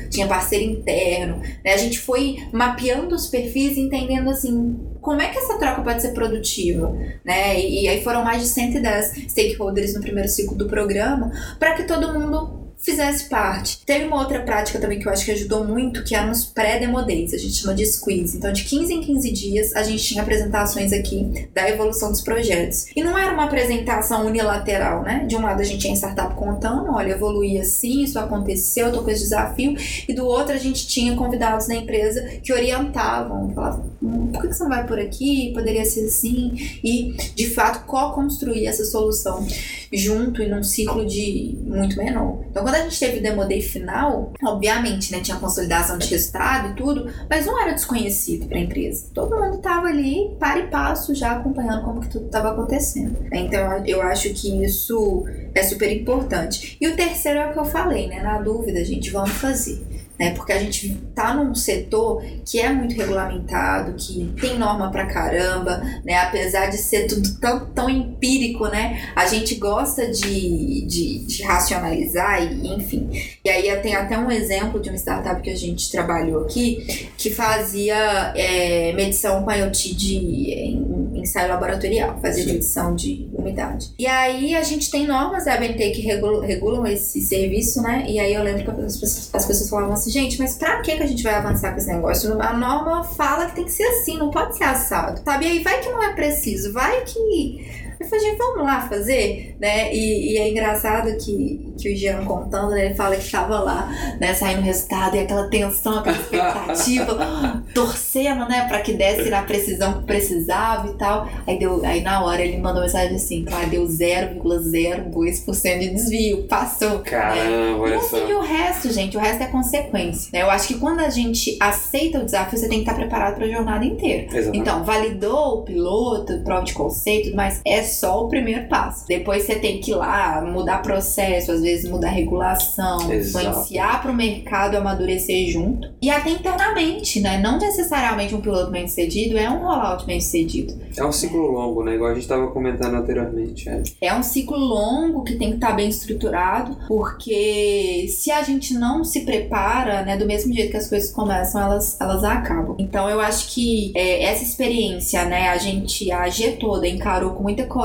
tinha 0.09 0.27
parceiro 0.27 0.65
interno. 0.65 1.37
Né? 1.63 1.73
A 1.73 1.77
gente 1.77 1.99
foi 1.99 2.37
mapeando 2.51 3.15
os 3.15 3.27
perfis 3.27 3.77
e 3.77 3.81
entendendo 3.81 4.29
assim 4.29 4.79
como 5.01 5.21
é 5.21 5.29
que 5.29 5.37
essa 5.37 5.57
troca 5.57 5.81
pode 5.81 6.01
ser 6.01 6.13
produtiva, 6.13 6.93
né? 7.23 7.59
E, 7.59 7.83
e 7.83 7.87
aí 7.87 8.03
foram 8.03 8.23
mais 8.23 8.41
de 8.41 8.47
110 8.49 9.29
stakeholders 9.29 9.93
no 9.93 10.01
primeiro 10.01 10.27
ciclo 10.27 10.57
do 10.57 10.67
programa 10.67 11.31
para 11.57 11.73
que 11.73 11.83
todo 11.83 12.13
mundo 12.13 12.68
fizesse 12.79 13.27
parte. 13.27 13.85
Teve 13.85 14.05
uma 14.05 14.19
outra 14.19 14.41
prática 14.41 14.79
também 14.79 14.99
que 14.99 15.07
eu 15.07 15.11
acho 15.11 15.25
que 15.25 15.31
ajudou 15.31 15.65
muito, 15.65 16.03
que 16.03 16.15
eram 16.15 16.31
os 16.31 16.45
pré-demo 16.45 16.97
a 16.99 17.37
gente 17.37 17.53
chama 17.53 17.73
de 17.73 17.85
squeeze. 17.85 18.37
Então, 18.37 18.51
de 18.51 18.63
15 18.63 18.93
em 18.93 19.01
15 19.01 19.31
dias, 19.31 19.75
a 19.75 19.83
gente 19.83 20.03
tinha 20.03 20.21
apresentações 20.21 20.93
aqui 20.93 21.49
da 21.53 21.69
evolução 21.69 22.11
dos 22.11 22.21
projetos. 22.21 22.85
E 22.95 23.03
não 23.03 23.17
era 23.17 23.33
uma 23.33 23.45
apresentação 23.45 24.25
unilateral, 24.25 25.01
né? 25.01 25.25
De 25.27 25.35
um 25.35 25.41
lado 25.41 25.61
a 25.61 25.63
gente 25.63 25.79
tinha 25.79 25.95
startup 25.95 26.35
contando, 26.35 26.91
olha, 26.91 27.11
evoluía 27.13 27.61
assim, 27.61 28.03
isso 28.03 28.19
aconteceu, 28.19 28.91
tô 28.91 29.03
com 29.03 29.09
esse 29.09 29.23
desafio. 29.23 29.75
E 30.07 30.13
do 30.13 30.25
outro 30.25 30.53
a 30.53 30.57
gente 30.57 30.87
tinha 30.87 31.15
convidados 31.15 31.67
da 31.67 31.75
empresa 31.75 32.21
que 32.43 32.53
orientavam, 32.53 33.51
falavam, 33.53 33.85
hum, 34.01 34.27
por 34.27 34.41
que 34.41 34.53
você 34.53 34.63
não 34.63 34.69
vai 34.69 34.85
por 34.85 34.99
aqui? 34.99 35.51
Poderia 35.53 35.85
ser 35.85 36.05
assim. 36.05 36.53
E, 36.83 37.13
de 37.35 37.49
fato, 37.49 37.85
co-construir 37.85 38.67
essa 38.67 38.85
solução 38.85 39.45
junto 39.91 40.41
e 40.41 40.47
num 40.47 40.63
ciclo 40.63 41.05
de 41.05 41.57
muito 41.63 41.97
menor. 41.97 42.43
Então, 42.49 42.63
quando 42.69 42.75
a 42.75 42.83
gente 42.83 42.99
teve 42.99 43.17
o 43.17 43.21
Demo 43.23 43.45
Day 43.45 43.63
final, 43.63 44.31
obviamente, 44.43 45.11
né, 45.11 45.21
tinha 45.21 45.37
consolidação 45.37 45.97
de 45.97 46.07
resultado 46.07 46.69
e 46.69 46.75
tudo, 46.75 47.11
mas 47.27 47.47
não 47.47 47.59
era 47.59 47.71
desconhecido 47.71 48.45
para 48.45 48.59
a 48.59 48.61
empresa. 48.61 49.07
Todo 49.11 49.35
mundo 49.35 49.55
estava 49.57 49.87
ali, 49.87 50.35
para 50.39 50.59
e 50.59 50.67
passo, 50.67 51.15
já 51.15 51.31
acompanhando 51.31 51.83
como 51.83 51.99
que 51.99 52.09
tudo 52.09 52.27
estava 52.27 52.51
acontecendo. 52.51 53.25
Então, 53.33 53.83
eu 53.87 54.03
acho 54.03 54.29
que 54.35 54.63
isso 54.63 55.25
é 55.55 55.63
super 55.63 55.91
importante. 55.91 56.77
E 56.79 56.87
o 56.87 56.95
terceiro 56.95 57.39
é 57.39 57.49
o 57.49 57.53
que 57.53 57.59
eu 57.59 57.65
falei, 57.65 58.07
né? 58.07 58.21
Na 58.21 58.39
dúvida, 58.39 58.85
gente, 58.85 59.09
vamos 59.09 59.31
fazer 59.31 59.83
né? 60.19 60.31
Porque 60.31 60.51
a 60.51 60.59
gente 60.59 60.95
tá 61.15 61.33
num 61.33 61.55
setor 61.55 62.21
que 62.45 62.59
é 62.59 62.69
muito 62.69 62.93
regulamentado, 62.95 63.93
que 63.93 64.33
tem 64.39 64.57
norma 64.57 64.91
pra 64.91 65.05
caramba, 65.05 65.81
né? 66.03 66.15
Apesar 66.15 66.67
de 66.67 66.77
ser 66.77 67.07
tudo 67.07 67.39
tão, 67.39 67.65
tão 67.67 67.89
empírico, 67.89 68.67
né? 68.67 69.11
A 69.15 69.25
gente 69.25 69.55
gosta 69.55 70.11
de, 70.11 70.85
de, 70.85 71.19
de 71.19 71.43
racionalizar 71.43 72.43
e 72.43 72.67
enfim. 72.73 73.09
E 73.43 73.49
aí 73.49 73.73
tem 73.77 73.95
até 73.95 74.17
um 74.17 74.29
exemplo 74.29 74.81
de 74.81 74.89
uma 74.89 74.97
startup 74.97 75.41
que 75.41 75.49
a 75.49 75.55
gente 75.55 75.89
trabalhou 75.89 76.43
aqui 76.43 77.09
que 77.17 77.29
fazia 77.29 78.33
é, 78.35 78.91
medição 78.93 79.43
com 79.43 79.51
IoT 79.51 79.95
de 79.95 80.15
em, 80.51 81.19
ensaio 81.19 81.49
laboratorial, 81.49 82.19
fazia 82.21 82.43
Sim. 82.43 82.53
medição 82.53 82.95
de 82.95 83.29
umidade. 83.33 83.91
E 83.97 84.07
aí 84.07 84.55
a 84.55 84.63
gente 84.63 84.89
tem 84.89 85.05
normas 85.05 85.45
da 85.45 85.53
ABNT 85.53 85.91
que 85.91 86.01
regulam, 86.01 86.41
regulam 86.41 86.87
esse 86.87 87.21
serviço, 87.21 87.81
né? 87.81 88.05
E 88.07 88.19
aí 88.19 88.33
eu 88.33 88.43
lembro 88.43 88.63
que 88.63 88.69
as 88.81 88.97
pessoas, 88.97 89.29
as 89.33 89.45
pessoas 89.45 89.69
falavam 89.69 89.93
assim, 89.93 90.08
gente, 90.09 90.39
mas 90.39 90.55
pra 90.55 90.81
que 90.81 90.91
a 90.91 91.05
gente 91.05 91.23
vai 91.23 91.35
avançar 91.35 91.71
com 91.71 91.77
esse 91.77 91.91
negócio? 91.91 92.41
A 92.41 92.53
norma 92.53 93.03
fala 93.03 93.45
que 93.47 93.55
tem 93.55 93.65
que 93.65 93.71
ser 93.71 93.83
assim, 93.83 94.17
não 94.17 94.31
pode 94.31 94.57
ser 94.57 94.65
assado, 94.65 95.21
sabe? 95.23 95.45
E 95.45 95.47
aí 95.49 95.63
vai 95.63 95.79
que 95.79 95.89
não 95.89 96.03
é 96.03 96.13
preciso, 96.13 96.73
vai 96.73 97.01
que 97.01 97.88
eu 97.99 98.07
falei, 98.07 98.35
vamos 98.37 98.63
lá 98.63 98.87
fazer, 98.87 99.57
né? 99.59 99.93
E, 99.93 100.33
e, 100.33 100.37
é 100.37 100.49
engraçado 100.49 101.17
que, 101.17 101.73
que 101.77 101.93
o 101.93 101.97
Jean 101.97 102.23
contando, 102.23 102.71
né? 102.71 102.85
Ele 102.85 102.93
fala 102.95 103.15
que 103.15 103.23
estava 103.23 103.59
lá, 103.59 103.89
né? 104.21 104.33
Saindo 104.33 104.61
o 104.61 104.63
resultado 104.63 105.17
e 105.17 105.19
aquela 105.19 105.49
tensão, 105.49 105.99
aquela 105.99 106.15
expectativa, 106.15 107.63
torcendo, 107.75 108.47
né, 108.47 108.67
para 108.69 108.79
que 108.81 108.93
desse 108.93 109.29
na 109.29 109.41
precisão 109.41 109.99
que 109.99 110.05
precisava 110.05 110.87
e 110.87 110.93
tal. 110.93 111.27
Aí 111.45 111.59
deu, 111.59 111.83
aí 111.83 112.01
na 112.01 112.23
hora 112.23 112.41
ele 112.41 112.57
mandou 112.57 112.81
mensagem 112.81 113.15
assim, 113.15 113.43
claro, 113.43 113.69
deu 113.69 113.83
0,02% 113.83 115.79
de 115.79 115.89
desvio, 115.89 116.43
passou. 116.47 116.99
Caramba, 116.99 117.79
olha 117.79 117.95
e 117.95 117.97
assim, 117.97 118.09
só. 118.09 118.29
e 118.29 118.33
o 118.33 118.41
resto, 118.41 118.93
gente, 118.93 119.17
o 119.17 119.19
resto 119.19 119.43
é 119.43 119.47
consequência, 119.47 120.29
né? 120.31 120.41
Eu 120.41 120.49
acho 120.49 120.69
que 120.69 120.75
quando 120.75 121.01
a 121.01 121.09
gente 121.09 121.57
aceita 121.59 122.19
o 122.19 122.25
desafio, 122.25 122.57
você 122.57 122.69
tem 122.69 122.83
que 122.83 122.89
estar 122.89 122.95
preparado 122.95 123.35
para 123.35 123.45
a 123.45 123.49
jornada 123.49 123.83
inteira. 123.83 124.27
Exatamente. 124.27 124.57
Então, 124.57 124.85
validou 124.85 125.59
o 125.59 125.61
piloto, 125.63 126.39
prova 126.43 126.63
de 126.63 126.73
conceito, 126.73 127.35
mas 127.35 127.59
é 127.65 127.88
só 127.89 128.23
o 128.23 128.27
primeiro 128.29 128.67
passo. 128.67 129.05
Depois 129.07 129.43
você 129.43 129.55
tem 129.55 129.79
que 129.79 129.91
ir 129.91 129.95
lá, 129.95 130.41
mudar 130.41 130.81
processo, 130.81 131.51
às 131.51 131.61
vezes 131.61 131.89
mudar 131.89 132.09
regulação, 132.09 133.11
Exato. 133.11 133.45
influenciar 133.45 134.01
para 134.01 134.11
o 134.11 134.15
mercado 134.15 134.75
amadurecer 134.75 135.49
junto. 135.49 135.89
E 136.01 136.09
até 136.09 136.31
internamente, 136.31 137.19
né? 137.19 137.37
Não 137.37 137.57
necessariamente 137.57 138.33
um 138.33 138.41
piloto 138.41 138.71
bem 138.71 138.87
sucedido 138.87 139.37
é 139.37 139.49
um 139.49 139.59
rollout 139.59 140.05
bem 140.05 140.19
sucedido. 140.19 140.79
É 140.97 141.05
um 141.05 141.11
ciclo 141.11 141.51
longo, 141.51 141.83
né? 141.83 141.95
Igual 141.95 142.11
a 142.11 142.13
gente 142.13 142.23
estava 142.23 142.47
comentando 142.47 142.95
anteriormente. 142.95 143.69
É. 143.69 143.83
É 144.01 144.13
um 144.13 144.23
ciclo 144.23 144.57
longo 144.57 145.23
que 145.23 145.35
tem 145.35 145.49
que 145.49 145.55
estar 145.55 145.71
bem 145.73 145.89
estruturado, 145.89 146.77
porque 146.87 148.07
se 148.09 148.31
a 148.31 148.41
gente 148.43 148.73
não 148.73 149.03
se 149.03 149.21
prepara, 149.21 150.03
né, 150.03 150.17
do 150.17 150.25
mesmo 150.25 150.53
jeito 150.53 150.71
que 150.71 150.77
as 150.77 150.87
coisas 150.87 151.11
começam, 151.11 151.61
elas, 151.61 151.99
elas 151.99 152.23
acabam. 152.23 152.75
Então 152.79 153.09
eu 153.09 153.19
acho 153.19 153.53
que 153.53 153.91
é, 153.95 154.23
essa 154.23 154.43
experiência, 154.43 155.25
né, 155.25 155.49
a 155.49 155.57
gente, 155.57 156.11
a 156.11 156.29
toda 156.59 156.87
encarou 156.87 157.31
com 157.31 157.43
muita 157.43 157.65
coragem, 157.65 157.78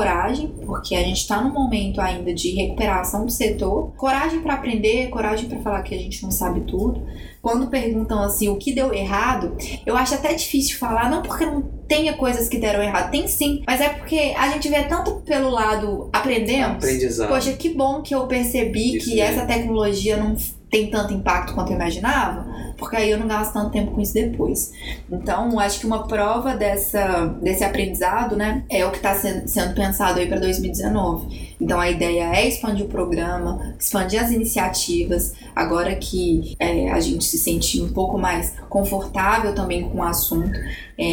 porque 0.65 0.95
a 0.95 1.03
gente 1.03 1.21
está 1.21 1.41
num 1.41 1.53
momento 1.53 2.01
ainda 2.01 2.33
de 2.33 2.51
recuperação 2.51 3.25
do 3.25 3.31
setor. 3.31 3.91
Coragem 3.95 4.41
para 4.41 4.55
aprender, 4.55 5.09
coragem 5.09 5.47
para 5.47 5.59
falar 5.59 5.81
que 5.83 5.95
a 5.95 5.97
gente 5.97 6.21
não 6.23 6.31
sabe 6.31 6.61
tudo. 6.61 7.05
Quando 7.41 7.67
perguntam 7.67 8.23
assim 8.23 8.49
o 8.49 8.57
que 8.57 8.73
deu 8.73 8.91
errado, 8.91 9.55
eu 9.85 9.95
acho 9.95 10.15
até 10.15 10.33
difícil 10.33 10.79
falar, 10.79 11.11
não 11.11 11.21
porque 11.21 11.45
não 11.45 11.61
tenha 11.87 12.13
coisas 12.13 12.49
que 12.49 12.57
deram 12.57 12.81
errado, 12.81 13.11
tem 13.11 13.27
sim, 13.27 13.61
mas 13.67 13.79
é 13.79 13.89
porque 13.89 14.33
a 14.35 14.49
gente 14.49 14.67
vê 14.67 14.83
tanto 14.85 15.21
pelo 15.21 15.51
lado 15.51 16.09
aprendemos. 16.11 16.77
Aprendizado. 16.77 17.29
Poxa, 17.29 17.53
que 17.53 17.69
bom 17.69 18.01
que 18.01 18.15
eu 18.15 18.25
percebi 18.25 18.97
Isso 18.97 19.09
que 19.09 19.15
mesmo. 19.17 19.37
essa 19.37 19.45
tecnologia 19.45 20.17
não 20.17 20.35
tem 20.71 20.89
tanto 20.89 21.13
impacto 21.13 21.53
quanto 21.53 21.71
eu 21.71 21.75
imaginava, 21.75 22.47
porque 22.77 22.95
aí 22.95 23.11
eu 23.11 23.17
não 23.17 23.27
gasto 23.27 23.53
tanto 23.53 23.71
tempo 23.71 23.91
com 23.91 24.01
isso 24.01 24.13
depois. 24.13 24.71
Então, 25.11 25.59
acho 25.59 25.79
que 25.79 25.85
uma 25.85 26.07
prova 26.07 26.55
dessa, 26.55 27.25
desse 27.41 27.63
aprendizado, 27.63 28.35
né, 28.35 28.63
é 28.69 28.85
o 28.85 28.91
que 28.91 28.97
está 28.97 29.15
sendo, 29.15 29.47
sendo 29.47 29.73
pensado 29.73 30.19
aí 30.19 30.27
para 30.27 30.39
2019. 30.39 31.55
Então, 31.59 31.79
a 31.79 31.89
ideia 31.89 32.35
é 32.35 32.47
expandir 32.47 32.85
o 32.85 32.89
programa, 32.89 33.75
expandir 33.79 34.21
as 34.21 34.31
iniciativas, 34.31 35.33
agora 35.55 35.95
que 35.95 36.55
é, 36.59 36.91
a 36.91 36.99
gente 36.99 37.23
se 37.23 37.37
sente 37.37 37.81
um 37.81 37.91
pouco 37.91 38.17
mais 38.17 38.53
confortável 38.69 39.55
também 39.55 39.89
com 39.89 39.99
o 39.99 40.03
assunto, 40.03 40.57
é, 40.97 41.05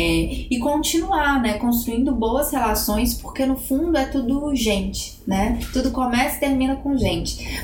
e 0.51 0.59
continuar, 0.59 1.40
né, 1.40 1.55
construindo 1.55 2.14
boas 2.14 2.51
relações, 2.51 3.14
porque 3.14 3.46
no 3.46 3.57
fundo 3.57 3.96
é 3.96 4.05
tudo 4.05 4.55
gente, 4.55 5.20
né? 5.27 5.59
Tudo 5.72 5.90
começa 5.90 6.37
e 6.37 6.40
termina 6.40 6.77
com 6.77 6.96
gente. 6.96 7.62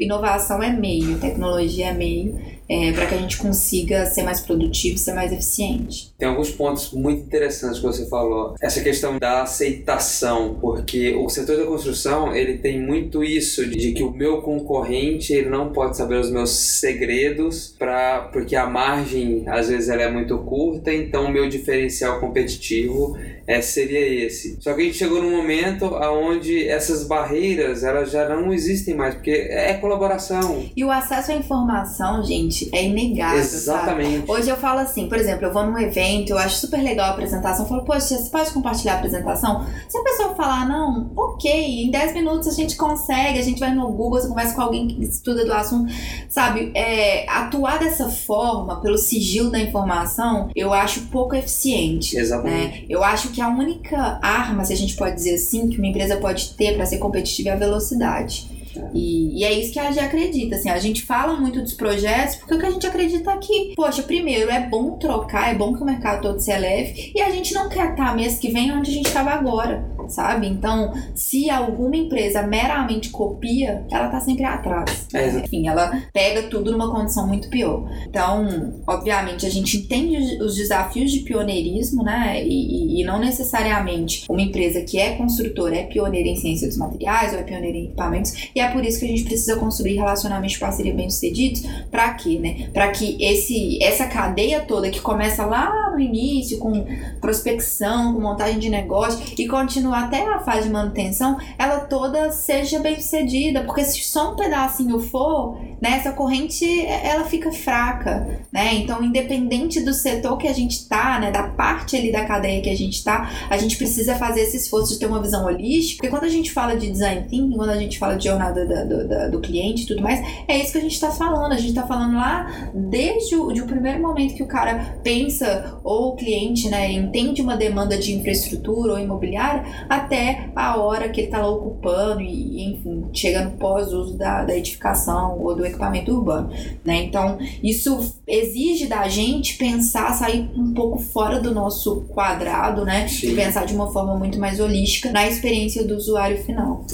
Inovação 0.00 0.62
é 0.62 0.72
meio, 0.72 1.18
tecnologia 1.18 1.88
é 1.88 1.92
meio, 1.92 2.40
é, 2.70 2.92
para 2.92 3.06
que 3.06 3.14
a 3.14 3.18
gente 3.18 3.36
consiga 3.36 4.06
ser 4.06 4.22
mais 4.22 4.40
produtivo, 4.40 4.96
ser 4.96 5.12
mais 5.12 5.32
eficiente. 5.32 6.14
Tem 6.16 6.28
alguns 6.28 6.50
pontos 6.50 6.92
muito 6.92 7.22
interessantes 7.22 7.80
que 7.80 7.84
você 7.84 8.08
falou. 8.08 8.54
Essa 8.62 8.80
questão 8.80 9.18
da 9.18 9.42
aceitação, 9.42 10.56
porque 10.60 11.14
o 11.16 11.28
setor 11.28 11.58
da 11.58 11.66
construção 11.66 12.34
ele 12.34 12.58
tem 12.58 12.80
muito 12.80 13.24
isso 13.24 13.66
de 13.66 13.92
que 13.92 14.04
o 14.04 14.12
meu 14.12 14.40
concorrente 14.40 15.32
ele 15.32 15.50
não 15.50 15.72
pode 15.72 15.96
saber 15.96 16.20
os 16.20 16.30
meus 16.30 16.50
segredos 16.50 17.74
para 17.76 18.28
porque 18.32 18.54
a 18.54 18.66
margem 18.66 19.42
às 19.48 19.68
vezes 19.68 19.88
ela 19.88 20.02
é 20.02 20.10
muito 20.10 20.38
curta, 20.38 20.94
então 20.94 21.26
o 21.26 21.30
meu 21.30 21.48
diferencial 21.48 22.20
competitivo 22.20 23.18
é, 23.50 23.60
seria 23.60 24.26
esse. 24.26 24.56
Só 24.60 24.74
que 24.74 24.82
a 24.82 24.84
gente 24.84 24.96
chegou 24.96 25.20
num 25.20 25.36
momento 25.36 25.86
onde 25.92 26.68
essas 26.68 27.04
barreiras 27.04 27.82
elas 27.82 28.12
já 28.12 28.28
não 28.28 28.52
existem 28.52 28.94
mais, 28.94 29.14
porque 29.14 29.32
é 29.50 29.74
colaboração. 29.74 30.64
E 30.76 30.84
o 30.84 30.90
acesso 30.90 31.32
à 31.32 31.34
informação, 31.34 32.22
gente, 32.22 32.70
é 32.72 32.84
inegável. 32.84 33.42
sabe? 33.42 33.56
Exatamente. 33.56 34.30
Hoje 34.30 34.48
eu 34.48 34.56
falo 34.56 34.78
assim, 34.78 35.08
por 35.08 35.18
exemplo, 35.18 35.46
eu 35.46 35.52
vou 35.52 35.66
num 35.66 35.76
evento, 35.76 36.30
eu 36.30 36.38
acho 36.38 36.58
super 36.58 36.80
legal 36.80 37.06
a 37.06 37.10
apresentação, 37.10 37.64
eu 37.64 37.68
falo, 37.68 37.84
poxa, 37.84 38.16
você 38.16 38.30
pode 38.30 38.52
compartilhar 38.52 38.94
a 38.94 38.96
apresentação? 38.98 39.66
Se 39.88 39.98
a 39.98 40.02
pessoa 40.02 40.34
falar, 40.36 40.68
não, 40.68 41.10
ok, 41.16 41.50
em 41.84 41.90
10 41.90 42.14
minutos 42.14 42.46
a 42.46 42.52
gente 42.52 42.76
consegue, 42.76 43.40
a 43.40 43.42
gente 43.42 43.58
vai 43.58 43.74
no 43.74 43.88
Google, 43.88 44.20
você 44.20 44.28
conversa 44.28 44.54
com 44.54 44.60
alguém 44.60 44.86
que 44.86 45.02
estuda 45.02 45.44
do 45.44 45.52
assunto, 45.52 45.92
sabe? 46.28 46.70
É, 46.72 47.28
atuar 47.28 47.80
dessa 47.80 48.08
forma, 48.08 48.80
pelo 48.80 48.96
sigilo 48.96 49.50
da 49.50 49.58
informação, 49.58 50.50
eu 50.54 50.72
acho 50.72 51.08
pouco 51.08 51.34
eficiente. 51.34 52.16
Exatamente. 52.16 52.82
né? 52.82 52.84
Eu 52.88 53.02
acho 53.02 53.30
que 53.30 53.39
a 53.42 53.48
única 53.48 54.18
arma, 54.22 54.64
se 54.64 54.72
a 54.72 54.76
gente 54.76 54.96
pode 54.96 55.14
dizer 55.14 55.34
assim, 55.34 55.68
que 55.68 55.78
uma 55.78 55.86
empresa 55.86 56.16
pode 56.16 56.54
ter 56.54 56.74
para 56.74 56.86
ser 56.86 56.98
competitiva 56.98 57.50
é 57.50 57.52
a 57.52 57.56
velocidade. 57.56 58.48
E, 58.94 59.40
e 59.40 59.44
é 59.44 59.52
isso 59.52 59.72
que 59.72 59.78
a 59.78 59.88
AG 59.88 59.98
acredita, 59.98 60.56
assim, 60.56 60.70
a 60.70 60.78
gente 60.78 61.02
fala 61.02 61.38
muito 61.38 61.60
dos 61.60 61.74
projetos 61.74 62.36
porque 62.36 62.54
o 62.54 62.58
que 62.58 62.66
a 62.66 62.70
gente 62.70 62.86
acredita 62.86 63.32
é 63.32 63.36
que, 63.38 63.74
poxa, 63.74 64.02
primeiro, 64.02 64.50
é 64.50 64.60
bom 64.60 64.92
trocar, 64.92 65.52
é 65.52 65.54
bom 65.54 65.74
que 65.74 65.82
o 65.82 65.84
mercado 65.86 66.22
todo 66.22 66.40
se 66.40 66.50
eleve 66.50 67.12
e 67.14 67.20
a 67.20 67.30
gente 67.30 67.52
não 67.52 67.68
quer 67.68 67.90
estar 67.90 68.14
mês 68.14 68.38
que 68.38 68.50
vem 68.50 68.72
onde 68.72 68.90
a 68.90 68.94
gente 68.94 69.06
estava 69.06 69.30
agora, 69.30 69.84
sabe? 70.08 70.46
Então, 70.46 70.92
se 71.14 71.50
alguma 71.50 71.96
empresa 71.96 72.42
meramente 72.42 73.10
copia, 73.10 73.84
ela 73.90 74.08
tá 74.08 74.20
sempre 74.20 74.44
atrás. 74.44 75.06
É, 75.14 75.28
Enfim, 75.40 75.66
ela 75.68 76.02
pega 76.12 76.44
tudo 76.44 76.70
numa 76.72 76.90
condição 76.90 77.26
muito 77.26 77.48
pior. 77.50 77.88
Então, 78.08 78.82
obviamente, 78.86 79.46
a 79.46 79.50
gente 79.50 79.76
entende 79.78 80.16
os- 80.16 80.50
os 80.50 80.56
desafios 80.56 81.10
de 81.12 81.20
pioneirismo, 81.20 82.02
né? 82.02 82.42
E, 82.44 83.00
e- 83.00 83.04
não 83.04 83.18
necessariamente 83.18 84.24
uma 84.28 84.40
empresa 84.42 84.80
que 84.82 84.98
é 84.98 85.12
construtora 85.16 85.76
é 85.76 85.82
pioneira 85.84 86.28
em 86.28 86.36
ciência 86.36 86.68
dos 86.68 86.76
materiais 86.76 87.32
ou 87.32 87.38
é 87.40 87.42
pioneira 87.42 87.76
em 87.76 87.84
equipamentos. 87.86 88.50
E 88.54 88.60
é 88.60 88.68
por 88.70 88.84
isso 88.84 88.98
que 89.00 89.04
a 89.06 89.08
gente 89.08 89.24
precisa 89.24 89.56
construir 89.56 89.96
relacionamentos 89.96 90.52
de 90.54 90.60
parceria 90.60 90.94
bem-sucedidos. 90.94 91.62
Pra 91.90 92.14
quê, 92.14 92.38
né? 92.38 92.68
Pra 92.72 92.88
que 92.90 93.16
esse, 93.22 93.82
essa 93.82 94.06
cadeia 94.06 94.60
toda 94.60 94.90
que 94.90 95.00
começa 95.00 95.44
lá 95.46 95.90
no 95.92 95.98
início 95.98 96.58
com 96.58 96.84
prospecção, 97.20 98.14
com 98.14 98.20
montagem 98.20 98.58
de 98.58 98.68
negócio 98.68 99.20
e 99.38 99.46
continua 99.46 99.89
até 99.94 100.26
a 100.26 100.40
fase 100.40 100.64
de 100.64 100.70
manutenção, 100.70 101.38
ela 101.58 101.80
toda 101.80 102.30
seja 102.32 102.78
bem-sucedida. 102.80 103.62
Porque 103.62 103.84
se 103.84 104.02
só 104.04 104.32
um 104.32 104.36
pedacinho 104.36 104.98
for, 105.00 105.58
né, 105.80 105.96
essa 105.96 106.12
corrente 106.12 106.64
ela 106.86 107.24
fica 107.24 107.50
fraca, 107.52 108.40
né? 108.52 108.74
Então, 108.74 109.02
independente 109.02 109.80
do 109.80 109.92
setor 109.92 110.36
que 110.36 110.48
a 110.48 110.52
gente 110.52 110.88
tá, 110.88 111.18
né, 111.18 111.30
da 111.30 111.44
parte 111.44 111.96
ali 111.96 112.12
da 112.12 112.24
cadeia 112.24 112.60
que 112.62 112.70
a 112.70 112.76
gente 112.76 113.02
tá, 113.02 113.30
a 113.48 113.56
gente 113.56 113.76
precisa 113.76 114.14
fazer 114.16 114.40
esse 114.42 114.56
esforço 114.56 114.92
de 114.92 114.98
ter 114.98 115.06
uma 115.06 115.20
visão 115.22 115.44
holística. 115.44 115.96
Porque 116.02 116.08
quando 116.10 116.24
a 116.24 116.28
gente 116.34 116.50
fala 116.52 116.74
de 116.76 116.90
design 116.90 117.22
thinking, 117.28 117.56
quando 117.56 117.70
a 117.70 117.76
gente 117.78 117.98
fala 117.98 118.16
de 118.16 118.24
jornada 118.24 118.66
da- 118.66 118.84
do, 118.84 119.30
do 119.32 119.40
cliente 119.40 119.82
e 119.82 119.86
tudo 119.86 120.02
mais, 120.02 120.20
é 120.48 120.58
isso 120.58 120.72
que 120.72 120.78
a 120.78 120.82
gente 120.82 120.98
tá 121.00 121.10
falando. 121.10 121.52
A 121.52 121.56
gente 121.58 121.74
tá 121.74 121.86
falando 121.86 122.14
lá 122.16 122.70
desde 122.74 123.36
o, 123.36 123.52
de 123.52 123.62
o 123.62 123.66
primeiro 123.66 124.00
momento 124.00 124.34
que 124.34 124.42
o 124.42 124.46
cara 124.46 124.98
pensa, 125.02 125.78
ou 125.84 126.10
o 126.10 126.16
cliente, 126.16 126.68
né, 126.68 126.90
entende 126.92 127.40
uma 127.42 127.56
demanda 127.56 127.96
de 127.96 128.12
infraestrutura 128.14 128.92
ou 128.92 128.98
imobiliária, 128.98 129.64
até 129.88 130.50
a 130.54 130.76
hora 130.78 131.08
que 131.08 131.22
ele 131.22 131.30
tá 131.30 131.38
lá 131.38 131.48
ocupando 131.48 132.20
e, 132.20 132.64
enfim, 132.64 133.04
chega 133.12 133.42
no 133.42 133.52
pós-uso 133.52 134.16
da, 134.16 134.44
da 134.44 134.56
edificação 134.56 135.38
ou 135.40 135.54
do 135.54 135.64
equipamento 135.64 136.12
urbano, 136.12 136.50
né? 136.84 137.02
Então, 137.02 137.38
isso 137.62 138.14
exige 138.26 138.86
da 138.86 139.08
gente 139.08 139.56
pensar, 139.56 140.12
sair 140.14 140.50
um 140.56 140.72
pouco 140.72 140.98
fora 140.98 141.40
do 141.40 141.52
nosso 141.52 142.02
quadrado, 142.08 142.84
né? 142.84 143.08
Sim. 143.08 143.32
E 143.32 143.36
pensar 143.36 143.64
de 143.64 143.74
uma 143.74 143.90
forma 143.92 144.16
muito 144.16 144.38
mais 144.38 144.60
holística 144.60 145.10
na 145.10 145.26
experiência 145.26 145.84
do 145.84 145.96
usuário 145.96 146.38
final. 146.38 146.84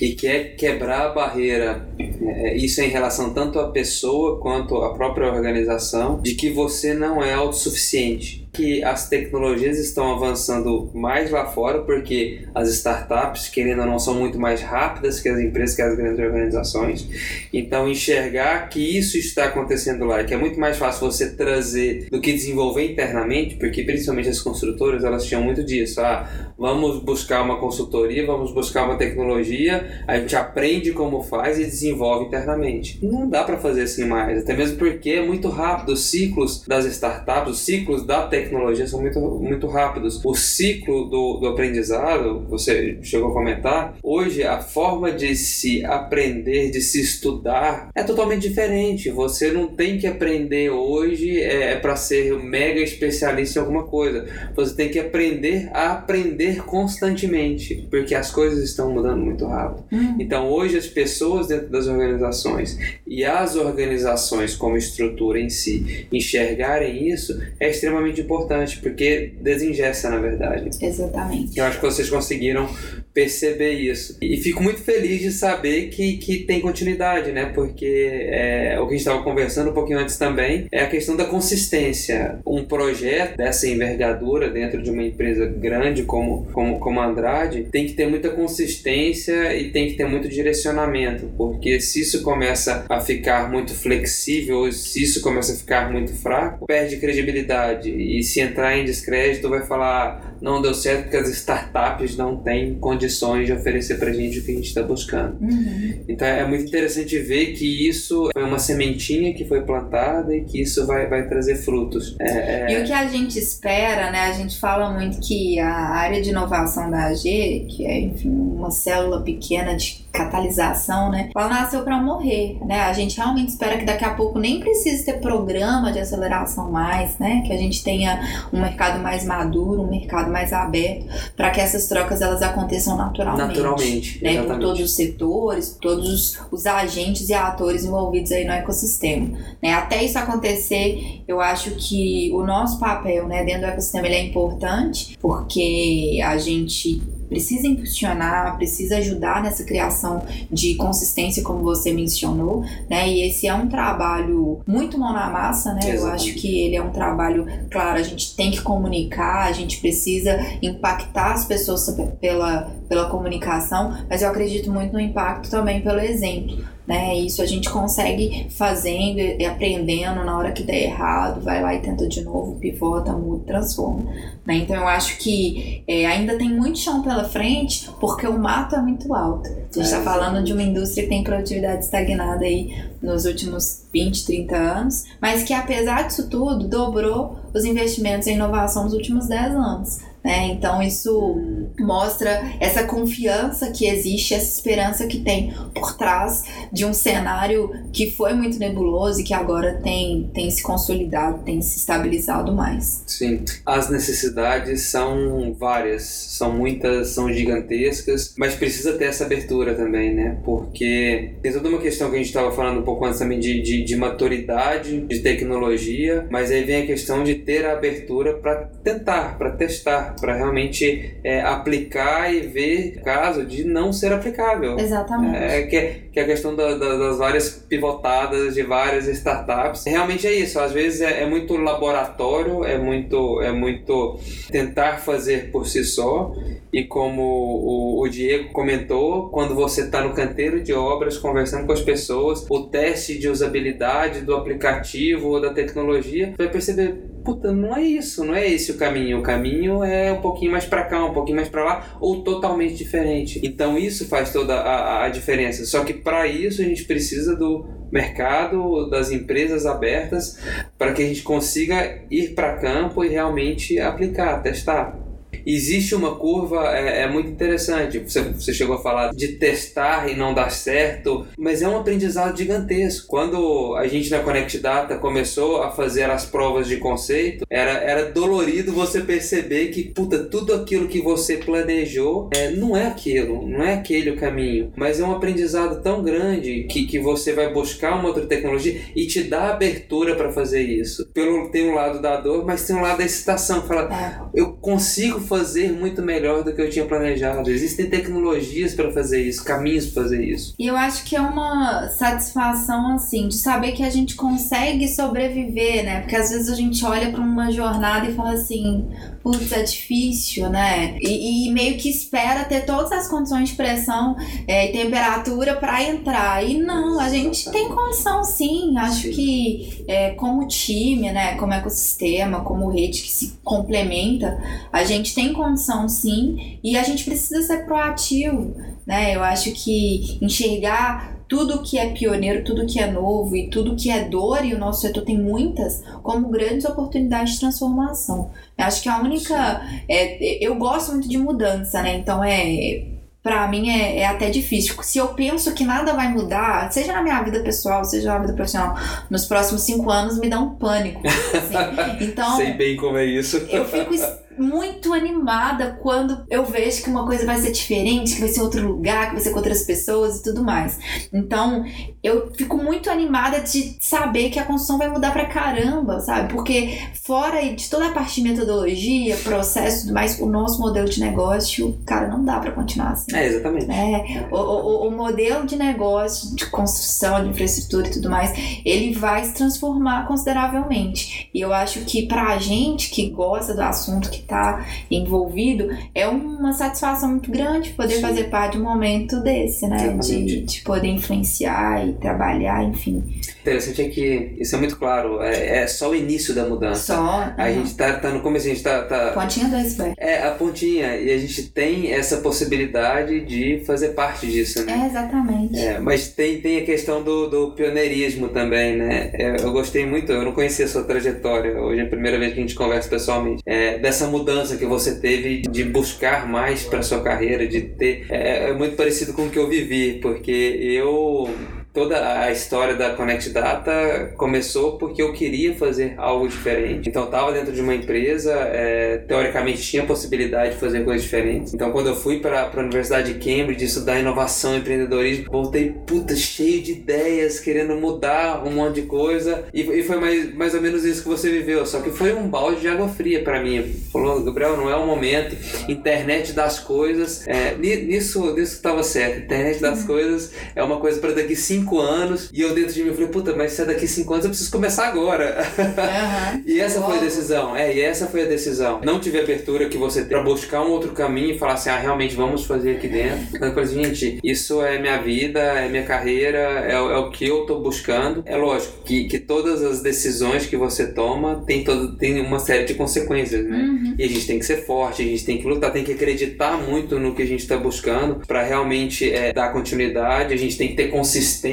e 0.00 0.14
quer 0.14 0.56
quebrar 0.56 1.06
a 1.06 1.12
barreira, 1.12 1.88
é, 1.98 2.56
isso 2.56 2.80
é 2.80 2.86
em 2.86 2.90
relação 2.90 3.32
tanto 3.32 3.58
à 3.58 3.70
pessoa 3.70 4.38
quanto 4.38 4.76
à 4.76 4.94
própria 4.94 5.32
organização, 5.32 6.20
de 6.20 6.34
que 6.34 6.50
você 6.50 6.94
não 6.94 7.22
é 7.22 7.34
autossuficiente. 7.34 8.41
Que 8.52 8.84
as 8.84 9.08
tecnologias 9.08 9.78
estão 9.78 10.14
avançando 10.14 10.90
mais 10.94 11.30
lá 11.30 11.46
fora, 11.46 11.80
porque 11.82 12.46
as 12.54 12.68
startups, 12.68 13.48
querendo 13.48 13.80
ou 13.80 13.86
não, 13.86 13.98
são 13.98 14.14
muito 14.14 14.38
mais 14.38 14.60
rápidas 14.60 15.20
que 15.20 15.28
as 15.28 15.40
empresas, 15.40 15.74
que 15.74 15.80
as 15.80 15.96
grandes 15.96 16.18
organizações. 16.18 17.08
Então, 17.52 17.88
enxergar 17.88 18.68
que 18.68 18.98
isso 18.98 19.16
está 19.16 19.44
acontecendo 19.44 20.04
lá, 20.04 20.22
que 20.22 20.34
é 20.34 20.36
muito 20.36 20.60
mais 20.60 20.76
fácil 20.76 21.10
você 21.10 21.34
trazer 21.34 22.08
do 22.10 22.20
que 22.20 22.32
desenvolver 22.32 22.92
internamente, 22.92 23.56
porque 23.56 23.82
principalmente 23.84 24.28
as 24.28 24.40
construtoras, 24.40 25.02
elas 25.02 25.24
tinham 25.24 25.42
muito 25.42 25.64
disso. 25.64 26.00
Ah, 26.00 26.51
vamos 26.62 27.00
buscar 27.00 27.42
uma 27.42 27.58
consultoria, 27.58 28.24
vamos 28.24 28.54
buscar 28.54 28.84
uma 28.84 28.96
tecnologia, 28.96 30.04
a 30.06 30.16
gente 30.16 30.36
aprende 30.36 30.92
como 30.92 31.20
faz 31.20 31.58
e 31.58 31.64
desenvolve 31.64 32.26
internamente. 32.26 33.00
Não 33.02 33.28
dá 33.28 33.42
para 33.42 33.58
fazer 33.58 33.82
assim 33.82 34.04
mais, 34.04 34.38
até 34.38 34.54
mesmo 34.54 34.76
porque 34.76 35.10
é 35.10 35.26
muito 35.26 35.48
rápido. 35.48 35.92
Os 35.94 36.04
ciclos 36.04 36.64
das 36.64 36.84
startups, 36.84 37.54
os 37.54 37.58
ciclos 37.62 38.06
da 38.06 38.28
tecnologia 38.28 38.86
são 38.86 39.00
muito, 39.00 39.18
muito 39.18 39.66
rápidos. 39.66 40.24
O 40.24 40.36
ciclo 40.36 41.06
do, 41.06 41.38
do 41.38 41.48
aprendizado, 41.48 42.46
você 42.48 42.96
chegou 43.02 43.30
a 43.30 43.34
comentar, 43.34 43.96
hoje 44.00 44.44
a 44.44 44.60
forma 44.60 45.10
de 45.10 45.34
se 45.34 45.84
aprender, 45.84 46.70
de 46.70 46.80
se 46.80 47.00
estudar, 47.00 47.90
é 47.92 48.04
totalmente 48.04 48.42
diferente. 48.42 49.10
Você 49.10 49.50
não 49.50 49.66
tem 49.66 49.98
que 49.98 50.06
aprender 50.06 50.70
hoje 50.70 51.40
é, 51.40 51.72
é 51.72 51.76
para 51.76 51.96
ser 51.96 52.38
mega 52.38 52.80
especialista 52.80 53.58
em 53.58 53.62
alguma 53.62 53.82
coisa. 53.82 54.26
Você 54.54 54.76
tem 54.76 54.88
que 54.88 55.00
aprender 55.00 55.68
a 55.72 55.94
aprender 55.94 56.51
constantemente, 56.56 57.86
porque 57.90 58.14
as 58.14 58.30
coisas 58.30 58.62
estão 58.62 58.92
mudando 58.92 59.20
muito 59.20 59.46
rápido. 59.46 59.84
Hum. 59.92 60.16
Então, 60.18 60.50
hoje, 60.50 60.76
as 60.76 60.86
pessoas 60.86 61.48
dentro 61.48 61.68
das 61.68 61.86
organizações 61.86 62.78
e 63.06 63.24
as 63.24 63.56
organizações 63.56 64.54
como 64.54 64.76
estrutura 64.76 65.40
em 65.40 65.50
si 65.50 66.06
enxergarem 66.12 67.08
isso 67.08 67.40
é 67.58 67.70
extremamente 67.70 68.20
importante, 68.20 68.78
porque 68.78 69.32
desingessa, 69.40 70.10
na 70.10 70.18
verdade. 70.18 70.70
Exatamente. 70.80 71.58
Eu 71.58 71.64
acho 71.64 71.78
que 71.78 71.84
vocês 71.84 72.08
conseguiram 72.08 72.68
perceber 73.12 73.72
isso. 73.72 74.16
E 74.20 74.36
fico 74.38 74.62
muito 74.62 74.80
feliz 74.80 75.20
de 75.20 75.30
saber 75.30 75.88
que, 75.88 76.16
que 76.16 76.38
tem 76.38 76.60
continuidade, 76.60 77.32
né? 77.32 77.46
Porque 77.54 78.10
é, 78.30 78.78
o 78.80 78.86
que 78.86 78.94
a 78.94 78.96
gente 78.96 79.06
estava 79.06 79.22
conversando 79.22 79.70
um 79.70 79.74
pouquinho 79.74 79.98
antes 79.98 80.16
também 80.16 80.66
é 80.72 80.82
a 80.82 80.88
questão 80.88 81.16
da 81.16 81.24
consistência. 81.24 82.38
Um 82.46 82.64
projeto 82.64 83.36
dessa 83.36 83.68
envergadura 83.68 84.50
dentro 84.50 84.82
de 84.82 84.90
uma 84.90 85.02
empresa 85.02 85.46
grande 85.46 86.04
como, 86.04 86.46
como, 86.52 86.78
como 86.78 87.00
a 87.00 87.06
Andrade 87.06 87.68
tem 87.70 87.86
que 87.86 87.92
ter 87.92 88.06
muita 88.06 88.30
consistência 88.30 89.54
e 89.56 89.70
tem 89.70 89.88
que 89.88 89.94
ter 89.94 90.06
muito 90.06 90.28
direcionamento, 90.28 91.30
porque 91.36 91.80
se 91.80 92.00
isso 92.00 92.22
começa 92.22 92.84
a 92.88 93.00
ficar 93.00 93.50
muito 93.50 93.74
flexível 93.74 94.58
ou 94.58 94.72
se 94.72 95.02
isso 95.02 95.20
começa 95.20 95.52
a 95.52 95.56
ficar 95.56 95.90
muito 95.90 96.14
fraco, 96.14 96.66
perde 96.66 96.96
credibilidade 96.96 97.90
e 97.90 98.22
se 98.22 98.40
entrar 98.40 98.76
em 98.76 98.84
descrédito 98.84 99.48
vai 99.48 99.64
falar 99.66 100.31
não 100.42 100.60
deu 100.60 100.74
certo 100.74 101.04
porque 101.04 101.16
as 101.16 101.28
startups 101.28 102.16
não 102.16 102.36
têm 102.36 102.74
condições 102.74 103.46
de 103.46 103.52
oferecer 103.52 103.98
pra 103.98 104.12
gente 104.12 104.40
o 104.40 104.44
que 104.44 104.50
a 104.50 104.54
gente 104.54 104.66
está 104.66 104.82
buscando. 104.82 105.38
Uhum. 105.40 106.04
Então 106.08 106.26
é 106.26 106.44
muito 106.44 106.64
interessante 106.64 107.16
ver 107.18 107.52
que 107.52 107.88
isso 107.88 108.28
foi 108.32 108.42
uma 108.42 108.58
sementinha 108.58 109.32
que 109.32 109.44
foi 109.44 109.62
plantada 109.62 110.34
e 110.34 110.42
que 110.42 110.60
isso 110.60 110.84
vai, 110.86 111.06
vai 111.06 111.28
trazer 111.28 111.56
frutos. 111.56 112.16
É, 112.20 112.72
é... 112.72 112.72
E 112.72 112.82
o 112.82 112.84
que 112.84 112.92
a 112.92 113.06
gente 113.06 113.38
espera, 113.38 114.10
né? 114.10 114.22
A 114.22 114.32
gente 114.32 114.58
fala 114.58 114.90
muito 114.90 115.20
que 115.20 115.60
a 115.60 115.70
área 115.70 116.20
de 116.20 116.30
inovação 116.30 116.90
da 116.90 117.06
AG, 117.06 117.66
que 117.70 117.86
é, 117.86 118.00
enfim, 118.00 118.30
uma 118.30 118.70
célula 118.70 119.22
pequena 119.22 119.76
de 119.76 120.02
catalisação, 120.12 121.10
né? 121.10 121.30
Ela 121.34 121.48
nasceu 121.48 121.82
para 121.82 122.00
morrer, 122.00 122.58
né? 122.66 122.82
A 122.82 122.92
gente 122.92 123.16
realmente 123.16 123.48
espera 123.48 123.78
que 123.78 123.84
daqui 123.84 124.04
a 124.04 124.14
pouco 124.14 124.38
nem 124.38 124.60
precise 124.60 125.04
ter 125.04 125.20
programa 125.20 125.92
de 125.92 125.98
aceleração 125.98 126.70
mais, 126.70 127.18
né? 127.18 127.42
Que 127.46 127.52
a 127.52 127.56
gente 127.56 127.82
tenha 127.82 128.20
um 128.52 128.60
mercado 128.60 129.00
mais 129.00 129.24
maduro, 129.24 129.82
um 129.82 129.90
mercado 129.90 130.31
mais 130.32 130.52
aberto, 130.52 131.06
para 131.36 131.50
que 131.50 131.60
essas 131.60 131.86
trocas 131.86 132.20
elas 132.20 132.42
aconteçam 132.42 132.96
naturalmente. 132.96 133.48
Naturalmente, 133.48 134.24
né? 134.24 134.42
Por 134.42 134.58
todos 134.58 134.80
os 134.80 134.94
setores, 134.94 135.68
por 135.70 135.80
todos 135.80 136.08
os, 136.08 136.40
os 136.50 136.66
agentes 136.66 137.28
e 137.28 137.34
atores 137.34 137.84
envolvidos 137.84 138.32
aí 138.32 138.44
no 138.44 138.52
ecossistema. 138.52 139.38
Né? 139.62 139.72
Até 139.74 140.02
isso 140.02 140.18
acontecer, 140.18 141.22
eu 141.28 141.40
acho 141.40 141.72
que 141.72 142.30
o 142.32 142.44
nosso 142.44 142.78
papel, 142.78 143.28
né, 143.28 143.44
dentro 143.44 143.62
do 143.62 143.66
ecossistema 143.66 144.06
ele 144.06 144.16
é 144.16 144.22
importante, 144.24 145.16
porque 145.20 146.20
a 146.24 146.36
gente 146.38 147.02
precisa 147.32 147.66
impulsionar, 147.66 148.56
precisa 148.56 148.98
ajudar 148.98 149.42
nessa 149.42 149.64
criação 149.64 150.22
de 150.50 150.74
consistência, 150.74 151.42
como 151.42 151.62
você 151.62 151.90
mencionou, 151.90 152.62
né? 152.90 153.08
E 153.08 153.26
esse 153.26 153.46
é 153.46 153.54
um 153.54 153.68
trabalho 153.68 154.60
muito 154.66 154.98
mão 154.98 155.14
na 155.14 155.30
massa, 155.30 155.72
né? 155.72 155.80
Eu 155.84 155.94
Exatamente. 155.94 156.30
acho 156.30 156.34
que 156.38 156.60
ele 156.60 156.76
é 156.76 156.82
um 156.82 156.90
trabalho, 156.90 157.46
claro, 157.70 157.98
a 157.98 158.02
gente 158.02 158.36
tem 158.36 158.50
que 158.50 158.60
comunicar, 158.60 159.46
a 159.46 159.52
gente 159.52 159.80
precisa 159.80 160.38
impactar 160.60 161.32
as 161.32 161.46
pessoas 161.46 161.88
pela, 162.20 162.70
pela 162.86 163.08
comunicação, 163.08 163.96
mas 164.10 164.20
eu 164.20 164.28
acredito 164.28 164.70
muito 164.70 164.92
no 164.92 165.00
impacto 165.00 165.48
também 165.48 165.80
pelo 165.80 166.00
exemplo. 166.00 166.62
Né? 166.92 167.16
Isso 167.16 167.40
a 167.40 167.46
gente 167.46 167.70
consegue 167.70 168.48
fazendo 168.50 169.18
e 169.18 169.46
aprendendo 169.46 170.22
na 170.22 170.36
hora 170.36 170.52
que 170.52 170.62
der 170.62 170.82
errado, 170.82 171.40
vai 171.40 171.62
lá 171.62 171.74
e 171.74 171.80
tenta 171.80 172.06
de 172.06 172.22
novo, 172.22 172.56
pivota, 172.56 173.12
muda, 173.14 173.44
transforma. 173.46 174.12
Né? 174.44 174.56
Então 174.56 174.76
eu 174.76 174.86
acho 174.86 175.16
que 175.16 175.82
é, 175.88 176.04
ainda 176.04 176.36
tem 176.36 176.50
muito 176.50 176.78
chão 176.78 177.00
pela 177.00 177.24
frente 177.24 177.88
porque 177.98 178.26
o 178.26 178.38
mato 178.38 178.76
é 178.76 178.82
muito 178.82 179.14
alto. 179.14 179.48
A 179.48 179.74
gente 179.74 179.80
está 179.86 180.00
É, 180.00 180.02
falando 180.02 180.44
de 180.44 180.52
uma 180.52 180.62
indústria 180.62 181.04
que 181.04 181.08
tem 181.08 181.24
produtividade 181.24 181.82
estagnada 181.82 182.44
aí 182.44 182.84
nos 183.00 183.24
últimos 183.24 183.86
20, 183.90 184.26
30 184.26 184.54
anos, 184.54 185.04
mas 185.18 185.44
que 185.44 185.54
apesar 185.54 186.06
disso 186.06 186.28
tudo, 186.28 186.68
dobrou 186.68 187.38
os 187.54 187.64
investimentos 187.64 188.26
em 188.26 188.34
inovação 188.34 188.84
nos 188.84 188.92
últimos 188.92 189.28
10 189.28 189.54
anos. 189.54 190.11
Né? 190.24 190.48
Então 190.48 190.80
isso 190.80 191.36
mostra 191.80 192.42
essa 192.60 192.84
confiança 192.84 193.72
que 193.72 193.86
existe, 193.86 194.34
essa 194.34 194.56
esperança 194.56 195.06
que 195.06 195.20
tem 195.20 195.52
por 195.74 195.96
trás 195.96 196.44
de 196.72 196.84
um 196.84 196.94
cenário 196.94 197.70
que 197.92 198.10
foi 198.10 198.32
muito 198.32 198.58
nebuloso 198.58 199.20
e 199.20 199.24
que 199.24 199.34
agora 199.34 199.80
tem, 199.82 200.30
tem 200.32 200.50
se 200.50 200.62
consolidado, 200.62 201.42
tem 201.44 201.60
se 201.60 201.78
estabilizado 201.78 202.52
mais. 202.54 203.02
Sim, 203.06 203.44
as 203.66 203.90
necessidades 203.90 204.82
são 204.82 205.54
várias, 205.58 206.02
são 206.04 206.52
muitas, 206.52 207.08
são 207.08 207.32
gigantescas, 207.32 208.34
mas 208.38 208.54
precisa 208.54 208.92
ter 208.92 209.06
essa 209.06 209.24
abertura 209.24 209.74
também, 209.74 210.14
né? 210.14 210.38
Porque 210.44 211.34
tem 211.42 211.52
toda 211.52 211.68
uma 211.68 211.80
questão 211.80 212.08
que 212.08 212.16
a 212.16 212.18
gente 212.18 212.28
estava 212.28 212.52
falando 212.52 212.80
um 212.80 212.84
pouco 212.84 213.04
antes 213.04 213.18
também 213.18 213.40
de, 213.40 213.60
de, 213.60 213.84
de 213.84 213.96
maturidade, 213.96 215.00
de 215.00 215.18
tecnologia, 215.20 216.26
mas 216.30 216.50
aí 216.50 216.62
vem 216.62 216.82
a 216.82 216.86
questão 216.86 217.24
de 217.24 217.34
ter 217.34 217.64
a 217.66 217.72
abertura 217.72 218.34
para 218.34 218.70
tentar, 218.84 219.36
para 219.36 219.50
testar, 219.50 220.11
para 220.20 220.34
realmente 220.34 221.14
é, 221.24 221.40
aplicar 221.40 222.32
e 222.32 222.40
ver 222.40 223.00
caso 223.04 223.44
de 223.44 223.64
não 223.64 223.92
ser 223.92 224.12
aplicável. 224.12 224.78
Exatamente. 224.78 225.36
É, 225.36 225.62
que, 225.62 225.76
é, 225.76 226.00
que 226.12 226.20
é 226.20 226.22
a 226.22 226.26
questão 226.26 226.54
da- 226.54 226.76
da- 226.76 226.96
das 226.96 227.18
várias 227.18 227.50
pivotadas 227.68 228.54
de 228.54 228.62
várias 228.62 229.06
startups. 229.08 229.84
Realmente 229.86 230.26
é 230.26 230.32
isso. 230.32 230.58
Às 230.60 230.72
vezes 230.72 231.00
é, 231.00 231.22
é 231.22 231.26
muito 231.26 231.56
laboratório, 231.56 232.64
é 232.64 232.78
muito, 232.78 233.40
é 233.40 233.52
muito 233.52 234.18
tentar 234.50 234.98
fazer 234.98 235.50
por 235.50 235.66
si 235.66 235.84
só. 235.84 236.32
E 236.72 236.84
como 236.84 237.22
o, 237.22 238.02
o 238.02 238.08
Diego 238.08 238.50
comentou, 238.52 239.28
quando 239.28 239.54
você 239.54 239.82
está 239.82 240.00
no 240.02 240.14
canteiro 240.14 240.62
de 240.62 240.72
obras 240.72 241.18
conversando 241.18 241.66
com 241.66 241.72
as 241.72 241.82
pessoas, 241.82 242.46
o 242.48 242.60
teste 242.60 243.18
de 243.18 243.28
usabilidade 243.28 244.22
do 244.22 244.34
aplicativo 244.34 245.28
ou 245.28 245.40
da 245.40 245.52
tecnologia, 245.52 246.28
você 246.28 246.34
vai 246.44 246.48
perceber, 246.48 246.94
puta, 247.24 247.52
não 247.52 247.76
é 247.76 247.82
isso, 247.82 248.24
não 248.24 248.34
é 248.34 248.48
esse 248.48 248.72
o 248.72 248.76
caminho. 248.76 249.18
O 249.18 249.22
caminho 249.22 249.82
é 249.84 250.12
um 250.12 250.20
pouquinho 250.20 250.52
mais 250.52 250.64
para 250.64 250.84
cá, 250.84 251.04
um 251.04 251.12
pouquinho 251.12 251.36
mais 251.36 251.48
para 251.48 251.64
lá, 251.64 251.96
ou 252.00 252.22
totalmente 252.22 252.74
diferente. 252.74 253.40
Então 253.42 253.78
isso 253.78 254.06
faz 254.08 254.32
toda 254.32 254.54
a, 254.54 255.04
a 255.04 255.08
diferença. 255.08 255.64
Só 255.64 255.84
que 255.84 255.92
para 255.92 256.26
isso 256.26 256.60
a 256.62 256.64
gente 256.64 256.84
precisa 256.84 257.36
do 257.36 257.66
mercado, 257.90 258.88
das 258.88 259.10
empresas 259.10 259.66
abertas, 259.66 260.38
para 260.78 260.92
que 260.92 261.02
a 261.02 261.06
gente 261.06 261.22
consiga 261.22 262.02
ir 262.10 262.34
para 262.34 262.56
campo 262.56 263.04
e 263.04 263.08
realmente 263.08 263.78
aplicar, 263.78 264.42
testar. 264.42 265.01
Existe 265.46 265.94
uma 265.94 266.14
curva, 266.16 266.68
é, 266.76 267.02
é 267.02 267.08
muito 267.08 267.28
interessante. 267.30 267.98
Você, 267.98 268.20
você 268.22 268.52
chegou 268.52 268.76
a 268.76 268.82
falar 268.82 269.12
de 269.12 269.28
testar 269.28 270.10
e 270.10 270.16
não 270.16 270.34
dar 270.34 270.50
certo, 270.50 271.26
mas 271.38 271.62
é 271.62 271.68
um 271.68 271.78
aprendizado 271.78 272.36
gigantesco. 272.36 273.06
Quando 273.08 273.74
a 273.76 273.86
gente 273.86 274.10
na 274.10 274.20
Connect 274.20 274.58
Data 274.58 274.96
começou 274.96 275.62
a 275.62 275.70
fazer 275.70 276.10
as 276.10 276.24
provas 276.24 276.66
de 276.68 276.76
conceito, 276.76 277.44
era, 277.50 277.72
era 277.72 278.10
dolorido 278.10 278.72
você 278.72 279.00
perceber 279.00 279.68
que, 279.68 279.82
puta, 279.84 280.18
tudo 280.24 280.54
aquilo 280.54 280.88
que 280.88 281.00
você 281.00 281.36
planejou 281.36 282.30
é, 282.34 282.50
não 282.50 282.76
é 282.76 282.86
aquilo, 282.86 283.46
não 283.46 283.62
é 283.62 283.74
aquele 283.74 284.10
o 284.10 284.16
caminho. 284.16 284.72
Mas 284.76 285.00
é 285.00 285.04
um 285.04 285.12
aprendizado 285.12 285.82
tão 285.82 286.02
grande 286.02 286.64
que, 286.64 286.86
que 286.86 286.98
você 286.98 287.32
vai 287.32 287.52
buscar 287.52 287.98
uma 287.98 288.08
outra 288.08 288.26
tecnologia 288.26 288.80
e 288.94 289.06
te 289.06 289.22
dá 289.22 289.50
abertura 289.50 290.14
para 290.14 290.32
fazer 290.32 290.62
isso. 290.62 291.06
Pelo, 291.12 291.50
tem 291.50 291.68
um 291.70 291.74
lado 291.74 292.00
da 292.00 292.16
dor, 292.20 292.44
mas 292.44 292.66
tem 292.66 292.76
um 292.76 292.80
lado 292.82 292.98
da 292.98 293.04
excitação. 293.04 293.62
Fala, 293.62 293.88
É. 293.92 294.20
eu 294.34 294.52
consigo 294.52 295.20
fazer 295.20 295.31
muito 295.72 296.02
melhor 296.02 296.44
do 296.44 296.54
que 296.54 296.60
eu 296.60 296.70
tinha 296.70 296.84
planejado. 296.84 297.50
Existem 297.50 297.88
tecnologias 297.88 298.74
para 298.74 298.90
fazer 298.92 299.22
isso, 299.22 299.44
caminhos 299.44 299.86
para 299.86 300.02
fazer 300.02 300.22
isso. 300.24 300.54
E 300.58 300.66
eu 300.66 300.76
acho 300.76 301.04
que 301.04 301.16
é 301.16 301.20
uma 301.20 301.88
satisfação, 301.88 302.94
assim, 302.94 303.28
de 303.28 303.36
saber 303.36 303.72
que 303.72 303.82
a 303.82 303.90
gente 303.90 304.14
consegue 304.14 304.88
sobreviver, 304.88 305.84
né? 305.84 306.00
Porque 306.00 306.16
às 306.16 306.30
vezes 306.30 306.48
a 306.48 306.54
gente 306.54 306.84
olha 306.84 307.10
para 307.10 307.20
uma 307.20 307.50
jornada 307.50 308.08
e 308.08 308.14
fala 308.14 308.32
assim, 308.32 308.88
putz, 309.22 309.52
é 309.52 309.62
difícil, 309.62 310.50
né? 310.50 310.96
E, 311.00 311.48
e 311.48 311.52
meio 311.52 311.78
que 311.78 311.88
espera 311.88 312.44
ter 312.44 312.64
todas 312.66 312.92
as 312.92 313.08
condições 313.08 313.50
de 313.50 313.54
pressão 313.54 314.16
é, 314.46 314.68
e 314.68 314.72
temperatura 314.72 315.54
para 315.56 315.82
entrar. 315.82 316.44
E 316.44 316.58
não, 316.58 316.98
a 316.98 317.08
gente 317.08 317.50
tem 317.50 317.68
condição 317.68 318.24
sim. 318.24 318.76
Acho 318.76 319.08
que 319.10 319.84
é, 319.86 320.10
como 320.10 320.46
time, 320.46 321.12
né? 321.12 321.36
Como 321.36 321.52
ecossistema, 321.52 322.40
como 322.40 322.68
rede 322.68 323.02
que 323.02 323.10
se 323.10 323.38
complementa, 323.44 324.40
a 324.72 324.84
gente 324.84 325.14
tem 325.14 325.21
condição 325.30 325.86
sim. 325.88 326.58
E 326.64 326.78
a 326.78 326.82
gente 326.82 327.04
precisa 327.04 327.42
ser 327.42 327.66
proativo, 327.66 328.56
né? 328.86 329.14
Eu 329.14 329.22
acho 329.22 329.52
que 329.52 330.18
enxergar 330.22 331.18
tudo 331.28 331.62
que 331.62 331.78
é 331.78 331.90
pioneiro, 331.90 332.44
tudo 332.44 332.66
que 332.66 332.78
é 332.78 332.90
novo 332.90 333.36
e 333.36 333.48
tudo 333.48 333.76
que 333.76 333.90
é 333.90 334.04
dor, 334.04 334.44
e 334.44 334.54
o 334.54 334.58
nosso 334.58 334.82
setor 334.82 335.04
tem 335.04 335.18
muitas, 335.18 335.82
como 336.02 336.28
grandes 336.28 336.64
oportunidades 336.64 337.34
de 337.34 337.40
transformação. 337.40 338.30
Eu 338.56 338.64
acho 338.64 338.82
que 338.82 338.88
a 338.88 339.00
única. 339.00 339.62
É, 339.88 340.44
eu 340.44 340.54
gosto 340.56 340.92
muito 340.92 341.08
de 341.08 341.18
mudança, 341.18 341.82
né? 341.82 341.96
Então 341.96 342.22
é 342.24 342.86
para 343.22 343.46
mim 343.46 343.70
é, 343.70 344.00
é, 344.00 344.06
até 344.06 344.28
difícil. 344.30 344.74
Se 344.82 344.98
eu 344.98 345.08
penso 345.08 345.54
que 345.54 345.64
nada 345.64 345.92
vai 345.92 346.08
mudar, 346.08 346.70
seja 346.72 346.92
na 346.92 347.02
minha 347.02 347.22
vida 347.22 347.40
pessoal, 347.40 347.84
seja 347.84 348.12
na 348.12 348.18
vida 348.18 348.32
profissional, 348.32 348.76
nos 349.08 349.24
próximos 349.26 349.62
cinco 349.62 349.90
anos 349.90 350.18
me 350.18 350.28
dá 350.28 350.40
um 350.40 350.56
pânico. 350.56 351.00
Assim. 351.06 352.02
Então, 352.12 352.36
sei 352.36 352.52
bem 352.52 352.76
como 352.76 352.98
é 352.98 353.04
isso. 353.04 353.36
Eu 353.48 353.64
fico 353.64 353.94
muito 354.38 354.92
animada 354.92 355.78
quando 355.82 356.24
eu 356.28 356.44
vejo 356.44 356.82
que 356.82 356.90
uma 356.90 357.06
coisa 357.06 357.24
vai 357.26 357.38
ser 357.38 357.52
diferente, 357.52 358.14
que 358.14 358.20
vai 358.20 358.28
ser 358.28 358.40
outro 358.40 358.66
lugar, 358.66 359.06
que 359.06 359.12
vai 359.12 359.20
ser 359.20 359.30
com 359.30 359.36
outras 359.36 359.62
pessoas 359.62 360.18
e 360.18 360.22
tudo 360.22 360.42
mais. 360.42 360.78
Então, 361.12 361.64
eu 362.02 362.32
fico 362.36 362.56
muito 362.56 362.90
animada 362.90 363.40
de 363.40 363.76
saber 363.80 364.30
que 364.30 364.38
a 364.38 364.44
construção 364.44 364.78
vai 364.78 364.88
mudar 364.88 365.12
pra 365.12 365.26
caramba, 365.26 366.00
sabe? 366.00 366.32
Porque 366.32 366.78
fora 367.04 367.42
de 367.42 367.68
toda 367.68 367.88
a 367.88 367.92
parte 367.92 368.20
de 368.20 368.28
metodologia, 368.28 369.16
processo 369.18 369.78
e 369.78 369.80
tudo 369.82 369.94
mais, 369.94 370.18
o 370.18 370.26
nosso 370.26 370.60
modelo 370.60 370.88
de 370.88 371.00
negócio, 371.00 371.78
cara, 371.86 372.08
não 372.08 372.24
dá 372.24 372.38
para 372.40 372.52
continuar 372.52 372.92
assim. 372.92 373.14
É, 373.14 373.26
exatamente. 373.26 373.70
É, 373.70 374.28
o, 374.30 374.36
o, 374.36 374.88
o 374.88 374.90
modelo 374.90 375.46
de 375.46 375.56
negócio, 375.56 376.34
de 376.34 376.46
construção, 376.46 377.22
de 377.22 377.30
infraestrutura 377.30 377.88
e 377.88 377.90
tudo 377.90 378.10
mais, 378.10 378.32
ele 378.64 378.94
vai 378.94 379.24
se 379.24 379.34
transformar 379.34 380.06
consideravelmente. 380.06 381.30
E 381.32 381.40
eu 381.40 381.52
acho 381.52 381.80
que 381.80 382.06
pra 382.06 382.38
gente 382.38 382.90
que 382.90 383.10
gosta 383.10 383.54
do 383.54 383.62
assunto, 383.62 384.10
que 384.10 384.21
está 384.22 384.66
envolvido, 384.90 385.68
é 385.94 386.06
uma 386.08 386.52
satisfação 386.52 387.10
muito 387.10 387.30
grande 387.30 387.70
poder 387.70 387.96
Sim. 387.96 388.00
fazer 388.00 388.24
parte 388.24 388.52
de 388.52 388.58
um 388.58 388.64
momento 388.64 389.20
desse, 389.20 389.66
né? 389.66 389.96
De, 390.00 390.42
de, 390.42 390.60
poder 390.62 390.88
influenciar 390.88 391.86
e 391.86 391.92
trabalhar, 391.94 392.62
enfim. 392.64 393.02
Interessante 393.40 393.82
é 393.82 393.88
que 393.88 394.36
isso 394.38 394.54
é 394.54 394.58
muito 394.58 394.76
claro, 394.76 395.22
é, 395.22 395.62
é 395.62 395.66
só 395.66 395.90
o 395.90 395.94
início 395.94 396.34
da 396.34 396.44
mudança. 396.44 396.94
Só. 396.94 397.32
A 397.36 397.46
uhum. 397.46 397.54
gente 397.54 397.74
tá, 397.74 397.94
tá 397.94 398.10
no 398.10 398.20
começo, 398.20 398.46
a 398.46 398.50
gente 398.50 398.62
tá. 398.62 398.82
tá... 398.82 399.12
Pontinha 399.12 399.48
do 399.48 399.56
iceberg. 399.56 399.94
É, 399.98 400.22
a 400.22 400.30
pontinha, 400.32 400.96
e 400.96 401.10
a 401.10 401.18
gente 401.18 401.44
tem 401.50 401.92
essa 401.92 402.18
possibilidade 402.18 403.20
de 403.24 403.62
fazer 403.64 403.90
parte 403.90 404.26
disso, 404.26 404.64
né? 404.64 404.82
É, 404.82 404.86
exatamente. 404.86 405.58
É, 405.58 405.78
mas 405.78 406.08
tem, 406.08 406.40
tem 406.40 406.58
a 406.58 406.64
questão 406.64 407.02
do, 407.02 407.28
do 407.28 407.52
pioneirismo 407.52 408.28
também, 408.28 408.76
né? 408.76 409.10
É, 409.12 409.36
eu 409.40 409.52
gostei 409.52 409.86
muito, 409.86 410.12
eu 410.12 410.24
não 410.24 410.32
conhecia 410.32 410.64
a 410.64 410.68
sua 410.68 410.84
trajetória, 410.84 411.60
hoje 411.60 411.80
é 411.80 411.84
a 411.84 411.88
primeira 411.88 412.18
vez 412.18 412.32
que 412.32 412.38
a 412.38 412.42
gente 412.42 412.54
conversa 412.54 412.88
pessoalmente, 412.88 413.42
é, 413.46 413.78
dessa 413.78 414.06
mudança 414.12 414.56
que 414.56 414.66
você 414.66 415.00
teve 415.00 415.42
de 415.42 415.64
buscar 415.64 416.28
mais 416.28 416.64
para 416.64 416.82
sua 416.82 417.02
carreira, 417.02 417.46
de 417.46 417.62
ter. 417.62 418.06
É, 418.10 418.50
é 418.50 418.52
muito 418.52 418.76
parecido 418.76 419.14
com 419.14 419.26
o 419.26 419.30
que 419.30 419.38
eu 419.38 419.48
vivi, 419.48 419.98
porque 420.00 420.30
eu 420.60 421.28
toda 421.72 422.20
a 422.20 422.30
história 422.30 422.74
da 422.74 422.90
Connect 422.90 423.30
Data 423.30 424.12
começou 424.16 424.76
porque 424.76 425.02
eu 425.02 425.12
queria 425.12 425.54
fazer 425.54 425.94
algo 425.96 426.28
diferente. 426.28 426.88
Então, 426.88 427.02
eu 427.02 427.06
estava 427.06 427.32
dentro 427.32 427.52
de 427.52 427.60
uma 427.60 427.74
empresa, 427.74 428.32
é, 428.32 428.98
teoricamente 428.98 429.62
tinha 429.62 429.84
possibilidade 429.84 430.54
de 430.54 430.60
fazer 430.60 430.84
coisas 430.84 431.02
diferentes. 431.02 431.54
Então, 431.54 431.72
quando 431.72 431.88
eu 431.88 431.96
fui 431.96 432.20
para 432.20 432.50
a 432.54 432.60
Universidade 432.60 433.14
de 433.14 433.18
Cambridge 433.18 433.64
estudar 433.64 433.98
inovação 433.98 434.54
e 434.54 434.58
empreendedorismo, 434.58 435.30
voltei, 435.30 435.70
puta, 435.86 436.14
cheio 436.14 436.62
de 436.62 436.72
ideias, 436.72 437.40
querendo 437.40 437.74
mudar 437.76 438.46
um 438.46 438.50
monte 438.50 438.82
de 438.82 438.82
coisa. 438.82 439.44
E, 439.54 439.62
e 439.62 439.82
foi 439.82 439.98
mais, 439.98 440.34
mais 440.34 440.54
ou 440.54 440.60
menos 440.60 440.84
isso 440.84 441.02
que 441.02 441.08
você 441.08 441.30
viveu. 441.30 441.64
Só 441.64 441.80
que 441.80 441.90
foi 441.90 442.12
um 442.12 442.28
balde 442.28 442.60
de 442.60 442.68
água 442.68 442.88
fria 442.88 443.22
para 443.22 443.42
mim. 443.42 443.74
Falou, 443.90 444.22
Gabriel, 444.22 444.56
não 444.56 444.68
é 444.68 444.76
o 444.76 444.86
momento. 444.86 445.36
Internet 445.68 446.32
das 446.32 446.58
coisas. 446.58 447.26
É, 447.26 447.54
nisso, 447.56 448.34
nisso 448.34 448.54
estava 448.54 448.82
certo. 448.82 449.20
Internet 449.20 449.60
das 449.60 449.80
uhum. 449.80 449.86
coisas 449.86 450.32
é 450.54 450.62
uma 450.62 450.78
coisa 450.78 451.00
para 451.00 451.12
daqui 451.12 451.34
cinco 451.34 451.61
cinco 451.62 451.80
anos. 451.80 452.30
E 452.32 452.40
eu 452.42 452.54
dentro 452.54 452.74
de 452.74 452.84
mim 452.84 452.92
falei, 452.92 453.08
puta, 453.08 453.34
mas 453.34 453.52
se 453.52 453.62
é 453.62 453.64
daqui 453.64 453.86
cinco 453.86 454.12
anos 454.12 454.24
eu 454.24 454.30
preciso 454.30 454.50
começar 454.50 454.88
agora. 454.88 455.44
Uhum. 455.58 456.42
e 456.46 456.60
essa 456.60 456.82
foi 456.82 456.98
a 456.98 457.00
decisão. 457.00 457.56
É, 457.56 457.74
e 457.74 457.80
essa 457.80 458.06
foi 458.06 458.22
a 458.22 458.26
decisão. 458.26 458.80
Não 458.84 459.00
tive 459.00 459.20
abertura 459.20 459.68
que 459.68 459.78
você 459.78 460.00
tem 460.00 460.08
pra 460.08 460.22
buscar 460.22 460.62
um 460.62 460.70
outro 460.70 460.90
caminho 460.92 461.34
e 461.34 461.38
falar 461.38 461.54
assim, 461.54 461.70
ah, 461.70 461.78
realmente 461.78 462.14
vamos 462.14 462.44
fazer 462.44 462.76
aqui 462.76 462.88
dentro. 462.88 463.28
Então 463.34 463.48
eu 463.48 463.54
falei, 463.54 463.84
gente, 463.84 464.18
isso 464.22 464.62
é 464.62 464.78
minha 464.78 464.98
vida, 465.00 465.40
é 465.40 465.68
minha 465.68 465.84
carreira, 465.84 466.38
é, 466.66 466.72
é 466.72 466.98
o 466.98 467.10
que 467.10 467.26
eu 467.26 467.46
tô 467.46 467.60
buscando. 467.60 468.22
É 468.26 468.36
lógico 468.36 468.82
que, 468.84 469.04
que 469.04 469.18
todas 469.18 469.62
as 469.62 469.80
decisões 469.80 470.46
que 470.46 470.56
você 470.56 470.92
toma 470.92 471.42
tem, 471.46 471.64
todo, 471.64 471.96
tem 471.96 472.20
uma 472.20 472.38
série 472.38 472.64
de 472.64 472.74
consequências, 472.74 473.44
né? 473.44 473.58
Uhum. 473.58 473.94
E 473.98 474.04
a 474.04 474.08
gente 474.08 474.26
tem 474.26 474.38
que 474.38 474.44
ser 474.44 474.66
forte, 474.66 475.02
a 475.02 475.04
gente 475.04 475.24
tem 475.24 475.38
que 475.38 475.46
lutar, 475.46 475.72
tem 475.72 475.84
que 475.84 475.92
acreditar 475.92 476.56
muito 476.56 476.98
no 476.98 477.14
que 477.14 477.22
a 477.22 477.26
gente 477.26 477.40
está 477.40 477.56
buscando 477.56 478.20
para 478.26 478.42
realmente 478.42 479.10
é, 479.10 479.32
dar 479.32 479.52
continuidade, 479.52 480.34
a 480.34 480.36
gente 480.36 480.56
tem 480.56 480.68
que 480.68 480.74
ter 480.74 480.88
consistência 480.88 481.51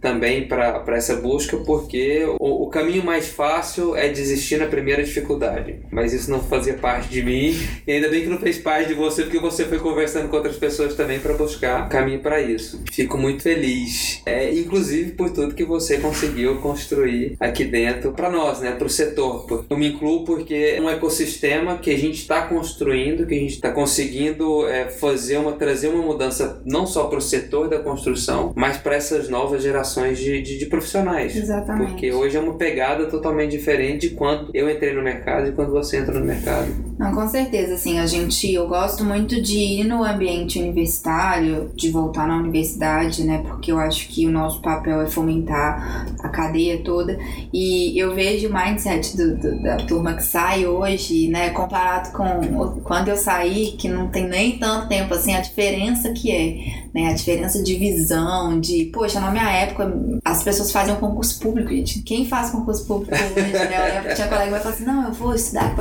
também 0.00 0.46
para 0.46 0.82
essa 0.88 1.16
busca, 1.16 1.56
porque 1.58 2.24
o, 2.38 2.64
o, 2.64 2.68
caminho 2.68 3.04
mais 3.04 3.28
fácil 3.28 3.94
é 3.94 4.08
desistir 4.08 4.56
na 4.56 4.66
primeira 4.66 5.02
dificuldade. 5.02 5.76
Mas 5.90 6.12
isso 6.12 6.30
não 6.30 6.40
fazia 6.40 6.74
parte 6.74 7.08
de 7.08 7.22
mim, 7.22 7.54
e 7.86 7.92
ainda 7.92 8.08
bem 8.08 8.22
que 8.22 8.28
não 8.28 8.38
fez 8.38 8.58
parte 8.58 8.88
de 8.88 8.94
você, 8.94 9.22
porque 9.22 9.38
você 9.38 9.64
foi 9.64 9.78
conversando 9.78 10.28
com 10.28 10.36
outras 10.36 10.56
pessoas 10.56 10.94
também 10.94 11.18
para 11.18 11.34
buscar 11.34 11.88
caminho 11.88 12.20
para 12.20 12.40
isso. 12.40 12.82
Fico 12.92 13.16
muito 13.16 13.42
feliz, 13.42 14.22
é, 14.26 14.52
inclusive 14.52 15.12
por 15.12 15.30
tudo 15.30 15.54
que 15.54 15.64
você 15.64 15.98
conseguiu 15.98 16.56
construir 16.56 17.36
aqui 17.38 17.64
dentro 17.64 18.12
para 18.12 18.30
nós, 18.30 18.60
né, 18.60 18.72
para 18.72 18.86
o 18.86 18.90
setor. 18.90 19.64
Eu 19.68 19.76
me 19.76 19.88
incluo 19.88 20.24
porque 20.24 20.74
é 20.76 20.80
um 20.80 20.88
ecossistema 20.88 21.78
que 21.78 21.90
a 21.90 21.98
gente 21.98 22.18
está 22.18 22.42
construindo, 22.42 23.26
que 23.26 23.34
a 23.34 23.38
gente 23.38 23.54
está 23.54 23.70
conseguindo 23.70 24.66
é, 24.68 24.88
fazer 24.88 25.38
uma 25.38 25.52
trazer 25.52 25.88
uma 25.88 26.02
mudança 26.02 26.62
não 26.64 26.86
só 26.86 27.04
para 27.04 27.18
o 27.18 27.22
setor 27.22 27.68
da 27.68 27.78
construção, 27.78 28.52
mas 28.56 28.76
para 28.76 28.96
essas 28.96 29.28
novas 29.34 29.64
gerações 29.64 30.18
de, 30.18 30.40
de, 30.40 30.56
de, 30.56 30.66
profissionais. 30.66 31.36
Exatamente. 31.36 31.90
Porque 31.90 32.12
hoje 32.12 32.36
é 32.36 32.40
uma 32.40 32.54
pegada 32.54 33.06
totalmente 33.06 33.50
diferente 33.50 34.08
de 34.08 34.14
quando 34.14 34.50
eu 34.54 34.70
entrei 34.70 34.94
no 34.94 35.02
mercado 35.02 35.48
e 35.48 35.52
quando 35.52 35.72
você 35.72 35.96
entra 35.96 36.16
no 36.16 36.24
mercado. 36.24 36.68
Não, 36.98 37.12
com 37.12 37.28
certeza, 37.28 37.74
assim, 37.74 37.98
a 37.98 38.06
gente, 38.06 38.52
eu 38.52 38.68
gosto 38.68 39.04
muito 39.04 39.40
de 39.42 39.58
ir 39.58 39.84
no 39.84 40.04
ambiente 40.04 40.58
universitário, 40.60 41.72
de 41.74 41.90
voltar 41.90 42.26
na 42.28 42.36
universidade, 42.36 43.24
né, 43.24 43.42
porque 43.46 43.72
eu 43.72 43.78
acho 43.78 44.08
que 44.08 44.26
o 44.26 44.30
nosso 44.30 44.60
papel 44.62 45.00
é 45.00 45.06
fomentar 45.06 46.06
a 46.22 46.28
cadeia 46.28 46.82
toda, 46.84 47.18
e 47.52 47.98
eu 47.98 48.14
vejo 48.14 48.48
o 48.48 48.52
mindset 48.52 49.16
do, 49.16 49.36
do, 49.36 49.62
da 49.62 49.76
turma 49.78 50.14
que 50.14 50.22
sai 50.22 50.66
hoje, 50.66 51.28
né, 51.28 51.50
comparado 51.50 52.12
com 52.12 52.80
quando 52.84 53.08
eu 53.08 53.16
saí, 53.16 53.72
que 53.72 53.88
não 53.88 54.08
tem 54.08 54.28
nem 54.28 54.58
tanto 54.58 54.88
tempo, 54.88 55.14
assim, 55.14 55.34
a 55.34 55.40
diferença 55.40 56.12
que 56.12 56.30
é, 56.30 56.84
né, 56.94 57.08
a 57.08 57.12
diferença 57.12 57.60
de 57.60 57.74
visão, 57.74 58.60
de, 58.60 58.84
poxa, 58.86 59.18
na 59.18 59.30
minha 59.30 59.50
época, 59.50 59.92
as 60.24 60.42
pessoas 60.44 60.70
faziam 60.70 60.96
concurso 60.96 61.40
público, 61.40 61.70
gente. 61.70 62.02
Quem 62.02 62.24
faz 62.26 62.50
concurso 62.50 62.86
público 62.86 63.12
hoje, 63.14 63.52
né? 63.52 64.02
Eu 64.10 64.14
tinha 64.14 64.28
colega 64.28 64.44
que 64.44 64.50
vai 64.50 64.60
falar 64.60 64.74
assim, 64.74 64.84
não, 64.84 65.04
eu 65.08 65.12
vou 65.12 65.34
estudar. 65.34 65.74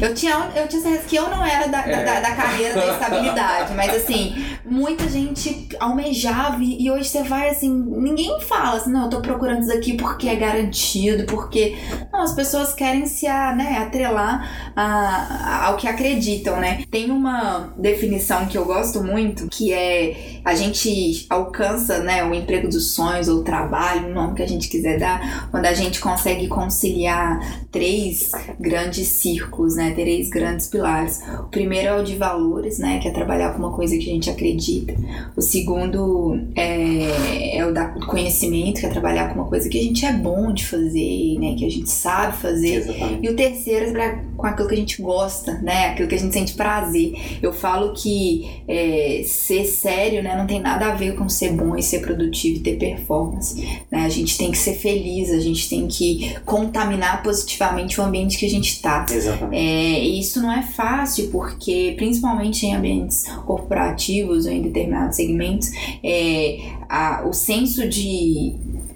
Eu 0.00 0.14
tinha, 0.14 0.51
eu 0.54 0.68
tinha 0.68 0.82
certeza 0.82 1.04
que 1.08 1.16
eu 1.16 1.28
não 1.28 1.44
era 1.44 1.66
da, 1.68 1.80
é. 1.80 2.04
da, 2.04 2.20
da, 2.20 2.34
carreira 2.34 2.74
da 2.74 2.86
estabilidade, 2.92 3.74
mas 3.74 3.94
assim, 3.94 4.34
muita 4.64 5.08
gente 5.08 5.68
almejava 5.80 6.62
e 6.62 6.90
hoje 6.90 7.08
você 7.08 7.22
vai 7.22 7.50
assim, 7.50 7.70
ninguém 7.70 8.40
fala 8.40 8.76
assim, 8.76 8.92
não, 8.92 9.04
eu 9.04 9.10
tô 9.10 9.20
procurando 9.20 9.62
isso 9.62 9.72
aqui 9.72 9.94
porque 9.96 10.28
é 10.28 10.36
garantido, 10.36 11.24
porque. 11.24 11.76
Não, 12.12 12.20
as 12.20 12.34
pessoas 12.34 12.74
querem 12.74 13.06
se 13.06 13.26
a, 13.26 13.54
né, 13.54 13.78
atrelar 13.78 14.72
a, 14.76 15.66
ao 15.66 15.76
que 15.76 15.88
acreditam, 15.88 16.58
né? 16.60 16.84
Tem 16.90 17.10
uma 17.10 17.72
definição 17.76 18.46
que 18.46 18.56
eu 18.56 18.64
gosto 18.64 19.02
muito, 19.02 19.48
que 19.48 19.72
é 19.72 20.40
a 20.44 20.54
gente 20.54 21.26
alcança, 21.30 22.00
né, 22.00 22.24
o 22.24 22.34
emprego 22.34 22.68
dos 22.68 22.94
sonhos 22.94 23.28
ou 23.28 23.42
trabalho, 23.42 24.08
o 24.08 24.14
nome 24.14 24.34
que 24.34 24.42
a 24.42 24.48
gente 24.48 24.68
quiser 24.68 24.98
dar, 24.98 25.48
quando 25.50 25.66
a 25.66 25.74
gente 25.74 26.00
consegue 26.00 26.48
conciliar 26.48 27.40
três 27.70 28.32
grandes 28.58 29.08
círculos, 29.08 29.76
né, 29.76 29.92
três 29.92 30.28
grandes 30.28 30.41
pilares. 30.70 31.20
O 31.38 31.44
primeiro 31.44 31.88
é 31.88 32.00
o 32.00 32.04
de 32.04 32.16
valores, 32.16 32.78
né, 32.78 32.98
que 32.98 33.08
é 33.08 33.10
trabalhar 33.10 33.52
com 33.52 33.58
uma 33.58 33.72
coisa 33.72 33.96
que 33.96 34.10
a 34.10 34.12
gente 34.12 34.30
acredita. 34.30 34.94
O 35.36 35.42
segundo 35.42 36.38
é, 36.54 37.56
é 37.58 37.66
o 37.66 37.72
da 37.72 37.86
conhecimento, 38.06 38.80
que 38.80 38.86
é 38.86 38.88
trabalhar 38.88 39.28
com 39.28 39.40
uma 39.40 39.48
coisa 39.48 39.68
que 39.68 39.78
a 39.78 39.82
gente 39.82 40.04
é 40.04 40.12
bom 40.12 40.52
de 40.52 40.64
fazer, 40.64 41.38
né, 41.38 41.54
que 41.56 41.64
a 41.64 41.70
gente 41.70 41.90
sabe 41.90 42.36
fazer. 42.36 42.76
Exatamente. 42.76 43.26
E 43.26 43.28
o 43.28 43.36
terceiro 43.36 43.86
é 43.86 43.90
trabalhar 43.90 44.24
com 44.36 44.46
aquilo 44.46 44.68
que 44.68 44.74
a 44.74 44.78
gente 44.78 45.02
gosta, 45.02 45.58
né, 45.58 45.86
aquilo 45.86 46.08
que 46.08 46.14
a 46.14 46.18
gente 46.18 46.32
sente 46.32 46.54
prazer. 46.54 47.14
Eu 47.42 47.52
falo 47.52 47.92
que 47.92 48.62
é, 48.66 49.22
ser 49.24 49.64
sério, 49.64 50.22
né, 50.22 50.36
não 50.36 50.46
tem 50.46 50.60
nada 50.60 50.86
a 50.86 50.94
ver 50.94 51.14
com 51.14 51.28
ser 51.28 51.52
bom 51.52 51.76
e 51.76 51.82
ser 51.82 52.00
produtivo 52.00 52.56
e 52.58 52.60
ter 52.60 52.76
performance. 52.76 53.60
Né? 53.90 54.04
A 54.04 54.08
gente 54.08 54.36
tem 54.36 54.50
que 54.50 54.58
ser 54.58 54.74
feliz, 54.74 55.30
a 55.30 55.38
gente 55.38 55.68
tem 55.68 55.86
que 55.86 56.36
contaminar 56.44 57.22
positivamente 57.22 58.00
o 58.00 58.04
ambiente 58.04 58.38
que 58.38 58.46
a 58.46 58.50
gente 58.50 58.72
está. 58.72 59.06
É, 59.52 60.00
e 60.00 60.22
isso 60.32 60.40
não 60.40 60.50
é 60.50 60.62
fácil, 60.62 61.28
porque 61.30 61.92
principalmente 61.96 62.64
em 62.64 62.74
ambientes 62.74 63.26
corporativos 63.44 64.46
ou 64.46 64.52
em 64.52 64.62
determinados 64.62 65.16
segmentos, 65.16 65.70
é, 66.02 66.72
a, 66.88 67.24
o 67.26 67.32
senso 67.34 67.86
de 67.86 68.54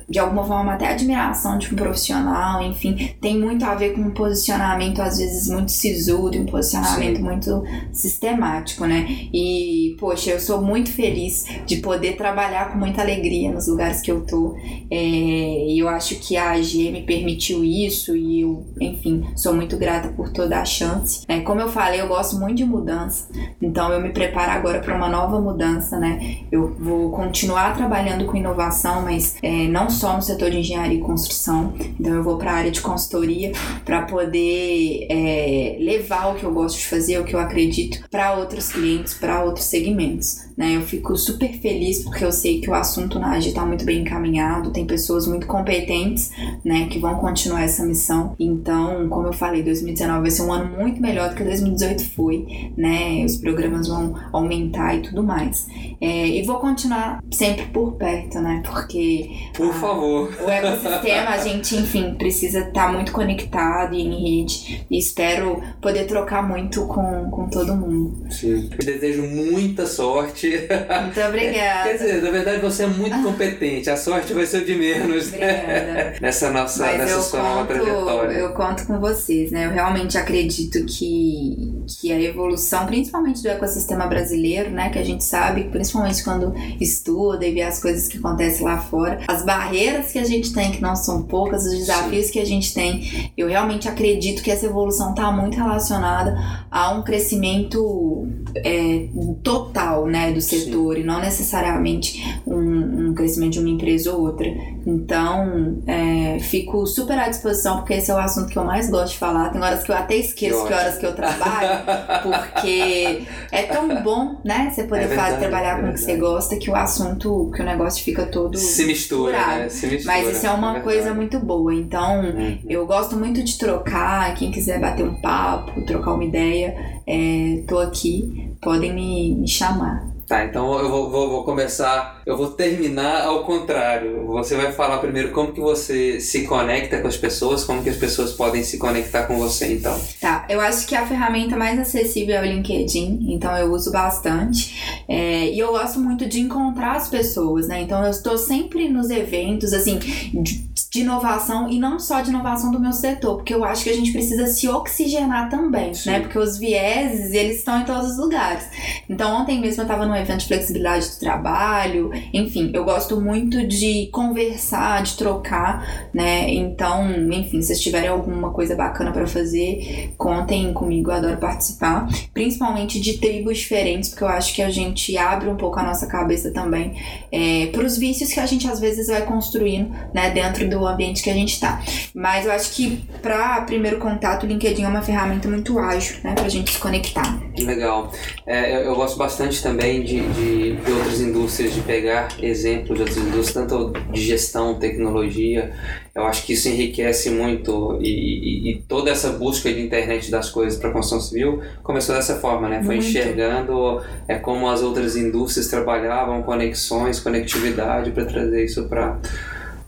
de 0.09 0.19
alguma 0.19 0.45
forma 0.45 0.73
até 0.75 0.89
admiração 0.89 1.59
de 1.59 1.73
um 1.73 1.77
profissional, 1.77 2.63
enfim, 2.63 3.17
tem 3.21 3.39
muito 3.39 3.65
a 3.65 3.75
ver 3.75 3.93
com 3.93 4.03
um 4.03 4.11
posicionamento 4.11 5.01
às 5.01 5.19
vezes 5.19 5.49
muito 5.49 5.73
sisudo, 5.73 6.39
um 6.39 6.47
posicionamento 6.47 7.17
Sim. 7.17 7.23
muito 7.23 7.65
sistemático, 7.93 8.87
né? 8.87 9.07
E, 9.33 9.97
poxa, 9.99 10.31
eu 10.31 10.41
sou 10.41 10.63
muito 10.63 10.91
feliz 10.93 11.45
de 11.67 11.79
poder 11.79 12.17
trabalhar 12.17 12.71
com 12.71 12.79
muita 12.79 13.03
alegria 13.03 13.53
nos 13.53 13.67
lugares 13.67 14.01
que 14.01 14.11
eu 14.11 14.25
tô. 14.25 14.57
É, 14.91 14.97
e 14.97 15.79
eu 15.79 15.89
acho 15.89 16.17
que 16.17 16.37
a 16.37 16.53
AG 16.53 16.91
me 16.93 17.03
permitiu 17.03 17.65
isso 17.65 18.17
e 18.17 18.43
eu, 18.43 18.65
enfim, 18.81 19.27
sou 19.35 19.55
muito 19.55 19.77
grata 19.77 20.09
por 20.09 20.31
toda 20.31 20.61
a 20.61 20.65
chance. 20.65 21.25
É, 21.27 21.41
como 21.41 21.61
eu 21.61 21.69
falei, 21.69 22.01
eu 22.01 22.09
gosto 22.09 22.39
muito 22.39 22.59
de 22.59 22.65
mudança, 22.65 23.29
então 23.61 23.93
eu 23.93 24.01
me 24.01 24.11
preparo 24.11 24.53
agora 24.53 24.79
para 24.81 24.95
uma 24.95 25.09
nova 25.09 25.41
mudança, 25.41 25.99
né? 25.99 26.39
Eu 26.51 26.75
vou 26.79 27.11
continuar 27.11 27.77
trabalhando 27.77 28.25
com 28.27 28.37
inovação, 28.37 29.03
mas 29.03 29.37
é, 29.43 29.67
não 29.67 29.91
só 29.97 30.15
no 30.15 30.23
setor 30.23 30.51
de 30.51 30.59
engenharia 30.59 30.99
e 30.99 31.01
construção. 31.01 31.75
Então 31.99 32.15
eu 32.15 32.23
vou 32.23 32.37
para 32.37 32.53
a 32.53 32.55
área 32.55 32.71
de 32.71 32.81
consultoria 32.81 33.53
para 33.85 34.03
poder 34.03 35.07
é, 35.11 35.77
levar 35.81 36.33
o 36.33 36.35
que 36.37 36.45
eu 36.45 36.53
gosto 36.53 36.79
de 36.79 36.87
fazer, 36.87 37.19
o 37.19 37.25
que 37.25 37.35
eu 37.35 37.41
acredito, 37.41 38.09
para 38.11 38.35
outros 38.37 38.71
clientes, 38.71 39.15
para 39.15 39.45
outros 39.45 39.67
segmentos. 39.67 40.47
Né? 40.57 40.77
Eu 40.77 40.83
fico 40.83 41.17
super 41.17 41.53
feliz 41.59 42.03
porque 42.03 42.25
eu 42.25 42.33
sei 42.33 42.61
que 42.61 42.71
o 42.71 42.75
assunto 42.75 43.19
na 43.19 43.33
AGI 43.33 43.49
está 43.49 43.65
muito 43.65 43.85
bem 43.85 44.01
encaminhado, 44.01 44.71
tem 44.71 44.87
pessoas 44.87 45.27
muito 45.27 45.47
competentes 45.47 46.31
né, 46.65 46.87
que 46.87 46.99
vão 46.99 47.17
continuar 47.17 47.63
essa 47.63 47.85
missão. 47.85 48.35
Então, 48.39 49.09
como 49.09 49.27
eu 49.27 49.33
falei, 49.33 49.63
2019 49.63 50.21
vai 50.21 50.31
ser 50.31 50.43
um 50.43 50.53
ano 50.53 50.77
muito 50.79 51.01
melhor 51.01 51.29
do 51.29 51.35
que 51.35 51.45
2018 51.45 52.15
foi, 52.15 52.73
né? 52.77 53.25
Os 53.25 53.37
programas 53.37 53.89
vão 53.89 54.15
aumentar 54.33 54.95
e 54.95 55.03
tudo 55.03 55.23
mais. 55.23 55.67
É, 56.01 56.29
e 56.29 56.43
vou 56.43 56.59
continuar 56.59 57.23
sempre 57.31 57.67
por 57.67 57.93
perto, 57.93 58.41
né? 58.41 58.63
Porque. 58.65 59.31
Por 59.55 59.71
a, 59.71 59.73
favor. 59.87 60.33
O 60.41 60.51
ecossistema, 60.51 61.31
a 61.31 61.39
gente, 61.39 61.77
enfim, 61.77 62.15
precisa 62.15 62.61
estar 62.61 62.87
tá 62.87 62.93
muito 62.93 63.13
conectado 63.13 63.95
e 63.95 64.01
em 64.01 64.41
rede. 64.41 64.87
E 64.91 64.99
espero 64.99 65.63
poder 65.81 66.05
trocar 66.07 66.47
muito 66.47 66.87
com, 66.87 67.31
com 67.31 67.49
todo 67.49 67.75
mundo. 67.75 68.27
Sim. 68.31 68.71
Eu 68.79 68.85
desejo 68.85 69.23
muita 69.23 69.87
sorte 69.87 70.67
muito 71.05 71.21
obrigada. 71.21 71.89
Quer 71.89 71.97
dizer, 71.97 72.23
na 72.23 72.31
verdade 72.31 72.61
você 72.61 72.85
é 72.85 72.87
muito 72.87 73.23
competente, 73.23 73.91
a 73.91 73.97
sorte 73.97 74.33
vai 74.33 74.47
ser 74.47 74.63
o 74.63 74.65
de 74.65 74.75
menos, 74.75 75.31
né? 75.33 76.15
Nessa 76.21 76.51
nossa 76.51 76.85
Mas 76.85 76.99
nessa 76.99 77.21
sua 77.23 77.41
conto, 77.41 77.51
nova 77.51 77.67
trajetória. 77.67 78.33
Eu 78.35 78.53
conto 78.53 78.87
com 78.87 78.99
vocês, 78.99 79.51
né? 79.51 79.67
Eu 79.67 79.71
realmente 79.71 80.19
acredito 80.19 80.85
que, 80.87 81.85
que 82.01 82.13
a 82.13 82.21
evolução, 82.21 82.87
principalmente 82.87 83.43
do 83.43 83.49
ecossistema 83.49 84.07
brasileiro, 84.07 84.71
né? 84.71 84.91
Que 84.91 84.99
a 84.99 85.05
gente 85.05 85.25
sabe, 85.25 85.65
principalmente 85.65 86.23
quando 86.23 86.55
estuda 86.81 87.47
e 87.47 87.53
vê 87.53 87.63
as 87.63 87.81
coisas 87.81 88.09
que 88.09 88.19
acontecem 88.19 88.65
lá 88.65 88.79
fora, 88.79 89.21
as 89.27 89.45
barreiras 89.45 89.76
que 90.13 90.19
a 90.19 90.25
gente 90.25 90.53
tem, 90.53 90.73
que 90.73 90.81
não 90.81 90.95
são 90.97 91.23
poucas, 91.23 91.65
os 91.65 91.77
desafios 91.77 92.27
Sim. 92.27 92.33
que 92.33 92.39
a 92.39 92.45
gente 92.45 92.73
tem, 92.73 93.31
eu 93.37 93.49
realmente 93.49 93.89
acredito 93.89 94.43
que 94.43 94.51
essa 94.51 94.67
evolução 94.67 95.11
está 95.11 95.31
muito 95.31 95.57
relacionada 95.57 96.37
a 96.71 96.91
um 96.91 97.03
crescimento 97.03 98.27
é, 98.57 99.09
total, 99.43 100.07
né? 100.07 100.33
do 100.33 100.41
setor 100.41 100.95
Sim. 100.95 101.01
e 101.01 101.05
não 101.05 101.21
necessariamente 101.21 102.41
um, 102.47 103.09
um, 103.09 103.15
crescimento 103.15 103.53
de 103.53 103.61
uma 103.61 103.69
empresa 103.69 104.13
ou 104.13 104.23
outra. 104.23 104.47
Então, 104.87 105.79
é, 105.87 106.39
fico 106.41 106.87
super 106.87 107.19
à 107.19 107.29
disposição, 107.29 107.79
porque 107.79 107.95
esse 107.95 108.11
é 108.11 108.15
o 108.15 108.19
assunto 108.19 108.49
que 108.49 108.59
eu 108.59 108.65
mais 108.65 108.89
gosto 108.89 109.13
de 109.13 109.19
falar. 109.19 109.51
Tem 109.51 109.61
horas 109.61 109.83
que 109.83 109.91
eu 109.91 109.97
até 109.97 110.17
esqueço 110.17 110.63
que, 110.63 110.69
que 110.69 110.75
horas 110.75 110.99
que 110.99 111.07
eu 111.07 111.15
trabalho, 111.15 111.85
porque 112.23 113.23
é 113.51 113.63
tão 113.65 114.03
bom, 114.03 114.41
né? 114.45 114.71
Você 114.73 114.85
poder 114.85 115.05
é 115.05 115.07
verdade, 115.09 115.31
fazer, 115.35 115.49
trabalhar 115.49 115.79
é 115.79 115.83
com 115.83 115.89
o 115.89 115.93
que 115.93 116.01
você 116.01 116.17
gosta, 116.17 116.57
que 116.57 116.71
o 116.71 116.77
assunto, 116.77 117.51
que 117.55 117.63
o 117.63 117.65
negócio 117.65 118.05
fica 118.05 118.27
todo. 118.27 118.57
Se 118.57 118.85
mistura, 118.85 119.47
né? 119.47 119.66
Se 119.69 119.87
mistura. 119.87 120.17
Mas 120.17 120.37
isso 120.37 120.47
é 120.47 120.51
uma 120.51 120.79
é 120.79 120.81
coisa 120.81 121.15
muito 121.15 121.39
boa. 121.39 121.75
Então, 121.75 122.21
uhum. 122.21 122.59
eu 122.69 122.87
gosto 122.87 123.17
muito 123.17 123.43
de 123.43 123.59
trocar. 123.59 124.35
Quem 124.35 124.51
quiser 124.51 124.81
bater 124.81 125.05
um 125.05 125.15
papo, 125.21 125.83
trocar 125.83 126.15
uma 126.15 126.25
ideia, 126.25 127.01
é, 127.07 127.63
tô 127.67 127.79
aqui. 127.79 128.51
Podem 128.61 128.93
me, 128.93 129.35
me 129.35 129.49
chamar. 129.49 130.16
Tá, 130.27 130.45
então 130.45 130.77
eu 130.81 130.91
vou, 130.91 131.09
vou, 131.09 131.31
vou, 131.31 131.45
começar, 131.45 132.21
eu 132.27 132.37
vou 132.37 132.51
terminar 132.51 133.23
ao 133.23 133.45
contrário. 133.45 134.27
Você 134.27 134.57
vai 134.57 134.73
falar 134.73 134.99
primeiro 134.99 135.31
como 135.31 135.53
que 135.53 135.61
você 135.61 136.19
se 136.19 136.43
conecta 136.47 137.01
com 137.01 137.07
as 137.07 137.17
pessoas, 137.17 137.63
como 137.63 137.81
que 137.81 137.91
as 137.91 137.97
pessoas 137.97 138.33
podem 138.33 138.65
se 138.65 138.77
conectar 138.77 139.27
com 139.27 139.39
você, 139.39 139.73
então. 139.73 139.97
Tá, 140.21 140.45
eu 140.49 140.61
acho 140.61 140.85
que 140.89 140.97
a 140.97 141.07
ferramenta 141.07 141.57
mais 141.57 141.79
acessível 141.79 142.35
é 142.35 142.41
o 142.41 142.45
LinkedIn, 142.45 143.27
então 143.29 143.57
eu 143.57 143.73
uso 143.73 143.93
bastante. 143.93 145.05
É, 145.09 145.49
e 145.49 145.61
eu 145.61 145.69
gosto 145.69 146.01
muito 146.01 146.29
de 146.29 146.41
encontrar 146.41 146.97
as 146.97 147.09
pessoas, 147.09 147.69
né? 147.69 147.83
Então 147.83 148.03
eu 148.03 148.11
estou 148.11 148.37
sempre 148.37 148.89
nos 148.89 149.11
eventos, 149.11 149.73
assim, 149.73 149.99
de, 149.99 150.67
de 150.97 151.03
inovação 151.03 151.71
e 151.71 151.79
não 151.79 151.99
só 151.99 152.21
de 152.21 152.31
inovação 152.31 152.71
do 152.71 152.81
meu 152.81 152.93
setor, 152.93 153.37
porque 153.37 153.55
eu 153.55 153.65
acho 153.65 153.85
que 153.85 153.91
a 153.91 153.95
gente 153.95 154.13
precisa 154.13 154.47
se 154.47 154.67
oxigenar 154.69 155.51
também, 155.51 155.93
Sim. 155.93 156.11
né? 156.11 156.21
Porque 156.21 156.39
os 156.39 156.57
vieses, 156.57 157.33
eles 157.33 157.59
estão 157.59 157.81
em 157.81 157.85
todos 157.85 158.13
os 158.13 158.19
lugares. 158.19 158.65
Então 159.09 159.43
ontem 159.43 159.61
mesmo 159.61 159.83
eu 159.83 159.85
estava 159.85 160.07
no 160.07 160.17
evento 160.17 160.41
de 160.41 160.47
flexibilidade 160.47 161.09
do 161.09 161.19
trabalho, 161.19 162.11
enfim, 162.33 162.71
eu 162.73 162.85
gosto 162.85 163.21
muito 163.21 163.67
de 163.67 164.09
conversar, 164.11 165.03
de 165.03 165.17
trocar, 165.17 166.09
né? 166.15 166.49
Então, 166.53 167.11
enfim, 167.31 167.61
se 167.61 167.69
vocês 167.69 167.81
tiverem 167.81 168.09
alguma 168.09 168.51
coisa 168.51 168.75
bacana 168.75 169.13
para 169.13 169.27
fazer, 169.27 170.15
contem 170.17 170.73
comigo, 170.73 171.11
eu 171.11 171.17
adoro 171.17 171.37
participar, 171.37 172.09
principalmente 172.33 172.99
de 173.01 173.19
tribos 173.19 173.59
diferentes, 173.59 174.11
porque 174.11 174.25
eu 174.25 174.29
acho 174.29 174.55
que 174.55 174.63
a 174.63 174.71
gente 174.71 175.17
abre 175.19 175.49
um 175.49 175.57
pouco 175.57 175.79
a 175.79 175.83
nossa 175.83 176.07
cabeça 176.07 176.51
também 176.51 176.95
é, 177.31 177.67
para 177.67 177.85
os 177.85 177.99
vícios 177.99 178.33
que 178.33 178.41
a 178.41 178.47
gente 178.47 178.67
às 178.67 178.81
vezes 178.81 179.09
vai 179.09 179.23
construindo, 179.27 179.91
né, 180.15 180.31
dentro 180.31 180.69
do 180.69 180.86
ambiente 180.87 181.23
que 181.23 181.31
a 181.31 181.35
gente 181.35 181.55
está. 181.55 181.83
Mas 182.15 182.47
eu 182.47 182.53
acho 182.53 182.73
que 182.73 183.05
para 183.23 183.61
primeiro 183.63 183.99
contato, 183.99 184.45
o 184.45 184.47
LinkedIn 184.47 184.85
é 184.85 184.89
uma 184.89 185.03
ferramenta 185.03 185.49
muito 185.49 185.79
ágil, 185.79 186.17
né, 186.23 186.35
para 186.35 186.47
a 186.47 186.49
gente 186.49 186.73
se 186.73 186.79
conectar. 186.79 187.41
Legal. 187.59 188.13
É, 188.47 188.77
eu, 188.77 188.81
eu 188.87 188.95
gosto 188.95 189.17
bastante 189.17 189.63
também 189.63 190.03
de, 190.03 190.21
de, 190.21 190.77
de, 190.77 190.93
outras 190.93 191.21
indústrias, 191.21 191.75
de 191.75 191.81
pegar 191.81 192.29
exemplos 192.41 192.97
de 192.97 193.03
outras 193.03 193.17
indústrias, 193.17 193.53
tanto 193.53 193.93
de 194.13 194.21
gestão, 194.21 194.79
tecnologia. 194.79 195.73
Eu 196.15 196.25
acho 196.25 196.45
que 196.45 196.55
isso 196.55 196.69
enriquece 196.69 197.31
muito 197.31 197.99
e, 198.01 198.09
e, 198.09 198.71
e 198.71 198.83
toda 198.83 199.11
essa 199.11 199.31
busca 199.31 199.73
de 199.73 199.81
internet 199.81 200.31
das 200.31 200.51
coisas 200.51 200.79
para 200.79 200.91
a 200.91 200.93
construção 200.93 201.21
civil 201.21 201.63
começou 201.83 202.15
dessa 202.15 202.37
forma, 202.37 202.69
né? 202.69 202.83
Foi 202.83 202.97
muito. 202.97 203.09
enxergando 203.09 204.03
é, 204.27 204.37
como 204.37 204.69
as 204.69 204.83
outras 204.83 205.17
indústrias 205.17 205.69
trabalhavam, 205.69 206.43
conexões, 206.43 207.21
conectividade 207.21 208.11
para 208.11 208.25
trazer 208.25 208.65
isso 208.65 208.85
para 208.89 209.19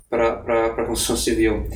para 0.09 0.67
a 0.67 0.85
construção 0.85 1.17
civil. 1.17 1.69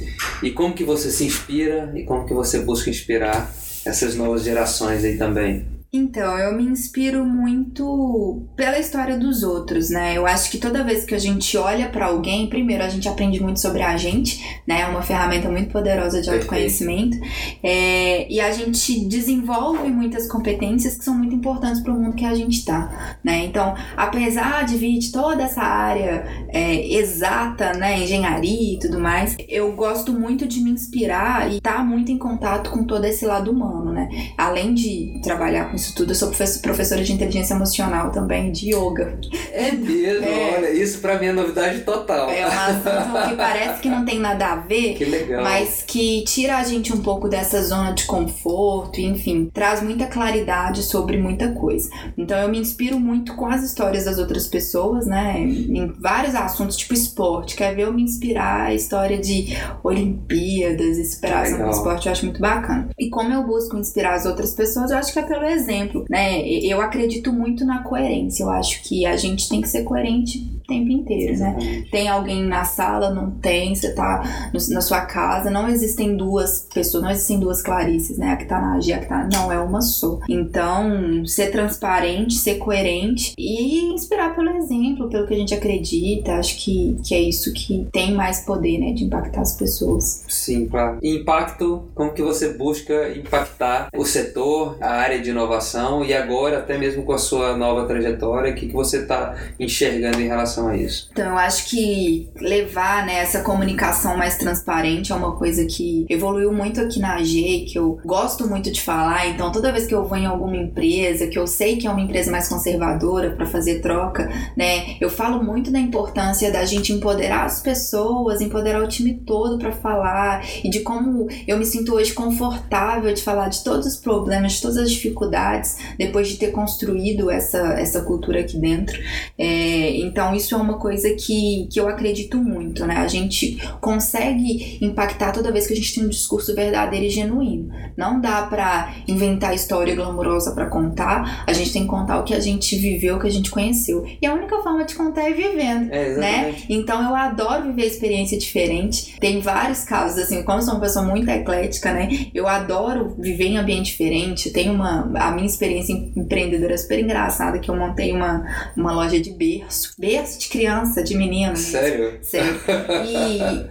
E 0.43 0.51
como 0.51 0.75
que 0.75 0.85
você 0.85 1.11
se 1.11 1.25
inspira 1.25 1.93
e 1.95 2.05
como 2.05 2.27
que 2.27 2.35
você 2.35 2.61
busca 2.61 2.91
inspirar 2.91 3.53
essas 3.85 4.15
novas 4.15 4.45
gerações 4.45 5.05
aí 5.05 5.17
também? 5.19 5.72
Então, 5.95 6.39
eu 6.39 6.57
me 6.57 6.65
inspiro 6.65 7.23
muito 7.23 8.49
pela 8.57 8.79
história 8.79 9.19
dos 9.19 9.43
outros, 9.43 9.91
né? 9.91 10.17
Eu 10.17 10.27
acho 10.27 10.51
que 10.51 10.57
toda 10.57 10.83
vez 10.83 11.05
que 11.05 11.15
a 11.15 11.19
gente 11.19 11.55
olha 11.59 11.87
para 11.91 12.07
alguém, 12.07 12.49
primeiro 12.49 12.83
a 12.83 12.89
gente 12.89 13.07
aprende 13.07 13.43
muito 13.43 13.61
sobre 13.61 13.83
a 13.83 13.95
gente, 13.99 14.43
né? 14.67 14.81
É 14.81 14.87
uma 14.87 15.03
ferramenta 15.03 15.51
muito 15.51 15.71
poderosa 15.71 16.23
de 16.23 16.31
autoconhecimento. 16.31 17.19
É, 17.63 18.27
e 18.33 18.41
a 18.41 18.51
gente 18.51 19.05
desenvolve 19.07 19.91
muitas 19.91 20.27
competências 20.27 20.97
que 20.97 21.05
são 21.05 21.15
muito 21.15 21.35
importantes 21.35 21.83
para 21.83 21.93
o 21.93 22.01
mundo 22.01 22.17
que 22.17 22.25
a 22.25 22.35
gente 22.35 22.61
está, 22.61 23.19
né? 23.23 23.45
Então, 23.45 23.75
apesar 23.95 24.65
de 24.65 24.79
vir 24.79 24.99
de 24.99 25.13
toda 25.13 25.43
essa 25.43 25.61
área 25.61 26.25
é, 26.49 26.87
exata, 26.91 27.75
né? 27.75 28.03
Engenharia 28.03 28.77
e 28.77 28.79
tudo 28.79 28.99
mais, 28.99 29.37
eu 29.47 29.71
gosto 29.73 30.11
muito 30.11 30.49
de 30.49 30.59
me 30.63 30.71
inspirar 30.71 31.53
e 31.53 31.59
estar 31.59 31.75
tá 31.75 31.85
muito 31.85 32.11
em 32.11 32.17
contato 32.17 32.71
com 32.71 32.83
todo 32.83 33.05
esse 33.05 33.27
lado 33.27 33.51
humano, 33.51 33.93
né? 33.93 34.09
Além 34.39 34.73
de 34.73 35.21
trabalhar 35.23 35.71
com 35.71 35.82
isso 35.83 35.95
tudo. 35.95 36.13
Eu 36.13 36.15
sou 36.15 36.31
professora 36.63 37.03
de 37.03 37.13
inteligência 37.13 37.55
emocional 37.55 38.11
também, 38.11 38.53
de 38.53 38.75
yoga. 38.75 39.19
É 39.53 39.73
mesmo? 39.73 40.25
É. 40.25 40.55
Olha, 40.57 40.71
isso 40.71 41.01
pra 41.01 41.19
mim 41.19 41.27
é 41.27 41.33
novidade 41.33 41.81
total. 41.81 42.31
É 42.31 42.47
um 42.47 42.51
assunto 42.51 43.29
que 43.29 43.37
parece 43.37 43.81
que 43.81 43.89
não 43.89 44.05
tem 44.05 44.19
nada 44.19 44.47
a 44.47 44.57
ver, 44.57 44.95
que 44.95 45.05
legal. 45.05 45.43
mas 45.43 45.83
que 45.87 46.25
tira 46.25 46.57
a 46.57 46.65
gente 46.65 46.93
um 46.93 47.03
pouco 47.03 47.29
dessa 47.29 47.63
zona 47.63 47.93
de 47.93 48.05
conforto, 48.05 49.01
enfim, 49.01 49.51
traz 49.53 49.83
muita 49.83 50.07
claridade 50.07 50.83
sobre 50.83 51.19
muita 51.19 51.53
coisa. 51.53 51.91
Então 52.17 52.39
eu 52.39 52.49
me 52.49 52.59
inspiro 52.59 52.99
muito 52.99 53.35
com 53.35 53.47
as 53.47 53.63
histórias 53.63 54.05
das 54.05 54.19
outras 54.19 54.47
pessoas, 54.47 55.07
né? 55.07 55.41
Em 55.41 55.93
vários 55.99 56.35
assuntos, 56.35 56.77
tipo 56.77 56.95
esporte. 56.95 57.57
Quer 57.57 57.75
ver 57.75 57.83
eu 57.83 57.93
me 57.93 58.03
inspirar 58.03 58.67
a 58.67 58.75
história 58.75 59.19
de 59.19 59.57
Olimpíadas, 59.83 60.99
inspiração 60.99 61.59
no 61.59 61.71
esporte, 61.71 62.07
eu 62.07 62.13
acho 62.13 62.25
muito 62.25 62.41
bacana. 62.41 62.89
E 62.99 63.11
como 63.11 63.33
eu 63.33 63.43
busco 63.43 63.77
inspirar 63.77 64.15
as 64.15 64.27
outras 64.27 64.53
pessoas, 64.53 64.91
eu 64.91 64.99
acho 64.99 65.13
que 65.13 65.19
é 65.19 65.23
pelo 65.23 65.45
exemplo 65.45 65.72
exemplo, 65.73 66.05
né? 66.09 66.47
Eu 66.47 66.81
acredito 66.81 67.33
muito 67.33 67.65
na 67.65 67.83
coerência. 67.83 68.45
Eu 68.45 68.51
acho 68.51 68.83
que 68.83 69.07
a 69.07 69.17
gente 69.17 69.49
tem 69.49 69.61
que 69.61 69.69
ser 69.69 69.83
coerente 69.85 70.39
tempo 70.63 70.91
inteiro, 70.91 71.39
né? 71.39 71.85
Tem 71.91 72.09
alguém 72.09 72.45
na 72.45 72.65
sala, 72.65 73.13
não 73.13 73.31
tem, 73.31 73.75
você 73.75 73.95
tá 73.95 74.51
no, 74.53 74.75
na 74.75 74.81
sua 74.81 75.03
casa, 75.03 75.51
não 75.51 75.69
existem 75.69 76.17
duas 76.17 76.69
pessoas, 76.73 77.03
não 77.03 77.11
existem 77.11 77.39
duas 77.39 77.63
Clarices, 77.63 78.19
né? 78.19 78.31
A 78.31 78.37
que 78.37 78.45
tá 78.45 78.61
na 78.61 78.75
AG, 78.75 78.93
a 78.93 78.99
que 78.99 79.07
tá. 79.07 79.29
Não, 79.33 79.53
é 79.53 79.61
uma 79.61 79.81
só. 79.81 80.19
Então, 80.29 81.25
ser 81.27 81.51
transparente, 81.51 82.35
ser 82.35 82.57
coerente 82.57 83.35
e 83.39 83.93
inspirar 83.93 84.35
pelo 84.35 84.51
exemplo, 84.51 85.09
pelo 85.09 85.27
que 85.27 85.35
a 85.35 85.37
gente 85.37 85.55
acredita, 85.55 86.35
acho 86.35 86.57
que, 86.63 86.97
que 87.05 87.15
é 87.15 87.21
isso 87.21 87.53
que 87.53 87.87
tem 87.93 88.13
mais 88.13 88.41
poder, 88.41 88.79
né? 88.79 88.93
De 88.93 89.05
impactar 89.05 89.41
as 89.41 89.57
pessoas. 89.57 90.25
Sim, 90.29 90.67
claro. 90.67 90.99
Impacto, 91.03 91.85
como 91.95 92.13
que 92.13 92.23
você 92.23 92.53
busca 92.55 93.11
impactar 93.17 93.89
o 93.95 94.05
setor, 94.05 94.77
a 94.81 94.93
área 94.93 95.21
de 95.21 95.31
inovação 95.31 96.05
e 96.05 96.13
agora 96.13 96.59
até 96.59 96.79
mesmo 96.79 97.03
com 97.03 97.13
a 97.13 97.19
sua 97.19 97.57
nova 97.57 97.87
trajetória, 97.87 98.53
o 98.53 98.55
que, 98.55 98.67
que 98.69 98.73
você 98.73 98.99
está 98.99 99.37
enxergando 99.59 100.21
em 100.21 100.27
relação 100.27 100.62
a 100.69 100.77
isso? 100.77 101.09
Então, 101.13 101.31
eu 101.31 101.39
acho 101.39 101.69
que 101.69 102.29
levar 102.41 103.07
né, 103.07 103.19
essa 103.19 103.43
comunicação 103.43 104.17
mais 104.17 104.37
transparente 104.37 105.13
é 105.13 105.15
uma 105.15 105.37
coisa 105.37 105.65
que 105.67 106.07
evoluiu 106.09 106.53
muito 106.53 106.81
aqui 106.81 106.99
na 106.99 107.17
AG, 107.17 107.67
que 107.71 107.79
eu 107.79 107.99
gosto 108.05 108.49
muito 108.49 108.71
de 108.71 108.81
falar. 108.81 109.29
Então, 109.29 109.51
toda 109.53 109.73
vez 109.73 109.87
que 109.87 109.95
eu 109.95 110.05
vou 110.05 110.17
em 110.17 110.27
alguma 110.27 110.57
empresa, 110.57 111.27
que 111.27 111.39
eu 111.39 111.47
sei 111.47 111.77
que 111.77 111.87
é 111.87 111.91
uma 111.91 112.01
empresa 112.01 112.31
mais 112.31 112.49
conservadora 112.49 113.31
para 113.31 113.47
fazer 113.47 113.81
troca, 113.81 114.31
né, 114.57 114.97
eu 115.01 115.11
falo 115.11 115.43
muito 115.43 115.71
da 115.71 115.79
importância 115.79 116.51
da 116.51 116.65
gente 116.65 116.93
empoderar 116.93 117.45
as 117.45 117.61
pessoas, 117.61 118.41
empoderar 118.41 118.83
o 118.83 118.89
time 118.89 119.15
todo 119.15 119.59
para 119.59 119.73
falar 119.73 120.45
e 120.63 120.71
de 120.71 120.81
como 120.81 121.29
eu 121.47 121.59
me 121.59 121.65
sinto 121.65 121.95
hoje 121.95 122.13
confortável 122.13 123.13
de 123.13 123.23
falar 123.23 123.49
de 123.49 123.63
todos 123.63 123.87
os 123.87 123.97
problemas, 123.97 124.55
de 124.55 124.63
todas 124.63 124.77
as 124.77 124.91
dificuldades, 124.91 125.77
depois 125.99 126.29
de 126.29 126.37
ter 126.37 126.51
construído 126.51 127.31
essa, 127.31 127.59
essa 127.75 128.03
cultura 128.03 128.41
aqui 128.41 128.57
dentro. 128.59 129.01
É, 129.39 129.97
então, 129.97 130.35
isso 130.35 130.42
é 130.55 130.57
uma 130.57 130.79
coisa 130.79 131.11
que, 131.15 131.69
que 131.71 131.79
eu 131.79 131.89
acredito 131.89 132.37
muito, 132.39 132.87
né? 132.87 132.97
A 132.97 133.09
gente 133.09 133.59
consegue 133.81 134.79
impactar 134.81 135.33
toda 135.33 135.53
vez 135.53 135.67
que 135.67 135.73
a 135.73 135.77
gente 135.77 135.95
tem 135.95 136.05
um 136.05 136.09
discurso 136.09 136.55
verdadeiro 136.55 137.07
e 137.07 137.11
genuíno. 137.11 137.71
Não 137.97 138.21
dá 138.21 138.43
para 138.43 138.95
inventar 139.07 139.55
história 139.55 139.95
glamourosa 139.95 140.53
para 140.53 140.67
contar, 140.67 141.45
a 141.47 141.53
gente 141.53 141.73
tem 141.73 141.83
que 141.83 141.89
contar 141.89 142.19
o 142.19 142.25
que 142.25 142.35
a 142.35 142.41
gente 142.41 142.77
viveu, 142.77 143.17
o 143.17 143.21
que 143.21 143.27
a 143.27 143.31
gente 143.31 143.51
conheceu. 143.51 144.05
E 144.21 144.27
a 144.27 144.35
única 144.35 144.57
forma 144.63 144.85
de 144.85 144.95
contar 144.95 145.29
é 145.29 145.33
vivendo, 145.33 145.93
É, 145.93 146.17
né? 146.17 146.55
Então 146.69 147.03
eu 147.03 147.15
adoro 147.15 147.65
viver 147.65 147.87
experiência 147.87 148.39
diferente. 148.39 149.19
Tem 149.21 149.41
vários 149.41 149.85
casos, 149.85 150.19
assim, 150.19 150.43
como 150.43 150.59
eu 150.59 150.63
sou 150.63 150.75
uma 150.75 150.81
pessoa 150.81 151.05
muito 151.05 151.29
eclética, 151.29 151.93
né? 151.93 152.09
Eu 152.35 152.47
adoro 152.47 153.15
viver 153.19 153.47
em 153.47 153.59
ambiente 153.59 153.93
diferente. 153.93 154.51
Tem 154.51 154.71
uma. 154.71 155.11
A 155.17 155.31
minha 155.33 155.47
experiência 155.47 155.93
empreendedora 155.93 156.75
é 156.75 156.77
super 156.77 156.99
engraçada, 156.99 157.59
que 157.59 157.71
eu 157.71 157.77
montei 157.77 158.13
uma, 158.13 158.45
uma 158.77 158.93
loja 158.93 159.21
de 159.21 159.31
berço. 159.31 159.95
Berço 159.99 160.32
de 160.39 160.49
criança, 160.49 161.03
de 161.03 161.17
menino. 161.17 161.57
Sério? 161.57 162.19
Sério. 162.23 162.61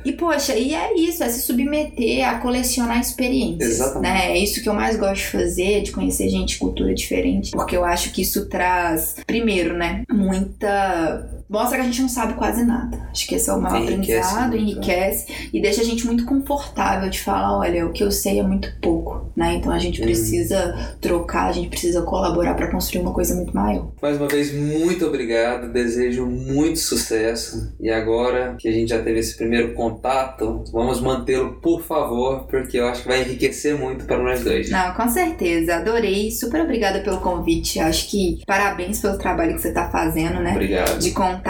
E, 0.04 0.10
e, 0.10 0.14
poxa, 0.14 0.56
e 0.56 0.74
é 0.74 0.94
isso, 0.98 1.24
é 1.24 1.30
se 1.30 1.42
submeter 1.42 2.28
a 2.28 2.40
colecionar 2.40 3.00
experiências. 3.00 3.72
Exatamente. 3.72 4.14
Né? 4.14 4.32
É 4.32 4.38
isso 4.38 4.62
que 4.62 4.70
eu 4.70 4.74
mais 4.74 4.98
gosto 4.98 5.22
de 5.22 5.28
fazer, 5.28 5.82
de 5.82 5.92
conhecer 5.92 6.30
gente 6.30 6.54
de 6.54 6.58
cultura 6.58 6.94
diferente. 6.94 7.52
Porque 7.52 7.76
eu 7.76 7.86
acho 7.86 8.12
que 8.12 8.22
isso 8.22 8.48
traz, 8.48 9.16
primeiro, 9.26 9.76
né, 9.76 10.04
muita. 10.12 11.41
Mostra 11.52 11.80
que 11.80 11.84
a 11.84 11.86
gente 11.86 12.02
não 12.02 12.08
sabe 12.08 12.34
quase 12.36 12.64
nada. 12.64 12.98
Acho 13.12 13.28
que 13.28 13.36
esse 13.36 13.50
é 13.50 13.54
o 13.54 13.60
maior 13.60 13.82
Enriquece 13.82 14.14
aprendizado, 14.14 14.52
muito, 14.52 14.72
enriquece 14.72 15.50
e 15.52 15.62
deixa 15.62 15.82
a 15.82 15.84
gente 15.84 16.06
muito 16.06 16.24
confortável 16.24 17.10
de 17.10 17.20
falar, 17.20 17.58
olha, 17.58 17.86
o 17.86 17.92
que 17.92 18.02
eu 18.02 18.10
sei 18.10 18.40
é 18.40 18.44
muito 18.44 18.74
pouco, 18.82 19.30
né? 19.36 19.56
Então 19.56 19.70
a 19.70 19.78
gente 19.78 20.00
precisa 20.00 20.96
trocar, 21.02 21.50
a 21.50 21.52
gente 21.52 21.68
precisa 21.68 22.04
colaborar 22.04 22.54
para 22.54 22.72
construir 22.72 23.02
uma 23.02 23.12
coisa 23.12 23.36
muito 23.36 23.54
maior. 23.54 23.92
Mais 24.02 24.16
uma 24.16 24.30
vez, 24.30 24.54
muito 24.54 25.06
obrigado. 25.06 25.74
Desejo 25.74 26.26
muito 26.26 26.80
sucesso. 26.80 27.76
E 27.82 27.90
agora 27.90 28.56
que 28.58 28.70
a 28.70 28.72
gente 28.72 28.88
já 28.88 29.04
teve 29.04 29.20
esse 29.20 29.36
primeiro 29.36 29.74
contato, 29.74 30.64
vamos 30.72 31.02
mantê-lo, 31.02 31.60
por 31.62 31.82
favor, 31.82 32.48
porque 32.48 32.78
eu 32.78 32.88
acho 32.88 33.02
que 33.02 33.10
vai 33.10 33.24
enriquecer 33.24 33.78
muito 33.78 34.06
para 34.06 34.18
nós 34.24 34.42
dois. 34.42 34.70
Não, 34.70 34.94
com 34.94 35.10
certeza. 35.10 35.76
Adorei. 35.76 36.32
Super 36.32 36.62
obrigada 36.62 37.02
pelo 37.02 37.20
convite. 37.20 37.78
Acho 37.78 38.10
que 38.10 38.42
parabéns 38.48 39.02
pelo 39.02 39.18
trabalho 39.18 39.56
que 39.56 39.62
você 39.62 39.68
está 39.68 39.90
fazendo, 39.90 40.40
né? 40.40 40.52
Obrigado. 40.52 40.98
De 40.98 41.12
contar. 41.12 41.41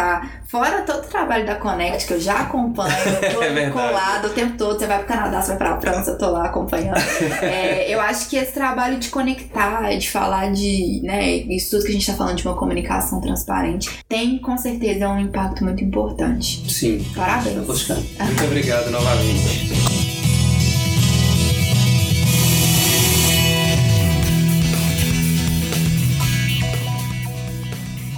Fora 0.48 0.82
todo 0.82 1.06
o 1.06 1.08
trabalho 1.08 1.46
da 1.46 1.56
Connect, 1.56 2.08
que 2.08 2.14
eu 2.14 2.20
já 2.20 2.42
acompanho, 2.42 2.94
eu 3.24 3.34
tô 3.36 3.44
É 3.44 3.70
colado 3.70 4.26
o 4.26 4.30
tempo 4.30 4.58
todo. 4.58 4.78
Você 4.78 4.86
vai 4.86 5.00
pro 5.00 5.08
Canadá, 5.08 5.42
você 5.42 5.50
vai 5.50 5.58
pra 5.58 5.80
França, 5.80 6.12
eu 6.12 6.18
tô 6.18 6.30
lá 6.30 6.46
acompanhando. 6.46 7.02
É, 7.42 7.94
eu 7.94 8.00
acho 8.00 8.30
que 8.30 8.36
esse 8.38 8.52
trabalho 8.52 8.98
de 8.98 9.10
conectar, 9.10 9.98
de 9.98 10.10
falar 10.10 10.52
de, 10.52 11.02
né, 11.04 11.28
isso 11.30 11.72
tudo 11.72 11.86
que 11.86 11.90
a 11.90 11.94
gente 11.94 12.06
tá 12.06 12.14
falando 12.14 12.38
de 12.38 12.46
uma 12.48 12.56
comunicação 12.56 13.20
transparente, 13.20 13.90
tem 14.08 14.38
com 14.38 14.58
certeza 14.58 15.10
um 15.10 15.20
impacto 15.20 15.64
muito 15.64 15.84
importante. 15.84 16.70
Sim. 16.72 17.06
Parabéns. 17.16 17.88
Tá. 17.88 18.26
Muito 18.26 18.44
obrigado 18.44 18.90
novamente. 18.92 20.11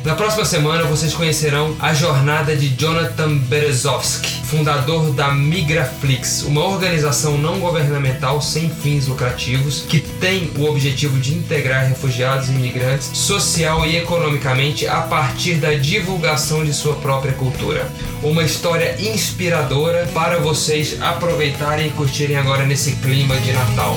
Na 0.03 0.15
próxima 0.15 0.43
semana 0.43 0.83
vocês 0.83 1.13
conhecerão 1.13 1.77
a 1.79 1.93
jornada 1.93 2.57
de 2.57 2.67
Jonathan 2.75 3.37
Berezovsky, 3.37 4.43
fundador 4.43 5.13
da 5.13 5.31
Migraflix, 5.33 6.43
uma 6.43 6.61
organização 6.61 7.37
não 7.37 7.61
governamental 7.61 8.41
sem 8.41 8.69
fins 8.69 9.07
lucrativos 9.07 9.85
que 9.87 10.01
tem 10.01 10.51
o 10.57 10.65
objetivo 10.65 11.17
de 11.19 11.33
integrar 11.33 11.87
refugiados 11.87 12.49
e 12.49 12.51
imigrantes 12.51 13.11
social 13.13 13.85
e 13.85 13.95
economicamente 13.95 14.85
a 14.85 14.99
partir 15.03 15.55
da 15.55 15.73
divulgação 15.73 16.65
de 16.65 16.73
sua 16.73 16.95
própria 16.95 17.31
cultura. 17.31 17.89
Uma 18.21 18.43
história 18.43 18.97
inspiradora 18.99 20.05
para 20.13 20.37
vocês 20.39 21.01
aproveitarem 21.01 21.87
e 21.87 21.91
curtirem 21.91 22.35
agora 22.35 22.65
nesse 22.65 22.91
clima 22.97 23.37
de 23.37 23.53
Natal. 23.53 23.95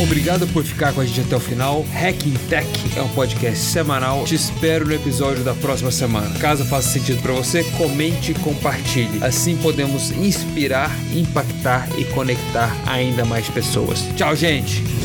Obrigado 0.00 0.46
por 0.48 0.64
ficar 0.64 0.92
com 0.92 1.00
a 1.00 1.06
gente 1.06 1.20
até 1.20 1.36
o 1.36 1.40
final. 1.40 1.84
Hacking 1.92 2.34
Tech 2.48 2.68
é 2.96 3.02
um 3.02 3.08
podcast 3.08 3.58
semanal. 3.58 4.24
Te 4.24 4.34
espero 4.34 4.86
no 4.86 4.92
episódio 4.92 5.44
da 5.44 5.54
próxima 5.54 5.90
semana. 5.90 6.36
Caso 6.38 6.64
faça 6.64 6.88
sentido 6.88 7.22
para 7.22 7.32
você, 7.32 7.62
comente 7.76 8.32
e 8.32 8.34
compartilhe. 8.34 9.22
Assim 9.22 9.56
podemos 9.56 10.10
inspirar, 10.10 10.90
impactar 11.12 11.88
e 11.98 12.04
conectar 12.06 12.74
ainda 12.86 13.24
mais 13.24 13.48
pessoas. 13.48 14.04
Tchau, 14.16 14.34
gente! 14.34 15.03